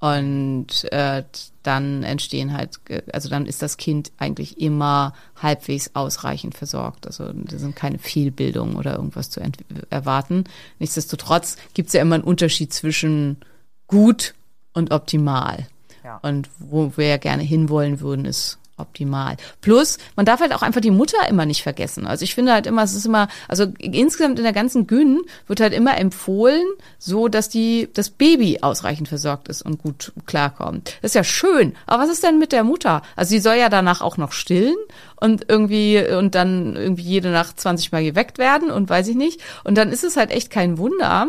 Und 0.00 0.90
äh, 0.90 1.22
dann 1.62 2.02
entstehen 2.02 2.52
halt, 2.52 2.80
also 3.12 3.28
dann 3.28 3.46
ist 3.46 3.62
das 3.62 3.76
Kind 3.76 4.10
eigentlich 4.18 4.60
immer 4.60 5.14
halbwegs 5.40 5.92
ausreichend 5.94 6.56
versorgt. 6.56 7.06
Also 7.06 7.32
da 7.32 7.56
sind 7.56 7.76
keine 7.76 7.98
Fehlbildungen 7.98 8.74
oder 8.74 8.96
irgendwas 8.96 9.30
zu 9.30 9.40
erwarten. 9.90 10.44
Nichtsdestotrotz 10.80 11.56
gibt 11.74 11.86
es 11.86 11.92
ja 11.92 12.02
immer 12.02 12.16
einen 12.16 12.24
Unterschied 12.24 12.72
zwischen 12.72 13.36
gut 13.86 14.34
und 14.72 14.90
optimal. 14.90 15.68
Ja. 16.02 16.18
Und 16.22 16.50
wo 16.58 16.96
wir 16.96 17.06
ja 17.06 17.16
gerne 17.16 17.44
hinwollen 17.44 18.00
würden, 18.00 18.24
ist 18.24 18.58
optimal. 18.82 19.36
Plus, 19.62 19.96
man 20.16 20.26
darf 20.26 20.40
halt 20.40 20.52
auch 20.52 20.62
einfach 20.62 20.82
die 20.82 20.90
Mutter 20.90 21.28
immer 21.28 21.46
nicht 21.46 21.62
vergessen. 21.62 22.06
Also 22.06 22.24
ich 22.24 22.34
finde 22.34 22.52
halt 22.52 22.66
immer, 22.66 22.82
es 22.82 22.94
ist 22.94 23.06
immer, 23.06 23.28
also 23.48 23.66
insgesamt 23.78 24.38
in 24.38 24.44
der 24.44 24.52
ganzen 24.52 24.86
Gyn 24.86 25.22
wird 25.46 25.60
halt 25.60 25.72
immer 25.72 25.96
empfohlen, 25.96 26.66
so 26.98 27.28
dass 27.28 27.48
die, 27.48 27.88
das 27.94 28.10
Baby 28.10 28.58
ausreichend 28.60 29.08
versorgt 29.08 29.48
ist 29.48 29.62
und 29.62 29.78
gut 29.78 30.12
klarkommt. 30.26 30.96
Das 31.00 31.12
ist 31.12 31.14
ja 31.14 31.24
schön. 31.24 31.74
Aber 31.86 32.02
was 32.02 32.10
ist 32.10 32.22
denn 32.22 32.38
mit 32.38 32.52
der 32.52 32.64
Mutter? 32.64 33.02
Also 33.16 33.30
sie 33.30 33.40
soll 33.40 33.56
ja 33.56 33.70
danach 33.70 34.02
auch 34.02 34.18
noch 34.18 34.32
stillen 34.32 34.76
und 35.16 35.46
irgendwie, 35.48 36.04
und 36.04 36.34
dann 36.34 36.76
irgendwie 36.76 37.04
jede 37.04 37.30
Nacht 37.30 37.60
20 37.60 37.92
Mal 37.92 38.04
geweckt 38.04 38.38
werden 38.38 38.70
und 38.70 38.90
weiß 38.90 39.08
ich 39.08 39.16
nicht. 39.16 39.40
Und 39.64 39.78
dann 39.78 39.90
ist 39.90 40.04
es 40.04 40.16
halt 40.16 40.30
echt 40.30 40.50
kein 40.50 40.78
Wunder, 40.78 41.28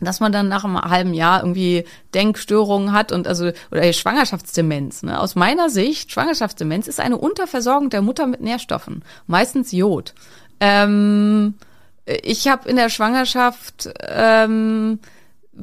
dass 0.00 0.20
man 0.20 0.32
dann 0.32 0.48
nach 0.48 0.64
einem 0.64 0.80
halben 0.80 1.14
Jahr 1.14 1.40
irgendwie 1.40 1.84
Denkstörungen 2.14 2.92
hat 2.92 3.12
und 3.12 3.26
also 3.26 3.50
oder 3.70 3.92
Schwangerschaftsdemenz. 3.92 5.02
Ne? 5.02 5.20
Aus 5.20 5.34
meiner 5.34 5.70
Sicht, 5.70 6.12
Schwangerschaftsdemenz 6.12 6.88
ist 6.88 7.00
eine 7.00 7.18
Unterversorgung 7.18 7.90
der 7.90 8.02
Mutter 8.02 8.26
mit 8.26 8.40
Nährstoffen, 8.40 9.02
meistens 9.26 9.72
Jod. 9.72 10.14
Ähm, 10.60 11.54
ich 12.22 12.48
habe 12.48 12.68
in 12.68 12.76
der 12.76 12.88
Schwangerschaft, 12.88 13.90
ähm, 14.00 14.98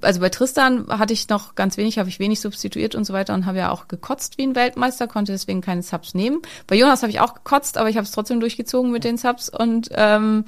also 0.02 0.20
bei 0.20 0.30
Tristan 0.30 0.88
hatte 0.90 1.14
ich 1.14 1.30
noch 1.30 1.56
ganz 1.56 1.78
wenig, 1.78 1.98
habe 1.98 2.10
ich 2.10 2.20
wenig 2.20 2.40
substituiert 2.40 2.96
und 2.96 3.06
so 3.06 3.14
weiter 3.14 3.34
und 3.34 3.46
habe 3.46 3.58
ja 3.58 3.72
auch 3.72 3.88
gekotzt 3.88 4.38
wie 4.38 4.44
ein 4.44 4.56
Weltmeister, 4.56 5.08
konnte 5.08 5.32
deswegen 5.32 5.62
keine 5.62 5.82
Subs 5.82 6.14
nehmen. 6.14 6.42
Bei 6.68 6.76
Jonas 6.76 7.02
habe 7.02 7.12
ich 7.12 7.20
auch 7.20 7.34
gekotzt, 7.34 7.78
aber 7.78 7.90
ich 7.90 7.98
habe 7.98 8.06
es 8.06 8.12
trotzdem 8.12 8.40
durchgezogen 8.40 8.92
mit 8.92 9.04
den 9.04 9.18
Subs 9.18 9.50
und 9.50 9.90
ähm, 9.94 10.46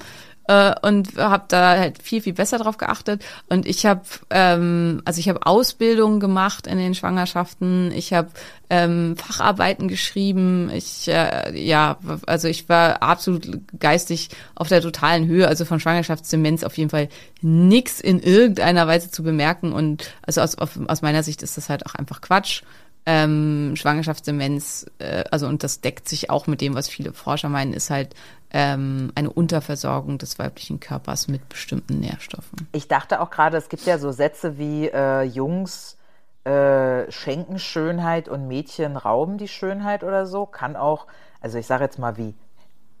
äh, 0.48 0.74
und 0.82 1.16
habe 1.16 1.44
da 1.48 1.78
halt 1.78 2.02
viel 2.02 2.20
viel 2.20 2.32
besser 2.32 2.58
drauf 2.58 2.76
geachtet. 2.76 3.24
Und 3.48 3.66
ich 3.66 3.86
habe 3.86 4.02
ähm, 4.30 5.02
also 5.04 5.20
ich 5.20 5.28
habe 5.28 5.46
Ausbildungen 5.46 6.20
gemacht 6.20 6.66
in 6.66 6.78
den 6.78 6.94
Schwangerschaften. 6.94 7.92
Ich 7.92 8.12
habe 8.12 8.28
ähm, 8.68 9.16
Facharbeiten 9.16 9.88
geschrieben. 9.88 10.70
Ich 10.74 11.08
äh, 11.08 11.56
ja 11.56 11.98
also 12.26 12.48
ich 12.48 12.68
war 12.68 13.02
absolut 13.02 13.60
geistig 13.78 14.30
auf 14.54 14.68
der 14.68 14.80
totalen 14.80 15.26
Höhe. 15.26 15.46
Also 15.46 15.64
von 15.64 15.80
Schwangerschaftsdemenz 15.80 16.64
auf 16.64 16.76
jeden 16.78 16.90
Fall 16.90 17.08
nix 17.42 18.00
in 18.00 18.20
irgendeiner 18.20 18.86
Weise 18.86 19.10
zu 19.10 19.22
bemerken. 19.22 19.72
Und 19.72 20.12
also 20.22 20.40
aus, 20.40 20.56
aus 20.56 21.02
meiner 21.02 21.22
Sicht 21.22 21.42
ist 21.42 21.56
das 21.56 21.68
halt 21.68 21.86
auch 21.86 21.94
einfach 21.94 22.20
Quatsch. 22.20 22.62
Ähm, 23.06 23.72
Schwangerschaftsdemenz, 23.76 24.86
äh, 24.98 25.24
also 25.30 25.46
und 25.46 25.64
das 25.64 25.80
deckt 25.80 26.06
sich 26.08 26.28
auch 26.28 26.46
mit 26.46 26.60
dem, 26.60 26.74
was 26.74 26.88
viele 26.88 27.14
Forscher 27.14 27.48
meinen, 27.48 27.72
ist 27.72 27.88
halt 27.88 28.14
ähm, 28.52 29.12
eine 29.14 29.30
Unterversorgung 29.30 30.18
des 30.18 30.38
weiblichen 30.38 30.80
Körpers 30.80 31.28
mit 31.28 31.48
bestimmten 31.48 32.00
Nährstoffen. 32.00 32.68
Ich 32.72 32.88
dachte 32.88 33.20
auch 33.20 33.30
gerade, 33.30 33.56
es 33.56 33.68
gibt 33.68 33.84
ja 33.86 33.98
so 33.98 34.10
Sätze 34.12 34.58
wie 34.58 34.88
äh, 34.88 35.22
Jungs 35.22 35.96
äh, 36.44 37.10
schenken 37.10 37.58
Schönheit 37.58 38.28
und 38.28 38.48
Mädchen 38.48 38.96
rauben 38.96 39.38
die 39.38 39.48
Schönheit 39.48 40.02
oder 40.02 40.26
so. 40.26 40.46
Kann 40.46 40.74
auch, 40.76 41.06
also 41.40 41.58
ich 41.58 41.66
sage 41.66 41.84
jetzt 41.84 41.98
mal 41.98 42.16
wie 42.16 42.34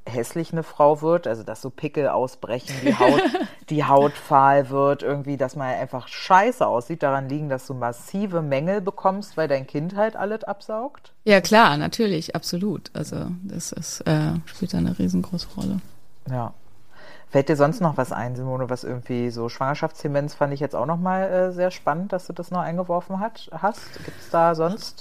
hässlich 0.06 0.52
eine 0.52 0.62
Frau 0.62 1.02
wird, 1.02 1.26
also 1.26 1.42
dass 1.42 1.60
so 1.60 1.70
Pickel 1.70 2.08
ausbrechen, 2.08 2.74
die 2.82 2.96
Haut, 2.96 3.22
die 3.70 3.84
Haut 3.84 4.12
fahl 4.12 4.70
wird, 4.70 5.02
irgendwie, 5.02 5.36
dass 5.36 5.56
man 5.56 5.68
einfach 5.68 6.08
scheiße 6.08 6.66
aussieht, 6.66 7.02
daran 7.02 7.28
liegen, 7.28 7.48
dass 7.48 7.66
du 7.66 7.74
massive 7.74 8.42
Mängel 8.42 8.80
bekommst, 8.80 9.36
weil 9.36 9.48
dein 9.48 9.66
Kind 9.66 9.96
halt 9.96 10.16
alles 10.16 10.44
absaugt? 10.44 11.12
Ja, 11.24 11.40
klar, 11.40 11.76
natürlich, 11.76 12.34
absolut. 12.34 12.90
Also 12.94 13.26
das 13.42 13.72
ist, 13.72 14.00
äh, 14.02 14.32
spielt 14.46 14.74
eine 14.74 14.98
riesengroße 14.98 15.48
Rolle. 15.56 15.80
Ja. 16.28 16.54
Fällt 17.30 17.48
dir 17.48 17.56
sonst 17.56 17.80
noch 17.80 17.96
was 17.96 18.10
ein, 18.10 18.34
Simone, 18.34 18.70
was 18.70 18.82
irgendwie 18.82 19.30
so 19.30 19.48
Schwangerschaftsdemenz 19.48 20.34
fand 20.34 20.52
ich 20.52 20.58
jetzt 20.58 20.74
auch 20.74 20.86
nochmal 20.86 21.30
äh, 21.30 21.52
sehr 21.52 21.70
spannend, 21.70 22.12
dass 22.12 22.26
du 22.26 22.32
das 22.32 22.50
noch 22.50 22.60
eingeworfen 22.60 23.20
hat, 23.20 23.48
hast. 23.52 24.04
Gibt 24.04 24.20
es 24.20 24.30
da 24.30 24.56
sonst 24.56 24.99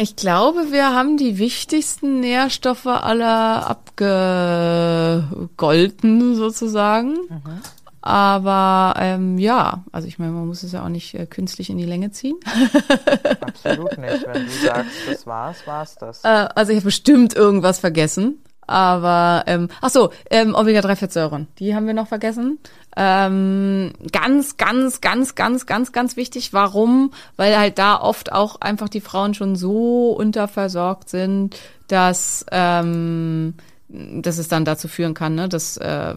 ich 0.00 0.16
glaube, 0.16 0.72
wir 0.72 0.92
haben 0.94 1.18
die 1.18 1.38
wichtigsten 1.38 2.20
Nährstoffe 2.20 2.86
aller 2.86 3.68
abgegolten 3.68 6.34
sozusagen. 6.34 7.18
Mhm. 7.28 7.60
Aber 8.02 8.94
ähm, 8.98 9.36
ja, 9.36 9.84
also 9.92 10.08
ich 10.08 10.18
meine, 10.18 10.32
man 10.32 10.46
muss 10.46 10.62
es 10.62 10.72
ja 10.72 10.82
auch 10.82 10.88
nicht 10.88 11.12
äh, 11.14 11.26
künstlich 11.26 11.68
in 11.68 11.76
die 11.76 11.84
Länge 11.84 12.12
ziehen. 12.12 12.36
Absolut 13.40 13.98
nicht. 13.98 14.26
Wenn 14.26 14.46
du 14.46 14.50
sagst, 14.50 14.96
das 15.06 15.26
war's, 15.26 15.66
war's 15.66 15.96
das. 15.96 16.24
Äh, 16.24 16.48
also 16.54 16.72
ich 16.72 16.76
habe 16.76 16.86
bestimmt 16.86 17.36
irgendwas 17.36 17.78
vergessen. 17.78 18.38
Aber 18.70 19.42
ähm, 19.48 19.66
ach 19.80 19.90
so, 19.90 20.12
ähm, 20.30 20.54
Omega-3-Fettsäuren, 20.54 21.48
die 21.58 21.74
haben 21.74 21.88
wir 21.88 21.94
noch 21.94 22.06
vergessen. 22.06 22.60
Ähm, 22.96 23.92
ganz, 24.10 24.56
ganz, 24.56 25.00
ganz, 25.00 25.34
ganz, 25.34 25.66
ganz, 25.66 25.92
ganz 25.92 26.16
wichtig. 26.16 26.52
Warum? 26.52 27.12
Weil 27.36 27.58
halt 27.58 27.78
da 27.78 28.00
oft 28.00 28.32
auch 28.32 28.60
einfach 28.60 28.88
die 28.88 29.00
Frauen 29.00 29.34
schon 29.34 29.56
so 29.56 30.10
unterversorgt 30.10 31.08
sind, 31.08 31.56
dass 31.88 32.44
ähm, 32.50 33.54
dass 33.92 34.38
es 34.38 34.48
dann 34.48 34.64
dazu 34.64 34.88
führen 34.88 35.14
kann, 35.14 35.34
ne, 35.34 35.48
dass 35.48 35.76
äh, 35.76 36.14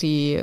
die, 0.00 0.42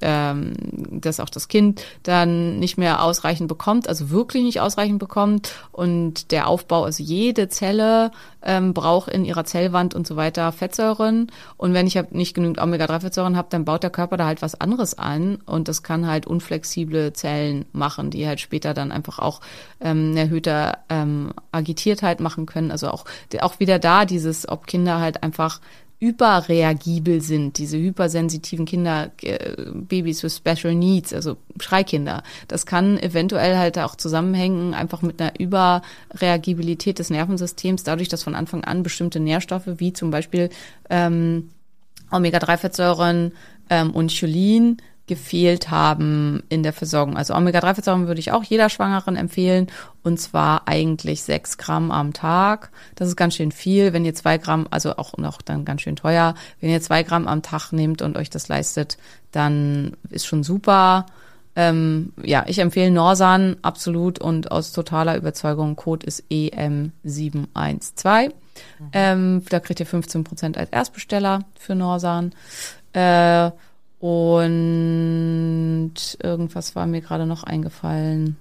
ähm, 0.00 0.54
dass 0.90 1.20
auch 1.20 1.30
das 1.30 1.48
Kind 1.48 1.82
dann 2.02 2.58
nicht 2.58 2.78
mehr 2.78 3.02
ausreichend 3.02 3.48
bekommt, 3.48 3.88
also 3.88 4.10
wirklich 4.10 4.42
nicht 4.42 4.60
ausreichend 4.60 4.98
bekommt. 4.98 5.52
Und 5.72 6.30
der 6.30 6.48
Aufbau, 6.48 6.84
also 6.84 7.02
jede 7.02 7.48
Zelle 7.48 8.10
ähm, 8.42 8.74
braucht 8.74 9.10
in 9.10 9.24
ihrer 9.24 9.44
Zellwand 9.44 9.94
und 9.94 10.06
so 10.06 10.16
weiter 10.16 10.52
Fettsäuren. 10.52 11.30
Und 11.56 11.74
wenn 11.74 11.86
ich 11.86 12.00
nicht 12.10 12.34
genügend 12.34 12.60
Omega-3-Fettsäuren 12.60 13.36
habe, 13.36 13.48
dann 13.50 13.64
baut 13.64 13.82
der 13.82 13.90
Körper 13.90 14.16
da 14.16 14.26
halt 14.26 14.42
was 14.42 14.60
anderes 14.60 14.98
an. 14.98 15.36
Und 15.46 15.68
das 15.68 15.82
kann 15.82 16.06
halt 16.06 16.26
unflexible 16.26 17.12
Zellen 17.12 17.64
machen, 17.72 18.10
die 18.10 18.26
halt 18.26 18.40
später 18.40 18.74
dann 18.74 18.92
einfach 18.92 19.18
auch 19.18 19.40
ähm, 19.80 20.10
eine 20.10 20.20
erhöhte 20.20 20.78
ähm, 20.88 21.32
Agitiertheit 21.52 22.20
machen 22.20 22.46
können, 22.46 22.70
also 22.70 22.88
auch, 22.88 23.04
auch 23.40 23.60
wieder 23.60 23.78
da 23.78 24.04
dieses, 24.04 24.48
ob 24.48 24.66
Kinder 24.66 25.00
halt 25.00 25.22
einfach 25.22 25.60
überreagibel 26.04 27.22
sind, 27.22 27.56
diese 27.56 27.78
hypersensitiven 27.78 28.66
Kinder, 28.66 29.10
äh, 29.22 29.56
Babys 29.72 30.22
with 30.22 30.36
Special 30.36 30.74
Needs, 30.74 31.14
also 31.14 31.38
Schreikinder. 31.58 32.22
Das 32.46 32.66
kann 32.66 32.98
eventuell 32.98 33.56
halt 33.56 33.78
auch 33.78 33.96
zusammenhängen, 33.96 34.74
einfach 34.74 35.00
mit 35.00 35.20
einer 35.20 35.32
Überreagibilität 35.40 36.98
des 36.98 37.08
Nervensystems, 37.08 37.84
dadurch, 37.84 38.08
dass 38.08 38.22
von 38.22 38.34
Anfang 38.34 38.64
an 38.64 38.82
bestimmte 38.82 39.18
Nährstoffe, 39.18 39.68
wie 39.78 39.94
zum 39.94 40.10
Beispiel 40.10 40.50
ähm, 40.90 41.48
Omega-3-Fettsäuren 42.10 43.32
ähm, 43.70 43.90
und 43.92 44.14
Cholin, 44.14 44.76
gefehlt 45.06 45.70
haben 45.70 46.42
in 46.48 46.62
der 46.62 46.72
Versorgung. 46.72 47.16
Also 47.16 47.34
Omega-3-Fettsäuren 47.34 48.06
würde 48.06 48.20
ich 48.20 48.32
auch 48.32 48.42
jeder 48.42 48.70
Schwangeren 48.70 49.16
empfehlen 49.16 49.66
und 50.02 50.18
zwar 50.18 50.66
eigentlich 50.66 51.22
sechs 51.22 51.58
Gramm 51.58 51.90
am 51.90 52.14
Tag. 52.14 52.70
Das 52.94 53.08
ist 53.08 53.16
ganz 53.16 53.34
schön 53.34 53.52
viel. 53.52 53.92
Wenn 53.92 54.04
ihr 54.04 54.14
zwei 54.14 54.38
Gramm, 54.38 54.66
also 54.70 54.96
auch 54.96 55.16
noch 55.18 55.42
dann 55.42 55.66
ganz 55.66 55.82
schön 55.82 55.96
teuer, 55.96 56.34
wenn 56.60 56.70
ihr 56.70 56.80
zwei 56.80 57.02
Gramm 57.02 57.28
am 57.28 57.42
Tag 57.42 57.72
nehmt 57.72 58.00
und 58.00 58.16
euch 58.16 58.30
das 58.30 58.48
leistet, 58.48 58.96
dann 59.30 59.96
ist 60.08 60.26
schon 60.26 60.42
super. 60.42 61.06
Ähm, 61.56 62.12
ja, 62.22 62.44
ich 62.48 62.58
empfehle 62.58 62.90
Norsan 62.90 63.56
absolut 63.62 64.18
und 64.18 64.50
aus 64.50 64.72
totaler 64.72 65.16
Überzeugung. 65.16 65.76
Code 65.76 66.06
ist 66.06 66.24
EM712. 66.30 68.28
Mhm. 68.28 68.32
Ähm, 68.92 69.42
da 69.50 69.60
kriegt 69.60 69.80
ihr 69.80 69.86
15 69.86 70.24
Prozent 70.24 70.58
als 70.58 70.70
Erstbesteller 70.70 71.40
für 71.58 71.74
Norsan. 71.74 72.34
Äh, 72.92 73.50
und 74.04 75.94
irgendwas 76.22 76.76
war 76.76 76.84
mir 76.84 77.00
gerade 77.00 77.24
noch 77.24 77.42
eingefallen. 77.42 78.36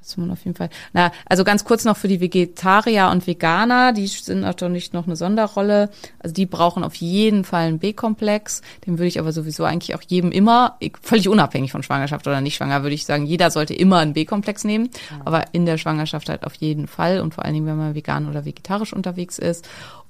Was 0.00 0.16
man 0.16 0.32
auf 0.32 0.44
jeden 0.44 0.56
Fall. 0.56 0.70
Na, 0.92 1.12
also 1.26 1.44
ganz 1.44 1.64
kurz 1.64 1.84
noch 1.84 1.96
für 1.96 2.08
die 2.08 2.20
Vegetarier 2.20 3.10
und 3.12 3.28
Veganer, 3.28 3.92
die 3.92 4.08
sind 4.08 4.40
natürlich 4.40 4.92
noch 4.92 5.06
eine 5.06 5.14
Sonderrolle. 5.14 5.88
Also 6.18 6.34
die 6.34 6.46
brauchen 6.46 6.82
auf 6.82 6.96
jeden 6.96 7.44
Fall 7.44 7.68
einen 7.68 7.78
B-Komplex. 7.78 8.60
Den 8.84 8.98
würde 8.98 9.06
ich 9.06 9.20
aber 9.20 9.30
sowieso 9.30 9.62
eigentlich 9.62 9.94
auch 9.94 10.02
jedem 10.02 10.32
immer, 10.32 10.78
völlig 11.00 11.28
unabhängig 11.28 11.70
von 11.70 11.84
Schwangerschaft 11.84 12.26
oder 12.26 12.40
nicht 12.40 12.56
schwanger, 12.56 12.82
würde 12.82 12.96
ich 12.96 13.06
sagen, 13.06 13.24
jeder 13.24 13.52
sollte 13.52 13.72
immer 13.74 13.98
einen 13.98 14.14
B-Komplex 14.14 14.64
nehmen. 14.64 14.90
Aber 15.24 15.44
in 15.52 15.64
der 15.64 15.78
Schwangerschaft 15.78 16.28
halt 16.28 16.42
auf 16.42 16.54
jeden 16.54 16.88
Fall 16.88 17.20
und 17.20 17.34
vor 17.34 17.44
allen 17.44 17.54
Dingen, 17.54 17.66
wenn 17.66 17.76
man 17.76 17.94
vegan 17.94 18.28
oder 18.28 18.44
vegetarisch 18.44 18.92
unterwegs 18.92 19.38
ist. 19.38 19.68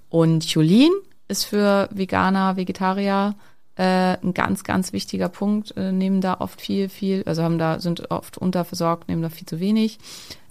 Und 0.08 0.50
Cholin 0.50 0.92
ist 1.28 1.44
für 1.44 1.90
Veganer, 1.92 2.56
Vegetarier 2.56 3.34
äh, 3.76 4.16
ein 4.22 4.34
ganz, 4.34 4.64
ganz 4.64 4.92
wichtiger 4.92 5.28
Punkt, 5.28 5.76
äh, 5.76 5.92
nehmen 5.92 6.20
da 6.20 6.38
oft 6.40 6.60
viel, 6.60 6.88
viel, 6.88 7.22
also 7.26 7.42
haben 7.42 7.58
da, 7.58 7.78
sind 7.78 8.10
oft 8.10 8.38
unterversorgt, 8.38 9.08
nehmen 9.08 9.22
da 9.22 9.28
viel 9.28 9.46
zu 9.46 9.60
wenig. 9.60 9.98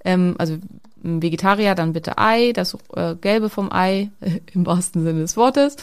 Ähm, 0.04 0.36
also 0.38 0.58
Vegetarier 0.98 1.76
dann 1.76 1.94
bitte 1.94 2.18
Ei, 2.18 2.52
das 2.54 2.78
äh, 2.96 3.16
Gelbe 3.16 3.50
vom 3.50 3.72
Ei, 3.72 4.12
im 4.54 4.66
wahrsten 4.66 5.04
Sinne 5.04 5.22
des 5.22 5.38
Wortes. 5.38 5.76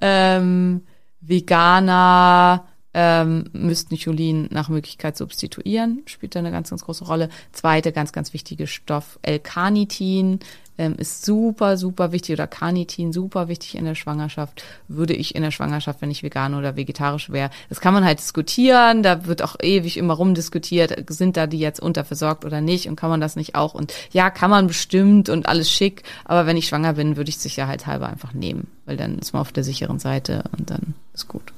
Ähm, 0.00 0.82
Veganer 1.20 2.66
ähm, 2.94 3.50
müssten 3.52 3.98
Cholin 3.98 4.48
nach 4.50 4.70
Möglichkeit 4.70 5.18
substituieren, 5.18 6.02
spielt 6.06 6.34
da 6.34 6.38
eine 6.38 6.50
ganz, 6.50 6.70
ganz 6.70 6.82
große 6.82 7.04
Rolle. 7.04 7.28
Zweite 7.52 7.92
ganz, 7.92 8.12
ganz 8.12 8.32
wichtige 8.32 8.66
Stoff, 8.66 9.18
L-Carnitin, 9.20 10.40
ähm, 10.78 10.94
ist 10.96 11.24
super, 11.24 11.76
super 11.76 12.12
wichtig 12.12 12.34
oder 12.34 12.46
Carnitin 12.46 13.12
super 13.12 13.48
wichtig 13.48 13.76
in 13.76 13.84
der 13.84 13.94
Schwangerschaft. 13.94 14.62
Würde 14.88 15.14
ich 15.14 15.34
in 15.34 15.42
der 15.42 15.50
Schwangerschaft, 15.50 16.02
wenn 16.02 16.10
ich 16.10 16.22
vegan 16.22 16.54
oder 16.54 16.76
vegetarisch 16.76 17.30
wäre. 17.30 17.50
Das 17.68 17.80
kann 17.80 17.94
man 17.94 18.04
halt 18.04 18.18
diskutieren. 18.18 19.02
Da 19.02 19.26
wird 19.26 19.42
auch 19.42 19.56
ewig 19.60 19.96
immer 19.96 20.14
rumdiskutiert. 20.14 21.10
Sind 21.10 21.36
da 21.36 21.46
die 21.46 21.58
jetzt 21.58 21.80
unterversorgt 21.80 22.44
oder 22.44 22.60
nicht? 22.60 22.88
Und 22.88 22.96
kann 22.96 23.10
man 23.10 23.20
das 23.20 23.36
nicht 23.36 23.54
auch? 23.54 23.74
Und 23.74 23.92
ja, 24.12 24.30
kann 24.30 24.50
man 24.50 24.66
bestimmt 24.66 25.28
und 25.28 25.48
alles 25.48 25.70
schick. 25.70 26.02
Aber 26.24 26.46
wenn 26.46 26.56
ich 26.56 26.68
schwanger 26.68 26.94
bin, 26.94 27.16
würde 27.16 27.30
ich 27.30 27.38
sicherheitshalber 27.38 28.08
einfach 28.08 28.32
nehmen. 28.32 28.70
Weil 28.84 28.96
dann 28.96 29.18
ist 29.18 29.32
man 29.32 29.40
auf 29.40 29.52
der 29.52 29.64
sicheren 29.64 29.98
Seite 29.98 30.44
und 30.56 30.70
dann 30.70 30.94
ist 31.14 31.28
gut. 31.28 31.52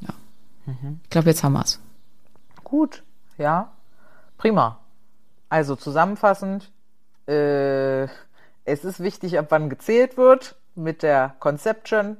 Ja. 0.00 0.14
Mhm. 0.66 1.00
Ich 1.04 1.10
glaube, 1.10 1.28
jetzt 1.28 1.42
haben 1.42 1.52
wir's. 1.52 1.80
Gut. 2.64 3.02
Ja. 3.38 3.72
Prima. 4.38 4.78
Also 5.48 5.76
zusammenfassend, 5.76 6.70
äh, 7.26 8.08
es 8.66 8.84
ist 8.84 9.00
wichtig, 9.00 9.38
ab 9.38 9.46
wann 9.50 9.70
gezählt 9.70 10.16
wird 10.16 10.56
mit 10.74 11.02
der 11.02 11.34
Conception. 11.38 12.18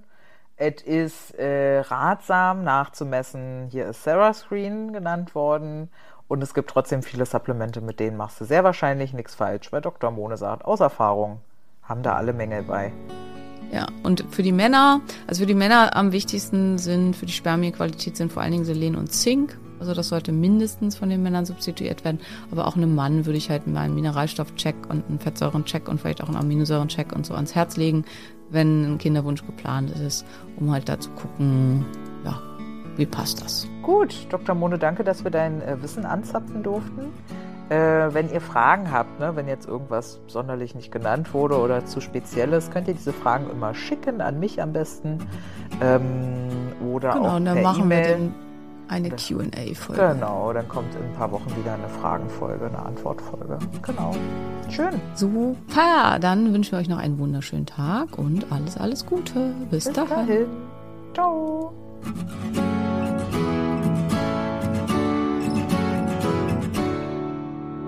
Es 0.56 0.82
ist 0.82 1.34
äh, 1.34 1.80
ratsam 1.80 2.64
nachzumessen. 2.64 3.68
Hier 3.70 3.88
ist 3.88 4.04
Sarah 4.04 4.32
Screen 4.32 4.92
genannt 4.92 5.34
worden. 5.34 5.90
Und 6.28 6.42
es 6.42 6.54
gibt 6.54 6.70
trotzdem 6.70 7.02
viele 7.02 7.26
Supplemente, 7.26 7.80
mit 7.80 8.00
denen 8.00 8.16
machst 8.16 8.40
du 8.40 8.44
sehr 8.44 8.64
wahrscheinlich 8.64 9.12
nichts 9.12 9.34
falsch, 9.34 9.70
weil 9.70 9.80
Dr. 9.80 10.10
Mone 10.10 10.36
sagt, 10.36 10.64
aus 10.64 10.80
Erfahrung 10.80 11.40
haben 11.82 12.02
da 12.02 12.14
alle 12.14 12.32
Mängel 12.32 12.62
bei. 12.62 12.92
Ja, 13.70 13.86
und 14.02 14.24
für 14.30 14.42
die 14.42 14.52
Männer, 14.52 15.00
also 15.26 15.40
für 15.40 15.46
die 15.46 15.54
Männer 15.54 15.94
am 15.94 16.12
wichtigsten 16.12 16.78
sind, 16.78 17.16
für 17.16 17.26
die 17.26 17.32
Spermienqualität 17.32 18.16
sind 18.16 18.32
vor 18.32 18.42
allen 18.42 18.52
Dingen 18.52 18.64
Selen 18.64 18.96
und 18.96 19.12
Zink. 19.12 19.58
Also 19.80 19.94
das 19.94 20.08
sollte 20.08 20.32
mindestens 20.32 20.96
von 20.96 21.08
den 21.08 21.22
Männern 21.22 21.44
substituiert 21.44 22.04
werden. 22.04 22.20
Aber 22.50 22.66
auch 22.66 22.76
einem 22.76 22.94
Mann 22.94 23.26
würde 23.26 23.38
ich 23.38 23.50
halt 23.50 23.66
mal 23.66 23.80
einen 23.80 23.94
Mineralstoffcheck 23.94 24.74
und 24.88 25.04
einen 25.08 25.18
Fettsäurencheck 25.18 25.88
und 25.88 26.00
vielleicht 26.00 26.22
auch 26.22 26.28
einen 26.28 26.36
Aminosäurencheck 26.36 27.12
und 27.14 27.26
so 27.26 27.34
ans 27.34 27.54
Herz 27.54 27.76
legen, 27.76 28.04
wenn 28.50 28.94
ein 28.94 28.98
Kinderwunsch 28.98 29.44
geplant 29.44 29.90
ist, 29.90 30.24
um 30.58 30.70
halt 30.70 30.88
da 30.88 30.98
zu 31.00 31.10
gucken, 31.10 31.84
ja, 32.24 32.40
Wie 32.96 33.06
passt 33.06 33.42
das? 33.42 33.66
Gut, 33.82 34.26
Dr. 34.30 34.54
Mone, 34.54 34.78
danke, 34.78 35.04
dass 35.04 35.22
wir 35.22 35.30
dein 35.30 35.60
äh, 35.60 35.80
Wissen 35.82 36.06
anzapfen 36.06 36.62
durften. 36.62 37.12
Äh, 37.68 38.14
wenn 38.14 38.32
ihr 38.32 38.40
Fragen 38.40 38.90
habt, 38.92 39.18
ne, 39.18 39.34
wenn 39.34 39.48
jetzt 39.48 39.66
irgendwas 39.68 40.20
sonderlich 40.28 40.74
nicht 40.74 40.92
genannt 40.92 41.34
wurde 41.34 41.58
oder 41.58 41.84
zu 41.84 42.00
spezielles, 42.00 42.70
könnt 42.70 42.86
ihr 42.88 42.94
diese 42.94 43.12
Fragen 43.12 43.50
immer 43.50 43.74
schicken, 43.74 44.20
an 44.20 44.38
mich 44.38 44.62
am 44.62 44.72
besten. 44.72 45.18
Ähm, 45.82 46.48
oder 46.92 47.12
Genau, 47.14 47.28
auch 47.28 47.36
und 47.36 47.44
dann 47.44 47.54
per 47.54 47.62
machen 47.64 47.90
wir 47.90 47.96
E-Mail. 47.96 48.32
Eine 48.88 49.10
QA-Folge. 49.10 50.14
Genau, 50.14 50.52
dann 50.52 50.68
kommt 50.68 50.94
in 50.94 51.02
ein 51.02 51.12
paar 51.12 51.30
Wochen 51.32 51.50
wieder 51.56 51.74
eine 51.74 51.88
Fragenfolge, 51.88 52.66
eine 52.66 52.78
Antwortfolge. 52.78 53.58
Genau. 53.82 54.14
Schön. 54.70 55.00
Super, 55.14 56.18
dann 56.20 56.52
wünschen 56.52 56.72
wir 56.72 56.78
euch 56.78 56.88
noch 56.88 56.98
einen 56.98 57.18
wunderschönen 57.18 57.66
Tag 57.66 58.18
und 58.18 58.46
alles, 58.50 58.76
alles 58.76 59.06
Gute. 59.06 59.54
Bis, 59.70 59.84
Bis 59.84 59.92
dahin. 59.94 60.26
dahin. 60.26 60.46
Ciao. 61.14 61.72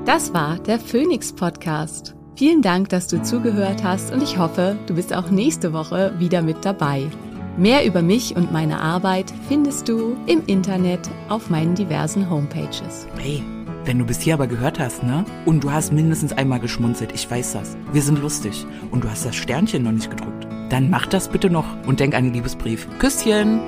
Das 0.05 0.33
war 0.33 0.59
der 0.61 0.79
Phoenix 0.79 1.35
Podcast. 1.35 2.15
Vielen 2.35 2.63
Dank, 2.63 2.89
dass 2.89 3.09
du 3.09 3.23
zugehört 3.23 3.83
hast 3.83 4.13
und 4.13 4.23
ich 4.23 4.39
hoffe, 4.39 4.79
du 4.87 4.95
bist 4.95 5.13
auch 5.13 5.29
nächste 5.29 5.73
Woche 5.73 6.15
wieder 6.19 6.41
mit 6.41 6.65
dabei. 6.65 7.11
Mehr 7.59 7.85
über 7.85 8.03
mich 8.03 8.37
und 8.37 8.53
meine 8.53 8.81
Arbeit 8.81 9.35
findest 9.49 9.89
du 9.89 10.17
im 10.27 10.45
Internet 10.47 11.01
auf 11.29 11.51
meinen 11.51 11.75
diversen 11.75 12.31
Homepages. 12.31 13.09
Hey, 13.19 13.43
wenn 13.85 13.99
du 13.99 14.05
bis 14.05 14.21
hier 14.21 14.35
aber 14.35 14.47
gehört 14.47 14.79
hast, 14.79 15.03
ne? 15.03 15.25
Und 15.45 15.65
du 15.65 15.73
hast 15.73 15.93
mindestens 15.93 16.33
einmal 16.33 16.61
geschmunzelt, 16.61 17.11
ich 17.13 17.29
weiß 17.29 17.55
das. 17.55 17.77
Wir 17.93 18.03
sind 18.03 18.21
lustig. 18.23 18.65
Und 18.93 19.03
du 19.03 19.11
hast 19.11 19.27
das 19.27 19.35
Sternchen 19.35 19.83
noch 19.83 19.91
nicht 19.91 20.09
gedrückt. 20.09 20.47
Dann 20.71 20.89
mach 20.89 21.07
das 21.07 21.27
bitte 21.27 21.51
noch 21.51 21.65
und 21.85 21.99
denk 21.99 22.15
an 22.15 22.27
den 22.27 22.35
Liebesbrief. 22.35 22.87
Küsschen! 23.01 23.59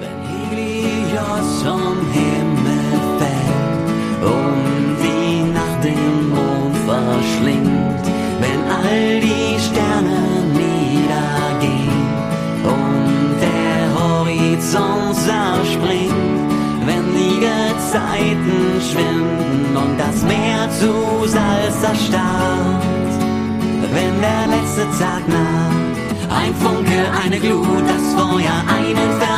Wenn 0.00 0.50
Helios 0.50 1.62
vom 1.62 2.10
Himmel 2.10 2.80
fällt 3.20 4.32
und 4.34 4.96
die 5.04 5.52
Nacht 5.52 5.84
den 5.84 6.28
Mond 6.30 6.76
verschlingt, 6.88 8.04
wenn 8.40 8.60
all 8.68 9.20
die 9.20 9.60
Sterne 9.60 10.27
Gezeiten 18.18 18.80
schwinden 18.80 19.76
und 19.76 19.98
das 19.98 20.22
Meer 20.24 20.68
zu 20.70 21.26
Salz 21.26 21.82
erstarrt, 21.82 22.84
wenn 23.92 24.20
der 24.20 24.46
letzte 24.48 24.82
Tag 24.98 25.26
naht. 25.28 25.96
Ein 26.30 26.54
Funke, 26.56 27.10
eine 27.24 27.38
Glut, 27.38 27.84
das 27.86 28.14
Feuer, 28.14 28.64
ein 28.68 28.90
Inferno, 28.90 29.37